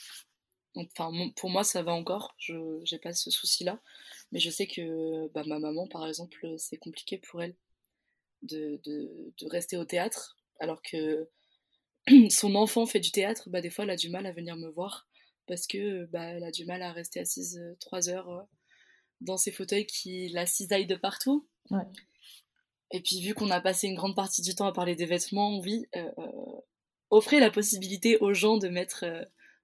Enfin, 0.76 1.12
pour 1.36 1.50
moi, 1.50 1.62
ça 1.62 1.82
va 1.82 1.92
encore, 1.92 2.34
je 2.38 2.54
n'ai 2.92 2.98
pas 2.98 3.12
ce 3.12 3.30
souci-là. 3.30 3.80
Mais 4.32 4.40
je 4.40 4.50
sais 4.50 4.66
que 4.66 5.28
bah, 5.28 5.44
ma 5.46 5.58
maman, 5.60 5.86
par 5.86 6.06
exemple, 6.06 6.54
c'est 6.58 6.76
compliqué 6.76 7.18
pour 7.18 7.42
elle 7.42 7.54
de, 8.42 8.80
de, 8.84 9.32
de, 9.38 9.46
rester 9.46 9.76
au 9.76 9.84
théâtre, 9.84 10.36
alors 10.58 10.82
que 10.82 11.28
son 12.30 12.56
enfant 12.56 12.86
fait 12.86 13.00
du 13.00 13.12
théâtre, 13.12 13.48
bah, 13.48 13.60
des 13.60 13.70
fois, 13.70 13.84
elle 13.84 13.90
a 13.90 13.96
du 13.96 14.10
mal 14.10 14.26
à 14.26 14.32
venir 14.32 14.56
me 14.56 14.68
voir 14.68 15.08
parce 15.46 15.66
que 15.66 16.06
bah, 16.06 16.24
elle 16.24 16.44
a 16.44 16.50
du 16.50 16.64
mal 16.64 16.82
à 16.82 16.92
rester 16.92 17.20
assise 17.20 17.58
euh, 17.58 17.76
trois 17.80 18.08
heures 18.08 18.30
euh, 18.30 18.42
dans 19.20 19.36
ses 19.36 19.52
fauteuils 19.52 19.86
qui 19.86 20.28
la 20.28 20.46
cisaillent 20.46 20.86
de 20.86 20.96
partout. 20.96 21.46
Et 22.90 23.00
puis, 23.00 23.20
vu 23.20 23.34
qu'on 23.34 23.50
a 23.50 23.60
passé 23.60 23.88
une 23.88 23.96
grande 23.96 24.14
partie 24.14 24.42
du 24.42 24.54
temps 24.54 24.66
à 24.66 24.72
parler 24.72 24.94
des 24.94 25.06
vêtements, 25.06 25.58
oui, 25.58 25.86
euh, 25.96 26.10
offrez 27.10 27.40
la 27.40 27.50
possibilité 27.50 28.18
aux 28.18 28.34
gens 28.34 28.58
de 28.58 28.68
mettre 28.68 29.04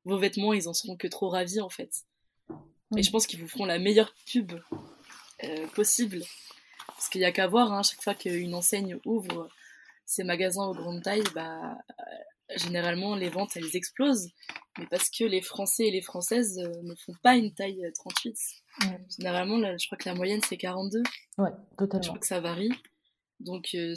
vos 0.05 0.19
vêtements, 0.19 0.53
ils 0.53 0.69
en 0.69 0.73
seront 0.73 0.97
que 0.97 1.07
trop 1.07 1.29
ravis 1.29 1.61
en 1.61 1.69
fait. 1.69 2.05
Et 2.97 3.03
je 3.03 3.11
pense 3.11 3.27
qu'ils 3.27 3.41
vous 3.41 3.47
feront 3.47 3.67
la 3.67 3.79
meilleure 3.79 4.15
pub 4.27 4.53
possible. 5.75 6.25
Parce 6.87 7.09
qu'il 7.09 7.21
n'y 7.21 7.27
a 7.27 7.33
qu'à 7.33 7.47
voir, 7.47 7.73
hein, 7.73 7.83
chaque 7.83 8.03
fois 8.03 8.15
qu'une 8.15 8.55
enseigne 8.55 8.99
ouvre 9.05 9.49
ses 10.07 10.25
magasins 10.25 10.65
aux 10.65 10.75
grandes 10.75 11.03
tailles, 11.03 11.23
bah, 11.35 11.79
généralement 12.57 13.15
les 13.15 13.29
ventes 13.29 13.57
elles 13.57 13.77
explosent, 13.77 14.29
mais 14.79 14.87
parce 14.87 15.11
que 15.11 15.25
les 15.25 15.43
Français 15.43 15.87
et 15.87 15.91
les 15.91 16.03
Françaises 16.03 16.59
euh, 16.59 16.83
ne 16.83 16.95
font 16.95 17.15
pas 17.23 17.37
une 17.37 17.53
taille 17.53 17.83
38. 17.95 18.37
Euh, 18.83 18.87
généralement, 19.17 19.59
là, 19.59 19.77
je 19.77 19.87
crois 19.87 19.99
que 19.99 20.09
la 20.09 20.15
moyenne 20.15 20.41
c'est 20.47 20.57
42. 20.57 21.03
Ouais, 21.39 21.51
totalement. 21.79 22.03
Je 22.03 22.09
crois 22.09 22.19
que 22.19 22.27
ça 22.27 22.41
varie. 22.41 22.73
Donc, 23.41 23.71
euh, 23.75 23.95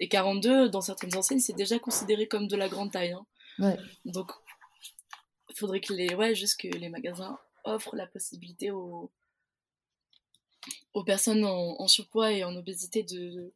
et 0.00 0.08
42 0.08 0.68
dans 0.68 0.80
certaines 0.80 1.16
enseignes, 1.16 1.40
c'est 1.40 1.56
déjà 1.56 1.78
considéré 1.78 2.26
comme 2.26 2.48
de 2.48 2.56
la 2.56 2.68
grande 2.68 2.90
taille. 2.90 3.12
Hein. 3.12 3.26
Ouais. 3.58 3.76
Donc, 4.04 4.32
il 5.48 5.56
faudrait 5.56 5.80
que 5.80 5.92
les, 5.92 6.14
ouais, 6.14 6.34
juste 6.34 6.60
que 6.60 6.68
les 6.68 6.88
magasins 6.88 7.38
offrent 7.64 7.94
la 7.94 8.06
possibilité 8.06 8.70
aux, 8.70 9.10
aux 10.94 11.04
personnes 11.04 11.44
en 11.44 11.86
surpoids 11.86 12.32
et 12.32 12.42
en 12.44 12.56
obésité 12.56 13.02
de, 13.02 13.52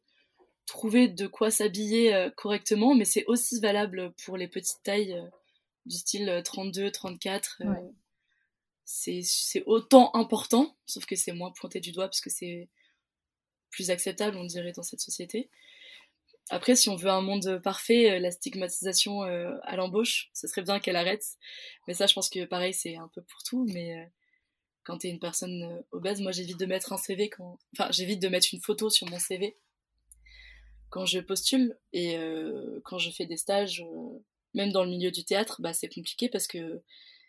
trouver 0.65 1.07
de 1.07 1.27
quoi 1.27 1.51
s'habiller 1.51 2.13
euh, 2.13 2.29
correctement, 2.31 2.95
mais 2.95 3.05
c'est 3.05 3.25
aussi 3.25 3.59
valable 3.59 4.13
pour 4.23 4.37
les 4.37 4.47
petites 4.47 4.81
tailles 4.83 5.13
euh, 5.13 5.27
du 5.85 5.97
style 5.97 6.41
32, 6.43 6.91
34. 6.91 7.61
Euh, 7.61 7.73
c'est 8.83 9.63
autant 9.65 10.13
important, 10.15 10.75
sauf 10.85 11.05
que 11.05 11.15
c'est 11.15 11.31
moins 11.31 11.51
pointé 11.51 11.79
du 11.79 11.91
doigt 11.91 12.05
parce 12.05 12.21
que 12.21 12.29
c'est 12.29 12.69
plus 13.71 13.89
acceptable, 13.89 14.37
on 14.37 14.45
dirait, 14.45 14.71
dans 14.71 14.83
cette 14.83 15.01
société. 15.01 15.49
Après, 16.51 16.75
si 16.75 16.89
on 16.89 16.95
veut 16.95 17.09
un 17.09 17.21
monde 17.21 17.59
parfait, 17.63 18.19
la 18.19 18.29
stigmatisation 18.29 19.23
à 19.23 19.75
l'embauche, 19.75 20.29
ce 20.33 20.47
serait 20.47 20.61
bien 20.61 20.79
qu'elle 20.79 20.95
arrête. 20.95 21.25
Mais 21.87 21.95
ça, 21.95 22.05
je 22.05 22.13
pense 22.13 22.29
que 22.29 22.45
pareil, 22.45 22.75
c'est 22.75 22.95
un 22.95 23.07
peu 23.07 23.23
pour 23.23 23.41
tout. 23.41 23.65
Mais 23.73 24.07
quand 24.83 24.99
tu 24.99 25.07
es 25.07 25.09
une 25.09 25.19
personne 25.19 25.83
obèse, 25.91 26.21
moi 26.21 26.31
j'évite 26.31 26.59
de 26.59 26.67
mettre 26.67 26.93
un 26.93 26.97
CV 26.97 27.29
quand. 27.29 27.57
Enfin, 27.73 27.91
j'évite 27.91 28.21
de 28.21 28.27
mettre 28.27 28.49
une 28.53 28.61
photo 28.61 28.91
sur 28.91 29.09
mon 29.09 29.17
CV 29.17 29.57
quand 30.95 31.05
je 31.05 31.19
postule 31.19 31.77
et 31.91 32.17
euh, 32.17 32.79
quand 32.85 32.97
je 32.99 33.11
fais 33.11 33.25
des 33.25 33.35
stages, 33.35 33.81
euh, 33.81 34.17
même 34.53 34.71
dans 34.71 34.85
le 34.85 34.89
milieu 34.89 35.11
du 35.11 35.25
théâtre, 35.25 35.61
bah, 35.61 35.73
c'est 35.73 35.89
compliqué 35.89 36.29
parce 36.29 36.47
que 36.47 36.81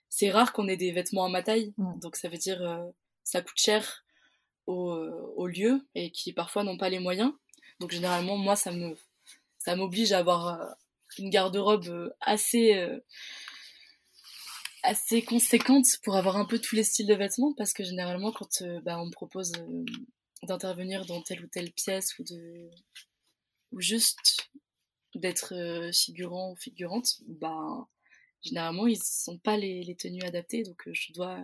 c'est 0.09 0.31
rare 0.31 0.53
qu'on 0.53 0.69
ait 0.69 0.77
des 0.77 0.93
vêtements 0.93 1.25
à 1.25 1.29
ma 1.29 1.43
taille. 1.43 1.75
Donc 2.01 2.15
ça 2.15 2.29
veut 2.29 2.39
dire 2.39 2.63
euh, 2.63 2.89
ça 3.25 3.43
coûte 3.43 3.59
cher 3.59 4.05
au, 4.69 4.93
au 4.93 5.49
lieu 5.49 5.85
et 5.97 6.13
qui 6.13 6.33
parfois 6.33 6.63
n'ont 6.63 6.77
pas 6.77 6.91
les 6.91 7.01
moyens. 7.01 7.33
Donc 7.81 7.91
généralement, 7.91 8.37
moi, 8.37 8.55
ça 8.55 8.71
me 8.71 8.95
ça 9.59 9.75
m'oblige 9.75 10.13
à 10.13 10.19
avoir 10.19 10.77
une 11.19 11.29
garde-robe 11.29 12.15
assez 12.21 12.89
assez 14.85 15.23
conséquente 15.23 15.87
pour 16.05 16.15
avoir 16.15 16.37
un 16.37 16.45
peu 16.45 16.61
tous 16.61 16.77
les 16.77 16.85
styles 16.85 17.09
de 17.09 17.15
vêtements 17.15 17.53
parce 17.55 17.73
que 17.73 17.83
généralement 17.83 18.31
quand 18.31 18.63
bah, 18.85 19.01
on 19.01 19.07
me 19.07 19.13
propose 19.13 19.51
d'intervenir 20.45 21.05
dans 21.07 21.21
telle 21.21 21.45
ou 21.45 21.49
telle 21.49 21.73
pièce 21.73 22.17
ou 22.21 22.23
de 22.23 22.71
ou 23.77 23.81
juste 23.83 24.51
d'être 25.15 25.55
euh, 25.55 25.93
figurant 25.93 26.53
ou 26.53 26.57
figurante, 26.57 27.21
ben, 27.27 27.87
généralement, 28.43 28.87
ils 28.87 29.03
sont 29.03 29.39
pas 29.39 29.59
les, 29.59 29.95
tenues 29.97 30.23
adaptées, 30.23 30.63
donc 30.63 30.89
euh, 30.89 30.95
je 30.95 31.13
dois 31.13 31.39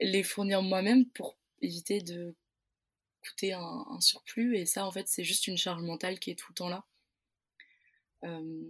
les 0.00 0.22
fournir 0.22 0.62
moi-même 0.62 1.06
pour 1.06 1.36
éviter 1.60 2.00
de 2.00 2.36
coûter 3.26 3.52
un, 3.52 4.00
surplus. 4.00 4.56
Et 4.56 4.66
ça, 4.66 4.86
en 4.86 4.92
fait, 4.92 5.08
c'est 5.08 5.24
juste 5.24 5.48
une 5.48 5.58
charge 5.58 5.82
mentale 5.82 6.20
qui 6.20 6.30
est 6.30 6.36
tout 6.36 6.46
le 6.50 6.54
temps 6.54 6.68
là. 6.68 6.84
Euh, 8.24 8.64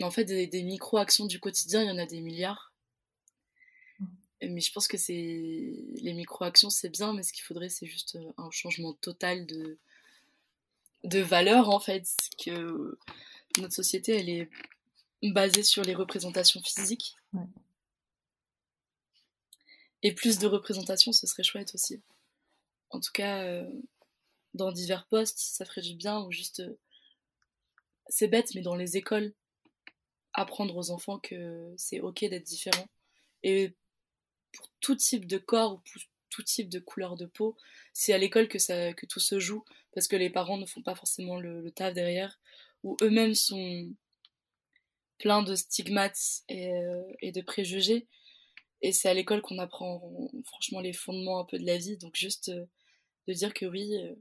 en 0.00 0.10
fait, 0.12 0.24
des, 0.24 0.62
micro-actions 0.62 1.26
du 1.26 1.40
quotidien, 1.40 1.82
il 1.82 1.88
y 1.88 1.90
en 1.90 1.98
a 1.98 2.06
des 2.06 2.20
milliards. 2.20 2.72
Mmh. 3.98 4.06
Mais 4.42 4.60
je 4.60 4.72
pense 4.72 4.86
que 4.86 4.96
c'est 4.96 5.12
les 5.14 6.12
micro-actions, 6.14 6.70
c'est 6.70 6.90
bien, 6.90 7.14
mais 7.14 7.24
ce 7.24 7.32
qu'il 7.32 7.42
faudrait, 7.42 7.68
c'est 7.68 7.86
juste 7.86 8.16
un 8.36 8.50
changement 8.50 8.92
total 8.94 9.46
de, 9.46 9.78
de 11.04 11.20
valeur 11.20 11.70
en 11.70 11.80
fait 11.80 12.06
que 12.44 12.98
notre 13.58 13.74
société 13.74 14.16
elle 14.16 14.28
est 14.28 14.50
basée 15.22 15.62
sur 15.62 15.82
les 15.82 15.94
représentations 15.94 16.60
physiques. 16.62 17.16
Et 20.02 20.14
plus 20.14 20.38
de 20.38 20.46
représentations 20.46 21.12
ce 21.12 21.26
serait 21.26 21.42
chouette 21.42 21.74
aussi. 21.74 22.00
En 22.90 23.00
tout 23.00 23.12
cas 23.12 23.42
euh, 23.42 23.68
dans 24.54 24.72
divers 24.72 25.06
postes 25.06 25.38
ça 25.38 25.64
ferait 25.64 25.82
du 25.82 25.94
bien 25.94 26.20
ou 26.20 26.32
juste 26.32 26.60
euh, 26.60 26.78
c'est 28.08 28.28
bête 28.28 28.54
mais 28.54 28.62
dans 28.62 28.76
les 28.76 28.96
écoles 28.96 29.32
apprendre 30.32 30.76
aux 30.76 30.90
enfants 30.90 31.18
que 31.18 31.74
c'est 31.76 32.00
ok 32.00 32.20
d'être 32.20 32.44
différent. 32.44 32.88
Et 33.42 33.74
pour 34.52 34.68
tout 34.80 34.94
type 34.94 35.26
de 35.26 35.38
corps 35.38 35.74
ou 35.74 35.78
pour 35.78 36.02
tout 36.30 36.42
type 36.42 36.68
de 36.68 36.78
couleur 36.78 37.16
de 37.16 37.26
peau 37.26 37.56
c'est 37.92 38.12
à 38.12 38.18
l'école 38.18 38.48
que 38.48 38.58
ça 38.58 38.92
que 38.92 39.06
tout 39.06 39.20
se 39.20 39.40
joue 39.40 39.64
parce 39.94 40.08
que 40.08 40.16
les 40.16 40.30
parents 40.30 40.58
ne 40.58 40.66
font 40.66 40.82
pas 40.82 40.94
forcément 40.94 41.38
le, 41.38 41.70
taf 41.70 41.94
derrière, 41.94 42.38
ou 42.82 42.96
eux-mêmes 43.02 43.34
sont 43.34 43.92
pleins 45.18 45.42
de 45.42 45.54
stigmates 45.54 46.42
euh, 46.50 47.02
et, 47.20 47.32
de 47.32 47.40
préjugés. 47.40 48.06
Et 48.82 48.92
c'est 48.92 49.08
à 49.08 49.14
l'école 49.14 49.42
qu'on 49.42 49.58
apprend 49.58 50.30
franchement 50.44 50.80
les 50.80 50.92
fondements 50.92 51.40
un 51.40 51.44
peu 51.44 51.58
de 51.58 51.66
la 51.66 51.76
vie. 51.76 51.96
Donc 51.96 52.14
juste 52.14 52.50
euh, 52.50 52.66
de 53.26 53.32
dire 53.32 53.52
que 53.52 53.66
oui, 53.66 53.96
euh, 53.96 54.14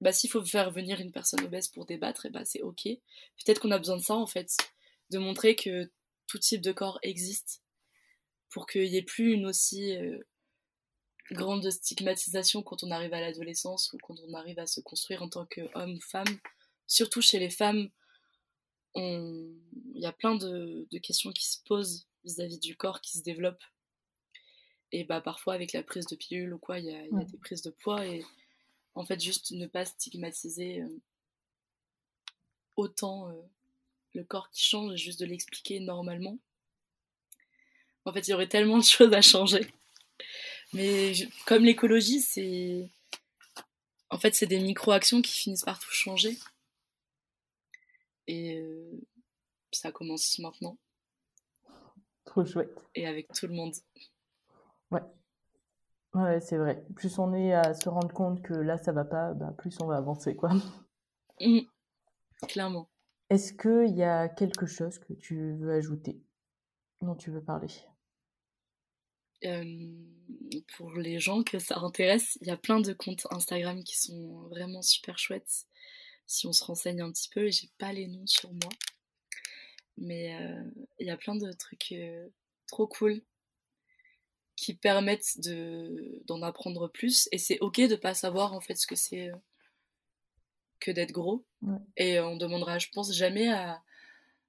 bah, 0.00 0.12
s'il 0.12 0.30
faut 0.30 0.44
faire 0.44 0.70
venir 0.72 1.00
une 1.00 1.12
personne 1.12 1.44
obèse 1.44 1.68
pour 1.68 1.86
débattre, 1.86 2.26
et 2.26 2.30
bah, 2.30 2.44
c'est 2.44 2.62
ok. 2.62 2.82
Peut-être 2.84 3.60
qu'on 3.60 3.70
a 3.70 3.78
besoin 3.78 3.96
de 3.96 4.02
ça 4.02 4.16
en 4.16 4.26
fait, 4.26 4.56
de 5.10 5.18
montrer 5.18 5.54
que 5.54 5.90
tout 6.26 6.38
type 6.38 6.60
de 6.60 6.72
corps 6.72 6.98
existe 7.02 7.62
pour 8.50 8.66
qu'il 8.66 8.90
n'y 8.90 8.96
ait 8.96 9.02
plus 9.02 9.32
une 9.32 9.46
aussi 9.46 9.96
grande 11.30 11.70
stigmatisation 11.70 12.62
quand 12.62 12.82
on 12.82 12.90
arrive 12.90 13.12
à 13.14 13.20
l'adolescence 13.20 13.92
ou 13.92 13.98
quand 13.98 14.16
on 14.26 14.34
arrive 14.34 14.58
à 14.58 14.66
se 14.66 14.80
construire 14.80 15.22
en 15.22 15.28
tant 15.28 15.46
qu'homme 15.46 15.94
ou 15.94 16.00
femme. 16.00 16.38
Surtout 16.86 17.20
chez 17.20 17.38
les 17.38 17.50
femmes, 17.50 17.90
il 18.94 19.54
y 19.94 20.06
a 20.06 20.12
plein 20.12 20.34
de, 20.34 20.86
questions 21.02 21.32
qui 21.32 21.46
se 21.46 21.58
posent 21.64 22.06
vis-à-vis 22.24 22.58
du 22.58 22.76
corps 22.76 23.00
qui 23.00 23.18
se 23.18 23.22
développe. 23.22 23.62
Et 24.90 25.04
bah 25.04 25.20
parfois 25.20 25.54
avec 25.54 25.72
la 25.72 25.82
prise 25.82 26.06
de 26.06 26.16
pilule 26.16 26.54
ou 26.54 26.58
quoi, 26.58 26.78
il 26.78 26.86
y 26.86 26.94
a, 26.94 27.24
des 27.24 27.38
prises 27.38 27.62
de 27.62 27.70
poids 27.70 28.06
et 28.06 28.24
en 28.94 29.04
fait 29.04 29.20
juste 29.20 29.50
ne 29.50 29.66
pas 29.66 29.84
stigmatiser 29.84 30.80
euh, 30.80 30.88
autant 32.76 33.28
euh, 33.28 33.34
le 34.14 34.24
corps 34.24 34.50
qui 34.50 34.64
change 34.64 34.94
et 34.94 34.96
juste 34.96 35.20
de 35.20 35.26
l'expliquer 35.26 35.80
normalement. 35.80 36.38
En 38.06 38.12
fait, 38.12 38.26
il 38.26 38.30
y 38.30 38.34
aurait 38.34 38.48
tellement 38.48 38.78
de 38.78 38.84
choses 38.84 39.12
à 39.12 39.20
changer. 39.20 39.70
Mais 40.72 41.12
comme 41.46 41.64
l'écologie, 41.64 42.20
c'est. 42.20 42.90
En 44.10 44.18
fait, 44.18 44.34
c'est 44.34 44.46
des 44.46 44.60
micro-actions 44.60 45.22
qui 45.22 45.32
finissent 45.32 45.64
par 45.64 45.78
tout 45.78 45.90
changer. 45.90 46.38
Et 48.26 48.58
euh, 48.58 49.00
ça 49.72 49.92
commence 49.92 50.38
maintenant. 50.38 50.78
Trop 52.24 52.44
chouette. 52.44 52.78
Et 52.94 53.06
avec 53.06 53.32
tout 53.32 53.46
le 53.46 53.54
monde. 53.54 53.74
Ouais. 54.90 55.02
Ouais, 56.14 56.40
c'est 56.40 56.56
vrai. 56.56 56.84
Plus 56.94 57.18
on 57.18 57.32
est 57.32 57.52
à 57.52 57.74
se 57.74 57.88
rendre 57.88 58.12
compte 58.12 58.42
que 58.42 58.54
là, 58.54 58.78
ça 58.78 58.92
va 58.92 59.04
pas, 59.04 59.34
bah, 59.34 59.54
plus 59.56 59.78
on 59.80 59.86
va 59.86 59.96
avancer, 59.96 60.36
quoi. 60.36 60.50
Mmh. 61.40 61.60
Clairement. 62.48 62.88
Est-ce 63.30 63.52
qu'il 63.52 63.96
y 63.96 64.02
a 64.02 64.28
quelque 64.28 64.66
chose 64.66 64.98
que 64.98 65.12
tu 65.12 65.54
veux 65.56 65.72
ajouter, 65.72 66.20
dont 67.02 67.14
tu 67.14 67.30
veux 67.30 67.42
parler? 67.42 67.68
Pour 70.76 70.92
les 70.96 71.20
gens 71.20 71.42
que 71.42 71.58
ça 71.58 71.78
intéresse, 71.78 72.38
il 72.40 72.48
y 72.48 72.50
a 72.50 72.56
plein 72.56 72.80
de 72.80 72.92
comptes 72.92 73.26
Instagram 73.30 73.82
qui 73.84 73.96
sont 73.96 74.48
vraiment 74.48 74.82
super 74.82 75.18
chouettes. 75.18 75.66
Si 76.26 76.46
on 76.46 76.52
se 76.52 76.64
renseigne 76.64 77.00
un 77.00 77.12
petit 77.12 77.28
peu, 77.28 77.50
j'ai 77.50 77.70
pas 77.78 77.92
les 77.92 78.06
noms 78.06 78.26
sur 78.26 78.52
moi. 78.52 78.72
Mais 79.96 80.36
il 80.98 81.06
y 81.06 81.10
a 81.10 81.16
plein 81.16 81.36
de 81.36 81.52
trucs 81.52 81.94
trop 82.66 82.86
cool 82.86 83.22
qui 84.56 84.74
permettent 84.74 85.40
de, 85.40 86.20
d'en 86.26 86.42
apprendre 86.42 86.88
plus. 86.88 87.28
Et 87.32 87.38
c'est 87.38 87.58
ok 87.60 87.80
de 87.82 87.96
pas 87.96 88.14
savoir 88.14 88.54
en 88.54 88.60
fait 88.60 88.74
ce 88.74 88.86
que 88.86 88.96
c'est 88.96 89.30
que 90.80 90.90
d'être 90.90 91.12
gros. 91.12 91.44
Et 91.96 92.20
on 92.20 92.36
demandera, 92.36 92.78
je 92.78 92.88
pense, 92.92 93.12
jamais 93.12 93.48
à, 93.48 93.82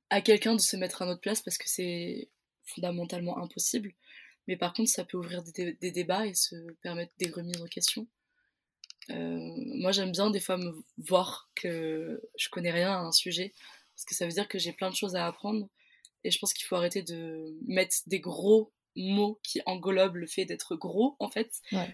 à 0.09 0.21
quelqu'un 0.21 0.55
de 0.55 0.61
se 0.61 0.75
mettre 0.75 1.01
à 1.01 1.05
notre 1.05 1.21
place 1.21 1.41
parce 1.41 1.57
que 1.57 1.67
c'est 1.69 2.29
fondamentalement 2.63 3.37
impossible. 3.37 3.93
Mais 4.49 4.57
par 4.57 4.73
contre, 4.73 4.89
ça 4.89 5.05
peut 5.05 5.15
ouvrir 5.15 5.43
des, 5.43 5.73
des 5.73 5.91
débats 5.91 6.25
et 6.25 6.33
se 6.33 6.55
permettre 6.81 7.13
des 7.19 7.29
remises 7.29 7.61
en 7.61 7.67
question. 7.67 8.07
Euh, 9.11 9.53
moi, 9.75 9.91
j'aime 9.91 10.11
bien 10.11 10.31
des 10.31 10.39
fois 10.39 10.57
me 10.57 10.73
voir 10.97 11.51
que 11.53 12.19
je 12.35 12.49
connais 12.49 12.71
rien 12.71 12.91
à 12.91 12.97
un 12.97 13.11
sujet 13.11 13.53
parce 13.93 14.05
que 14.05 14.15
ça 14.15 14.25
veut 14.25 14.31
dire 14.31 14.47
que 14.47 14.57
j'ai 14.57 14.73
plein 14.73 14.89
de 14.89 14.95
choses 14.95 15.15
à 15.15 15.27
apprendre. 15.27 15.69
Et 16.23 16.31
je 16.31 16.39
pense 16.39 16.53
qu'il 16.53 16.65
faut 16.65 16.75
arrêter 16.75 17.03
de 17.03 17.55
mettre 17.67 17.97
des 18.07 18.19
gros 18.19 18.73
mots 18.95 19.39
qui 19.43 19.61
englobent 19.67 20.15
le 20.15 20.25
fait 20.25 20.45
d'être 20.45 20.75
gros, 20.75 21.15
en 21.19 21.29
fait. 21.29 21.51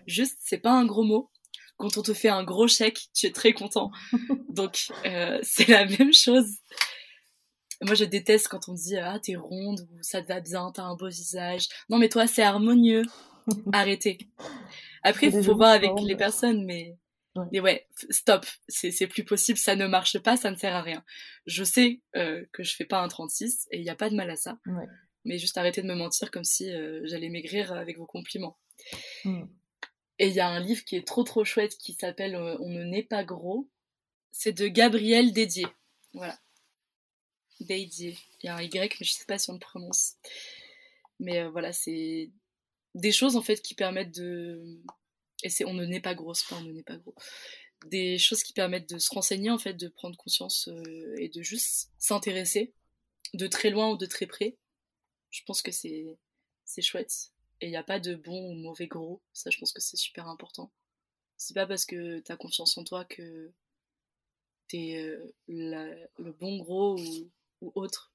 Juste, 0.07 0.37
c'est 0.39 0.57
pas 0.57 0.71
un 0.71 0.85
gros 0.85 1.03
mot, 1.03 1.29
quand 1.75 1.97
on 1.97 2.01
te 2.01 2.13
fait 2.13 2.29
un 2.29 2.45
gros 2.45 2.69
chèque, 2.69 3.09
tu 3.13 3.25
es 3.25 3.31
très 3.31 3.51
content. 3.51 3.91
Donc, 4.49 4.87
euh, 5.05 5.39
c'est 5.43 5.67
la 5.67 5.85
même 5.85 6.13
chose. 6.13 6.47
Moi, 7.81 7.95
je 7.95 8.05
déteste 8.05 8.47
quand 8.47 8.69
on 8.69 8.73
dit 8.73 8.97
Ah, 8.97 9.19
t'es 9.21 9.35
ronde, 9.35 9.87
ou 9.91 9.97
ça 10.01 10.21
te 10.21 10.27
va 10.27 10.39
bien, 10.39 10.71
t'as 10.73 10.83
un 10.83 10.95
beau 10.95 11.09
visage. 11.09 11.67
Non, 11.89 11.97
mais 11.97 12.09
toi, 12.09 12.27
c'est 12.27 12.43
harmonieux. 12.43 13.03
Arrêtez. 13.73 14.17
Après, 15.03 15.27
il 15.27 15.43
faut 15.43 15.55
voir 15.55 15.71
avec 15.71 15.91
les 16.01 16.15
personnes, 16.15 16.65
mais. 16.65 16.97
Ouais. 17.35 17.45
Mais 17.51 17.59
ouais, 17.59 17.87
stop, 18.11 18.45
c'est 18.69 19.07
plus 19.07 19.25
possible, 19.25 19.57
ça 19.57 19.75
ne 19.75 19.87
marche 19.87 20.19
pas, 20.19 20.37
ça 20.37 20.51
ne 20.51 20.55
sert 20.55 20.73
à 20.73 20.81
rien. 20.81 21.03
Je 21.45 21.65
sais 21.65 21.99
euh, 22.15 22.45
que 22.53 22.63
je 22.63 22.73
fais 22.73 22.85
pas 22.85 23.01
un 23.01 23.09
36 23.09 23.67
et 23.71 23.77
il 23.77 23.83
n'y 23.83 23.89
a 23.89 23.95
pas 23.95 24.09
de 24.09 24.15
mal 24.15 24.29
à 24.29 24.37
ça. 24.37 24.57
Mais 25.25 25.37
juste 25.37 25.57
arrêtez 25.57 25.81
de 25.81 25.87
me 25.87 25.95
mentir 25.95 26.31
comme 26.31 26.45
si 26.45 26.71
euh, 26.71 27.01
j'allais 27.03 27.27
maigrir 27.27 27.73
avec 27.73 27.97
vos 27.97 28.05
compliments. 28.05 28.57
Mm. 29.25 29.43
Et 30.19 30.27
il 30.27 30.33
y 30.33 30.39
a 30.39 30.47
un 30.47 30.59
livre 30.61 30.85
qui 30.85 30.95
est 30.95 31.05
trop 31.05 31.23
trop 31.23 31.43
chouette 31.43 31.77
qui 31.77 31.93
s'appelle 31.93 32.35
euh, 32.35 32.55
On 32.61 32.69
ne 32.69 32.83
naît 32.83 33.03
pas 33.03 33.25
gros. 33.25 33.69
C'est 34.31 34.53
de 34.53 34.67
Gabriel 34.67 35.33
Dédier. 35.33 35.67
Voilà. 36.13 36.37
Dédier. 37.61 38.17
Il 38.41 38.47
y 38.47 38.49
a 38.49 38.55
un 38.55 38.61
Y, 38.61 38.99
mais 38.99 39.05
je 39.05 39.13
sais 39.13 39.25
pas 39.25 39.37
si 39.37 39.49
on 39.49 39.53
le 39.53 39.59
prononce. 39.59 40.15
Mais 41.19 41.39
euh, 41.39 41.49
voilà, 41.49 41.71
c'est 41.71 42.31
des 42.95 43.11
choses 43.11 43.35
en 43.35 43.41
fait 43.41 43.61
qui 43.61 43.75
permettent 43.75 44.15
de. 44.15 44.79
Et 45.43 45.49
On 45.65 45.73
ne 45.73 45.85
naît 45.85 46.01
pas 46.01 46.15
gros, 46.15 46.33
pas 46.49 46.57
On 46.57 46.61
ne 46.61 46.71
naît 46.71 46.83
pas 46.83 46.97
gros. 46.97 47.15
Des 47.87 48.17
choses 48.17 48.41
qui 48.43 48.53
permettent 48.53 48.89
de 48.89 48.97
se 48.97 49.13
renseigner 49.13 49.49
en 49.51 49.59
fait, 49.59 49.73
de 49.73 49.87
prendre 49.87 50.17
conscience 50.17 50.67
euh, 50.69 51.15
et 51.17 51.29
de 51.29 51.41
juste 51.41 51.91
s'intéresser 51.99 52.73
de 53.33 53.47
très 53.47 53.69
loin 53.69 53.89
ou 53.91 53.97
de 53.97 54.05
très 54.05 54.25
près. 54.25 54.57
Je 55.29 55.41
pense 55.43 55.61
que 55.61 55.71
c'est 55.71 56.17
chouette. 56.81 57.31
Et 57.61 57.67
il 57.67 57.69
n'y 57.69 57.77
a 57.77 57.83
pas 57.83 57.99
de 57.99 58.15
bon 58.15 58.51
ou 58.51 58.53
mauvais 58.55 58.87
gros. 58.87 59.21
Ça, 59.33 59.49
je 59.49 59.57
pense 59.59 59.71
que 59.71 59.81
c'est 59.81 59.97
super 59.97 60.27
important. 60.27 60.71
C'est 61.37 61.53
pas 61.53 61.67
parce 61.67 61.85
que 61.85 62.19
tu 62.19 62.31
as 62.31 62.37
confiance 62.37 62.77
en 62.77 62.83
toi 62.83 63.05
que 63.05 63.51
t'es 64.67 64.95
euh, 64.97 65.33
le 65.47 66.31
bon 66.31 66.57
gros 66.57 66.97
ou, 66.97 67.29
autre. 67.75 68.11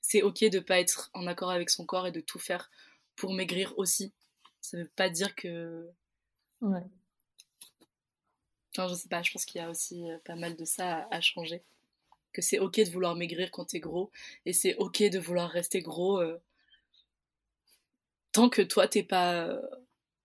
C'est 0.00 0.22
ok 0.22 0.44
de 0.44 0.58
pas 0.58 0.80
être 0.80 1.10
en 1.14 1.26
accord 1.26 1.50
avec 1.50 1.70
son 1.70 1.84
corps 1.84 2.06
et 2.06 2.12
de 2.12 2.20
tout 2.20 2.38
faire 2.38 2.70
pour 3.16 3.32
maigrir 3.32 3.74
aussi. 3.78 4.12
Ça 4.60 4.76
veut 4.76 4.90
pas 4.96 5.10
dire 5.10 5.34
que. 5.34 5.88
Ouais. 6.60 6.84
Enfin, 8.72 8.88
je 8.88 8.94
sais 8.94 9.08
pas, 9.08 9.22
je 9.22 9.32
pense 9.32 9.44
qu'il 9.44 9.60
y 9.60 9.64
a 9.64 9.70
aussi 9.70 10.08
euh, 10.10 10.18
pas 10.24 10.36
mal 10.36 10.56
de 10.56 10.64
ça 10.64 11.08
à, 11.10 11.20
changer. 11.20 11.62
Que 12.32 12.42
c'est 12.42 12.58
ok 12.58 12.76
de 12.80 12.90
vouloir 12.90 13.16
maigrir 13.16 13.50
quand 13.50 13.64
t'es 13.66 13.80
gros 13.80 14.10
et 14.46 14.52
c'est 14.52 14.76
ok 14.76 15.02
de 15.04 15.18
vouloir 15.18 15.50
rester 15.50 15.80
gros. 15.80 16.20
Euh, 16.20 16.40
tant 18.32 18.48
que 18.48 18.62
toi 18.62 18.86
t'es 18.86 19.02
pas 19.02 19.46
euh, 19.46 19.60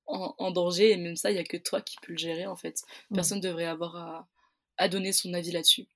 en, 0.06 0.52
danger 0.52 0.92
et 0.92 0.98
même 0.98 1.16
ça 1.16 1.32
il 1.32 1.36
y 1.38 1.40
a 1.40 1.44
que 1.44 1.58
toi 1.58 1.82
qui 1.82 1.96
peux 2.02 2.12
le 2.12 2.18
gérer 2.18 2.46
en 2.46 2.56
fait 2.56 2.84
personne 3.14 3.40
ne 3.40 3.44
devrait 3.44 3.66
avoir 3.66 4.28
à, 4.78 4.90
donner 4.90 5.12
son 5.14 5.34
avis 5.34 5.52
là-dessus 5.52 5.88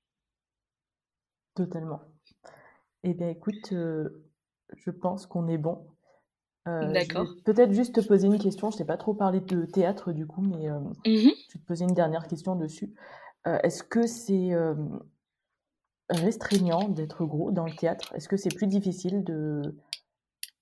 totalement 1.53 2.01
eh 3.10 3.14
bien 3.14 3.30
écoute 3.30 3.72
euh, 3.74 4.24
je 4.76 4.91
pense 4.91 5.26
qu'on 5.26 5.47
est 5.47 5.58
bon 5.58 5.88
euh, 6.68 6.91
D'accord. 6.91 7.28
Peut-être 7.45 7.72
juste 7.72 7.95
te 7.95 8.05
poser 8.05 8.28
une 8.28 8.39
question. 8.39 8.72
Je 8.72 8.78
t'ai 8.78 8.84
pas 8.84 8.97
trop 8.97 9.14
parlé 9.14 9.39
de 9.39 9.66
théâtre 9.66 10.12
du 10.12 10.28
coup, 10.28 10.41
mais 10.41 10.70
mmh 10.70 10.91
je 11.05 11.53
vais 11.53 11.60
te 11.60 11.66
poser 11.66 11.86
une 11.86 11.93
dernière 11.93 12.28
question 12.28 12.55
dessus. 12.55 12.93
Est-ce 13.45 13.84
que 13.84 14.05
c'est 14.05 14.51
restreignant 16.10 16.89
d'être 16.89 17.24
gros 17.26 17.51
dans 17.51 17.66
le 17.66 17.74
théâtre? 17.74 18.14
Est-ce 18.16 18.28
que 18.28 18.36
c'est 18.36 18.53
plus 18.53 18.68
difficile 18.68 19.24
de, 19.24 19.78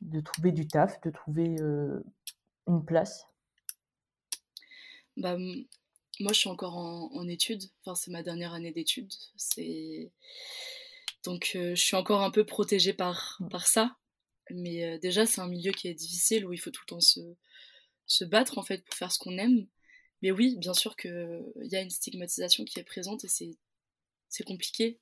de 0.02 0.20
trouver 0.20 0.52
du 0.52 0.68
taf, 0.68 1.02
de 1.02 1.10
trouver 1.10 1.56
une 2.68 2.86
place? 2.86 3.26
Bah, 5.18 5.38
Moi, 5.38 6.34
je 6.34 6.40
suis 6.40 6.50
encore 6.50 6.78
en, 6.78 7.28
études. 7.28 7.64
Enfin, 7.82 7.96
c'est 7.96 8.12
ma 8.12 8.24
dernière 8.24 8.54
année 8.54 8.72
d'études. 8.72 9.14
C'est... 9.36 10.12
Donc, 11.26 11.52
je 11.54 11.76
suis 11.76 11.96
encore 11.96 12.22
un 12.22 12.32
peu 12.32 12.46
protégée 12.46 12.94
par, 12.94 13.40
par 13.52 13.68
ça. 13.68 13.96
Mais 14.52 15.00
déjà, 15.00 15.26
c'est 15.26 15.42
un 15.42 15.48
milieu 15.48 15.72
qui 15.72 15.88
est 15.88 15.94
difficile 15.94 16.46
où 16.46 16.54
il 16.54 16.60
faut 16.60 16.72
tout 16.72 16.84
le 16.84 16.90
temps 16.90 17.00
se, 17.00 17.20
se 18.08 18.24
battre 18.24 18.58
en 18.58 18.64
fait 18.64 18.84
pour 18.84 18.96
faire 18.96 19.12
ce 19.12 19.20
qu'on 19.20 19.38
aime. 19.38 19.68
Mais 20.22 20.32
oui, 20.32 20.56
bien 20.58 20.74
sûr 20.74 20.96
qu'il 20.96 21.44
y 21.58 21.76
a 21.76 21.82
une 21.82 21.90
stigmatisation 21.90 22.64
qui 22.64 22.80
est 22.80 22.84
présente 22.84 23.24
et 23.26 23.28
c'est, 23.28 23.58
c'est 24.30 24.44
compliqué. 24.44 25.00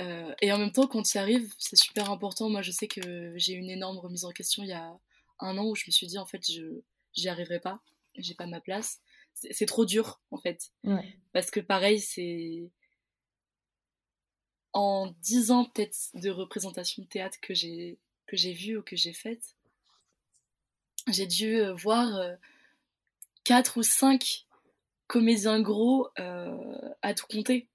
Euh, 0.00 0.34
et 0.40 0.52
en 0.52 0.58
même 0.58 0.72
temps, 0.72 0.86
quand 0.86 1.02
tu 1.02 1.16
y 1.16 1.20
arrives, 1.20 1.52
c'est 1.58 1.76
super 1.76 2.10
important. 2.10 2.48
Moi, 2.48 2.62
je 2.62 2.70
sais 2.70 2.88
que 2.88 3.32
j'ai 3.36 3.54
eu 3.54 3.58
une 3.58 3.70
énorme 3.70 3.98
remise 3.98 4.24
en 4.24 4.30
question 4.30 4.62
il 4.62 4.70
y 4.70 4.72
a 4.72 4.98
un 5.40 5.58
an 5.58 5.66
où 5.66 5.74
je 5.74 5.84
me 5.86 5.92
suis 5.92 6.06
dit, 6.06 6.18
en 6.18 6.26
fait, 6.26 6.50
je 6.50 6.80
j'y 7.14 7.28
arriverai 7.28 7.60
pas, 7.60 7.80
j'ai 8.16 8.34
pas 8.34 8.46
ma 8.46 8.60
place. 8.60 9.00
C'est 9.34 9.66
trop 9.66 9.84
dur, 9.84 10.20
en 10.30 10.38
fait. 10.38 10.70
Parce 11.32 11.50
que 11.50 11.60
pareil, 11.60 12.00
c'est. 12.00 12.70
En 14.72 15.14
dix 15.22 15.50
ans, 15.50 15.66
peut-être, 15.66 15.96
de 16.14 16.30
représentation 16.30 17.02
de 17.02 17.08
théâtre 17.08 17.38
que 17.40 17.54
j'ai 17.54 17.98
que 18.26 18.36
j'ai 18.36 18.52
vu 18.52 18.78
ou 18.78 18.82
que 18.82 18.96
j'ai 18.96 19.12
faite, 19.12 19.56
j'ai 21.08 21.26
dû 21.26 21.56
euh, 21.56 21.74
voir 21.74 22.16
euh, 22.16 22.34
quatre 23.44 23.76
ou 23.76 23.82
cinq 23.82 24.46
comédiens 25.06 25.60
gros 25.60 26.08
à 26.16 27.14
tout 27.14 27.26
compter. 27.26 27.68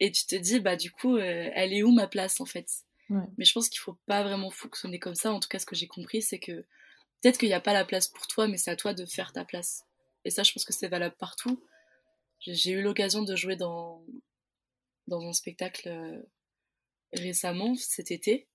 Et 0.00 0.10
tu 0.10 0.26
te 0.26 0.34
dis 0.34 0.60
bah 0.60 0.76
du 0.76 0.90
coup 0.90 1.16
euh, 1.16 1.50
elle 1.54 1.72
est 1.72 1.82
où 1.82 1.92
ma 1.92 2.06
place 2.06 2.40
en 2.40 2.46
fait? 2.46 2.84
Mais 3.10 3.44
je 3.44 3.52
pense 3.52 3.68
qu'il 3.68 3.80
faut 3.80 3.96
pas 4.06 4.22
vraiment 4.22 4.50
fonctionner 4.50 4.98
comme 4.98 5.14
ça. 5.14 5.32
En 5.32 5.40
tout 5.40 5.48
cas 5.48 5.58
ce 5.58 5.66
que 5.66 5.76
j'ai 5.76 5.86
compris 5.86 6.22
c'est 6.22 6.38
que 6.38 6.52
peut-être 7.20 7.38
qu'il 7.38 7.48
n'y 7.48 7.54
a 7.54 7.60
pas 7.60 7.72
la 7.72 7.84
place 7.84 8.08
pour 8.08 8.26
toi 8.26 8.48
mais 8.48 8.56
c'est 8.56 8.70
à 8.70 8.76
toi 8.76 8.94
de 8.94 9.06
faire 9.06 9.32
ta 9.32 9.44
place. 9.44 9.84
Et 10.24 10.30
ça 10.30 10.42
je 10.42 10.52
pense 10.52 10.64
que 10.64 10.72
c'est 10.72 10.88
valable 10.88 11.14
partout. 11.18 11.62
J'ai 12.40 12.72
eu 12.72 12.82
l'occasion 12.82 13.22
de 13.22 13.36
jouer 13.36 13.56
dans 13.56 14.02
dans 15.06 15.20
un 15.20 15.32
spectacle 15.32 15.88
euh, 15.88 16.22
récemment 17.12 17.74
cet 17.74 18.10
été 18.10 18.48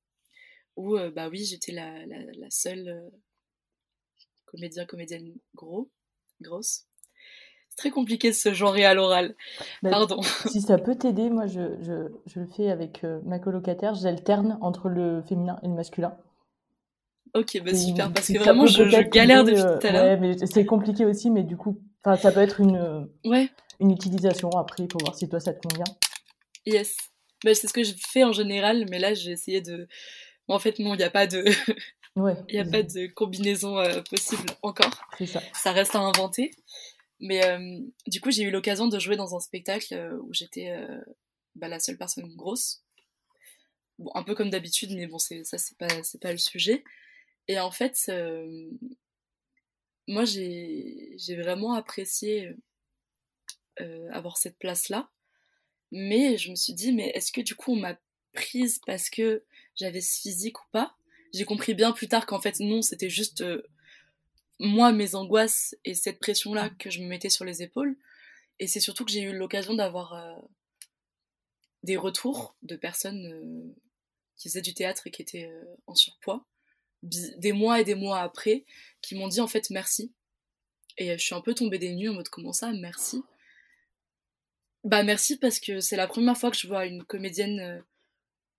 où 0.76 0.98
euh, 0.98 1.12
bah 1.12 1.30
oui 1.30 1.46
j'étais 1.46 1.72
la, 1.72 2.06
la, 2.06 2.50
seule 2.50 3.12
comédien 4.46 4.86
comédienne 4.86 5.36
gros 5.54 5.90
grosse 6.42 6.86
très 7.80 7.90
compliqué 7.92 8.30
de 8.30 8.36
se 8.36 8.54
genrer 8.54 8.86
à 8.86 8.94
l'oral. 8.94 9.36
Bah, 9.82 9.90
Pardon. 9.90 10.22
Si 10.48 10.62
ça 10.62 10.78
peut 10.78 10.96
t'aider, 10.96 11.30
moi 11.30 11.48
je, 11.48 11.62
je, 11.82 12.12
je, 12.26 12.40
le 12.42 12.46
fais 12.46 12.70
avec 12.70 13.04
euh, 13.04 13.22
ma 13.26 13.40
colocataire, 13.40 13.96
j'alterne 13.96 14.58
entre 14.62 14.90
le 14.90 15.22
féminin 15.22 15.58
et 15.64 15.68
le 15.68 15.74
masculin. 15.74 16.14
Ok, 17.36 17.62
bah 17.64 17.74
super, 17.74 18.12
parce 18.12 18.28
que 18.28 18.40
vraiment 18.40 18.66
je, 18.66 18.84
galère 19.08 19.44
depuis 19.44 19.62
tout 19.62 19.88
à 19.88 19.92
l'heure. 19.92 20.04
Ouais, 20.04 20.18
mais 20.18 20.46
c'est 20.46 20.66
compliqué 20.66 21.06
aussi, 21.06 21.30
mais 21.30 21.44
du 21.44 21.58
coup, 21.58 21.80
ça 22.04 22.32
peut 22.32 22.42
être 22.42 22.60
une, 22.60 23.08
ouais. 23.24 23.50
une 23.80 23.92
utilisation 23.92 24.50
après 24.50 24.88
pour 24.88 25.00
voir 25.02 25.16
si 25.16 25.30
toi 25.30 25.40
ça 25.40 25.54
te 25.54 25.66
convient. 25.68 25.86
Yes. 26.70 26.96
Bah, 27.44 27.54
c'est 27.54 27.68
ce 27.68 27.74
que 27.74 27.84
je 27.84 27.94
fais 27.98 28.24
en 28.24 28.34
général, 28.34 28.86
mais 28.90 29.00
là 29.00 29.14
j'ai 29.14 29.32
essayé 29.32 29.62
de 29.62 29.88
en 30.50 30.60
fait, 30.60 30.80
non, 30.80 30.96
il 30.96 30.98
n'y 30.98 31.04
a 31.04 31.10
pas 31.10 31.28
de. 31.28 31.46
Ouais. 32.16 32.36
Il 32.50 32.56
n'y 32.56 32.60
a 32.60 32.66
pas 32.66 32.84
de 32.84 33.06
combinaison 33.08 33.78
euh, 33.78 34.02
possible 34.02 34.50
encore. 34.64 35.08
C'est 35.20 35.28
ça. 35.28 35.42
Ça 35.54 35.72
reste 35.72 35.96
à 35.96 36.00
inventer. 36.00 36.52
Mais 37.20 37.46
euh, 37.46 37.80
du 38.08 38.20
coup, 38.20 38.32
j'ai 38.32 38.44
eu 38.44 38.52
l'occasion 38.52 38.88
de 38.88 39.00
jouer 39.00 39.16
dans 39.16 39.36
un 39.36 39.40
spectacle 39.40 39.94
euh, 39.94 40.18
où 40.24 40.34
j'étais 40.34 40.76
bah, 41.56 41.70
la 41.70 41.80
seule 41.80 41.98
personne 41.98 42.36
grosse. 42.36 42.84
Bon, 44.00 44.12
un 44.16 44.24
peu 44.24 44.36
comme 44.36 44.50
d'habitude, 44.50 44.92
mais 44.96 45.06
bon, 45.06 45.20
ça, 45.20 45.36
c'est 45.44 45.78
pas, 45.78 45.88
pas 46.20 46.32
le 46.32 46.38
sujet. 46.40 46.84
Et 47.48 47.60
en 47.60 47.72
fait, 47.72 48.12
moi, 50.08 50.26
j'ai, 50.26 51.16
vraiment 51.38 51.74
apprécié 51.74 52.54
avoir 54.12 54.38
cette 54.38 54.58
place-là. 54.58 55.10
Mais 55.92 56.38
je 56.38 56.52
me 56.52 56.56
suis 56.56 56.74
dit, 56.74 56.92
mais 56.92 57.10
est-ce 57.16 57.32
que 57.32 57.42
du 57.42 57.56
coup, 57.56 57.74
on 57.74 57.78
m'a 57.78 57.98
prise 58.34 58.80
parce 58.86 59.10
que 59.10 59.44
j'avais 59.76 60.02
ce 60.02 60.22
physique 60.22 60.60
ou 60.62 60.66
pas? 60.72 60.96
J'ai 61.34 61.46
compris 61.46 61.74
bien 61.74 61.92
plus 61.92 62.08
tard 62.08 62.26
qu'en 62.26 62.40
fait, 62.40 62.60
non, 62.60 62.82
c'était 62.82 63.10
juste 63.10 63.42
euh, 63.42 63.64
moi, 64.60 64.92
mes 64.92 65.16
angoisses 65.16 65.76
et 65.86 65.94
cette 65.94 66.20
pression-là 66.20 66.70
que 66.70 66.90
je 66.90 67.02
me 67.02 67.08
mettais 67.08 67.30
sur 67.30 67.46
les 67.46 67.64
épaules. 67.64 67.98
Et 68.60 68.68
c'est 68.68 68.80
surtout 68.80 69.06
que 69.06 69.12
j'ai 69.12 69.22
eu 69.22 69.34
l'occasion 69.36 69.74
d'avoir 69.74 70.14
euh, 70.14 70.36
des 71.84 71.98
retours 71.98 72.56
de 72.62 72.76
personnes 72.76 73.26
euh, 73.32 73.76
qui 74.38 74.50
faisaient 74.50 74.62
du 74.62 74.74
théâtre 74.74 75.08
et 75.08 75.12
qui 75.12 75.22
étaient 75.22 75.50
en 75.88 75.96
surpoids, 75.96 76.46
des 77.04 77.54
mois 77.54 77.80
et 77.80 77.84
des 77.84 77.96
mois 77.96 78.20
après, 78.20 78.66
qui 79.02 79.16
m'ont 79.16 79.28
dit 79.28 79.42
en 79.42 79.48
fait 79.48 79.70
merci. 79.70 80.12
Et 80.98 81.18
je 81.18 81.24
suis 81.24 81.36
un 81.36 81.42
peu 81.42 81.54
tombée 81.54 81.80
des 81.80 81.94
nues 81.94 82.10
en 82.10 82.14
mode 82.14 82.30
comment 82.30 82.54
ça, 82.54 82.72
merci? 82.74 83.24
Bah 84.84 85.04
merci 85.04 85.38
parce 85.38 85.60
que 85.60 85.80
c'est 85.80 85.96
la 85.98 86.08
première 86.08 86.38
fois 86.38 86.52
que 86.52 86.58
je 86.58 86.68
vois 86.68 86.86
une 86.86 87.04
comédienne 87.04 87.60
euh, 87.60 87.82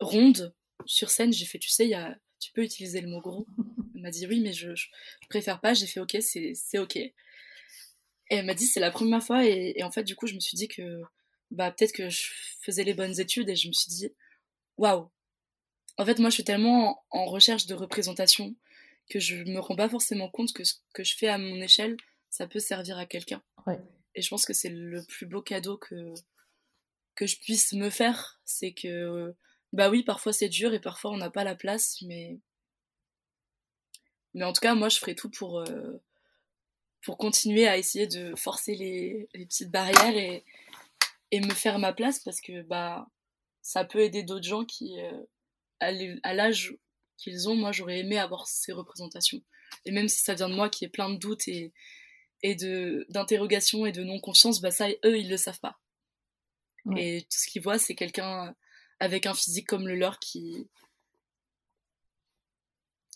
ronde 0.00 0.54
sur 0.86 1.10
scène. 1.10 1.32
J'ai 1.32 1.46
fait, 1.46 1.58
tu 1.58 1.70
sais, 1.70 1.84
il 1.86 1.90
y 1.90 1.94
a... 1.94 2.16
tu 2.38 2.52
peux 2.52 2.62
utiliser 2.62 3.00
le 3.00 3.08
mot 3.08 3.20
gros. 3.20 3.46
Elle 3.94 4.02
m'a 4.02 4.10
dit 4.10 4.26
oui, 4.26 4.40
mais 4.40 4.52
je, 4.52 4.74
je, 4.74 4.88
je 5.22 5.28
préfère 5.28 5.60
pas. 5.60 5.74
J'ai 5.74 5.86
fait 5.86 6.00
ok, 6.00 6.16
c'est 6.20 6.52
c'est 6.54 6.78
ok. 6.78 6.96
Et 6.96 8.36
elle 8.36 8.46
m'a 8.46 8.54
dit 8.54 8.66
c'est 8.66 8.80
la 8.80 8.90
première 8.92 9.22
fois 9.22 9.44
et, 9.44 9.74
et 9.76 9.82
en 9.82 9.90
fait 9.90 10.04
du 10.04 10.14
coup 10.14 10.26
je 10.28 10.34
me 10.34 10.40
suis 10.40 10.56
dit 10.56 10.68
que 10.68 11.02
bah 11.50 11.72
peut-être 11.72 11.92
que 11.92 12.08
je 12.08 12.30
faisais 12.60 12.84
les 12.84 12.94
bonnes 12.94 13.18
études 13.18 13.48
et 13.48 13.56
je 13.56 13.66
me 13.66 13.72
suis 13.72 13.90
dit 13.90 14.12
waouh. 14.76 15.10
En 15.98 16.06
fait 16.06 16.18
moi 16.20 16.30
je 16.30 16.34
suis 16.34 16.44
tellement 16.44 17.02
en, 17.10 17.18
en 17.22 17.24
recherche 17.26 17.66
de 17.66 17.74
représentation 17.74 18.54
que 19.10 19.18
je 19.18 19.42
me 19.44 19.58
rends 19.58 19.74
pas 19.74 19.88
forcément 19.88 20.30
compte 20.30 20.52
que 20.52 20.62
ce 20.62 20.74
que 20.94 21.02
je 21.02 21.16
fais 21.16 21.26
à 21.26 21.38
mon 21.38 21.60
échelle 21.60 21.96
ça 22.30 22.46
peut 22.46 22.60
servir 22.60 22.98
à 22.98 23.06
quelqu'un. 23.06 23.42
Ouais. 23.66 23.80
Et 24.14 24.22
je 24.22 24.28
pense 24.28 24.44
que 24.44 24.52
c'est 24.52 24.68
le 24.70 25.04
plus 25.04 25.26
beau 25.26 25.42
cadeau 25.42 25.76
que 25.78 26.14
que 27.14 27.26
je 27.26 27.38
puisse 27.38 27.72
me 27.74 27.90
faire, 27.90 28.40
c'est 28.44 28.72
que 28.72 29.34
bah 29.72 29.90
oui 29.90 30.02
parfois 30.02 30.32
c'est 30.32 30.48
dur 30.48 30.72
et 30.74 30.80
parfois 30.80 31.10
on 31.12 31.16
n'a 31.18 31.30
pas 31.30 31.44
la 31.44 31.54
place 31.54 32.00
mais 32.02 32.40
mais 34.34 34.44
en 34.44 34.52
tout 34.52 34.60
cas 34.60 34.74
moi 34.74 34.88
je 34.88 34.98
ferai 34.98 35.14
tout 35.14 35.30
pour 35.30 35.60
euh, 35.60 36.00
pour 37.02 37.16
continuer 37.18 37.66
à 37.66 37.78
essayer 37.78 38.06
de 38.06 38.34
forcer 38.36 38.74
les, 38.74 39.28
les 39.34 39.46
petites 39.46 39.70
barrières 39.70 40.16
et, 40.16 40.44
et 41.30 41.40
me 41.40 41.52
faire 41.54 41.78
ma 41.78 41.92
place 41.92 42.20
parce 42.20 42.40
que 42.40 42.62
bah 42.62 43.08
ça 43.62 43.84
peut 43.84 44.00
aider 44.00 44.22
d'autres 44.22 44.46
gens 44.46 44.64
qui 44.64 45.00
euh, 45.00 45.22
à 45.80 45.92
l'â- 45.92 46.20
à 46.22 46.34
l'âge 46.34 46.76
qu'ils 47.16 47.48
ont. 47.48 47.56
Moi 47.56 47.72
j'aurais 47.72 48.00
aimé 48.00 48.18
avoir 48.18 48.46
ces 48.48 48.72
représentations. 48.72 49.42
Et 49.86 49.92
même 49.92 50.08
si 50.08 50.20
ça 50.22 50.34
vient 50.34 50.48
de 50.48 50.54
moi 50.54 50.68
qui 50.68 50.84
est 50.84 50.88
plein 50.88 51.10
de 51.10 51.16
doutes 51.18 51.48
et 51.48 51.72
et 52.42 52.54
de 52.54 53.06
d'interrogations 53.10 53.86
et 53.86 53.92
de 53.92 54.02
non 54.04 54.20
confiance 54.20 54.60
bah 54.60 54.70
ça 54.70 54.88
eux 55.04 55.18
ils 55.18 55.28
le 55.30 55.36
savent 55.36 55.60
pas 55.60 55.80
Ouais. 56.84 57.06
et 57.16 57.22
tout 57.22 57.38
ce 57.38 57.46
qu'ils 57.46 57.62
voient 57.62 57.78
c'est 57.78 57.94
quelqu'un 57.94 58.54
avec 59.00 59.26
un 59.26 59.34
physique 59.34 59.66
comme 59.66 59.86
le 59.88 59.94
leur 59.94 60.18
qui 60.18 60.68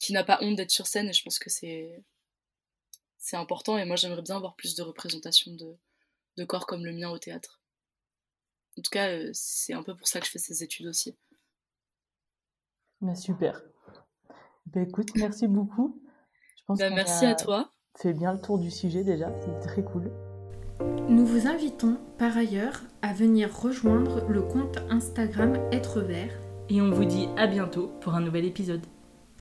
qui 0.01 0.13
n'a 0.13 0.23
pas 0.23 0.39
honte 0.41 0.55
d'être 0.57 0.71
sur 0.71 0.87
scène 0.87 1.09
et 1.09 1.13
je 1.13 1.23
pense 1.25 1.39
que 1.41 1.51
c'est 1.51 2.05
c'est 3.19 3.37
important 3.37 3.77
et 3.77 3.85
moi 3.85 3.97
j'aimerais 3.97 4.23
bien 4.23 4.37
avoir 4.37 4.55
plus 4.55 4.77
de 4.77 4.83
représentation 4.83 5.53
de, 5.53 5.77
de 6.37 6.45
corps 6.45 6.67
comme 6.67 6.85
le 6.85 6.93
mien 6.93 7.11
au 7.11 7.19
théâtre. 7.19 7.61
En 8.79 8.83
tout 8.83 8.91
cas, 8.91 9.09
euh, 9.11 9.31
c'est 9.33 9.73
un 9.73 9.83
peu 9.83 9.97
pour 9.97 10.07
ça 10.07 10.21
que 10.21 10.27
je 10.27 10.31
fais 10.31 10.39
ces 10.39 10.63
études 10.63 10.87
aussi. 10.87 11.17
Bah, 13.01 13.15
super. 13.15 13.63
Bah, 14.67 14.81
écoute, 14.83 15.15
merci 15.17 15.47
beaucoup. 15.49 16.03
Je 16.57 16.65
pense 16.67 16.79
Bah, 16.79 16.91
merci 16.91 17.25
a 17.25 17.31
à 17.31 17.35
toi. 17.35 17.74
Fait 17.97 18.13
bien 18.13 18.33
le 18.33 18.39
tour 18.39 18.59
du 18.59 18.71
sujet 18.71 19.05
déjà, 19.05 19.33
c'est 19.41 19.67
très 19.67 19.83
cool. 19.83 20.11
Nous 21.09 21.25
vous 21.25 21.47
invitons 21.47 21.97
par 22.19 22.37
ailleurs 22.37 22.83
à 23.03 23.13
venir 23.13 23.51
rejoindre 23.57 24.25
le 24.29 24.43
compte 24.43 24.79
Instagram 24.91 25.59
Être 25.73 26.01
Vert 26.01 26.33
Et 26.69 26.81
on 26.81 26.91
vous 26.91 27.05
dit 27.05 27.29
à 27.37 27.47
bientôt 27.47 27.93
pour 28.01 28.15
un 28.15 28.21
nouvel 28.21 28.45
épisode. 28.45 28.85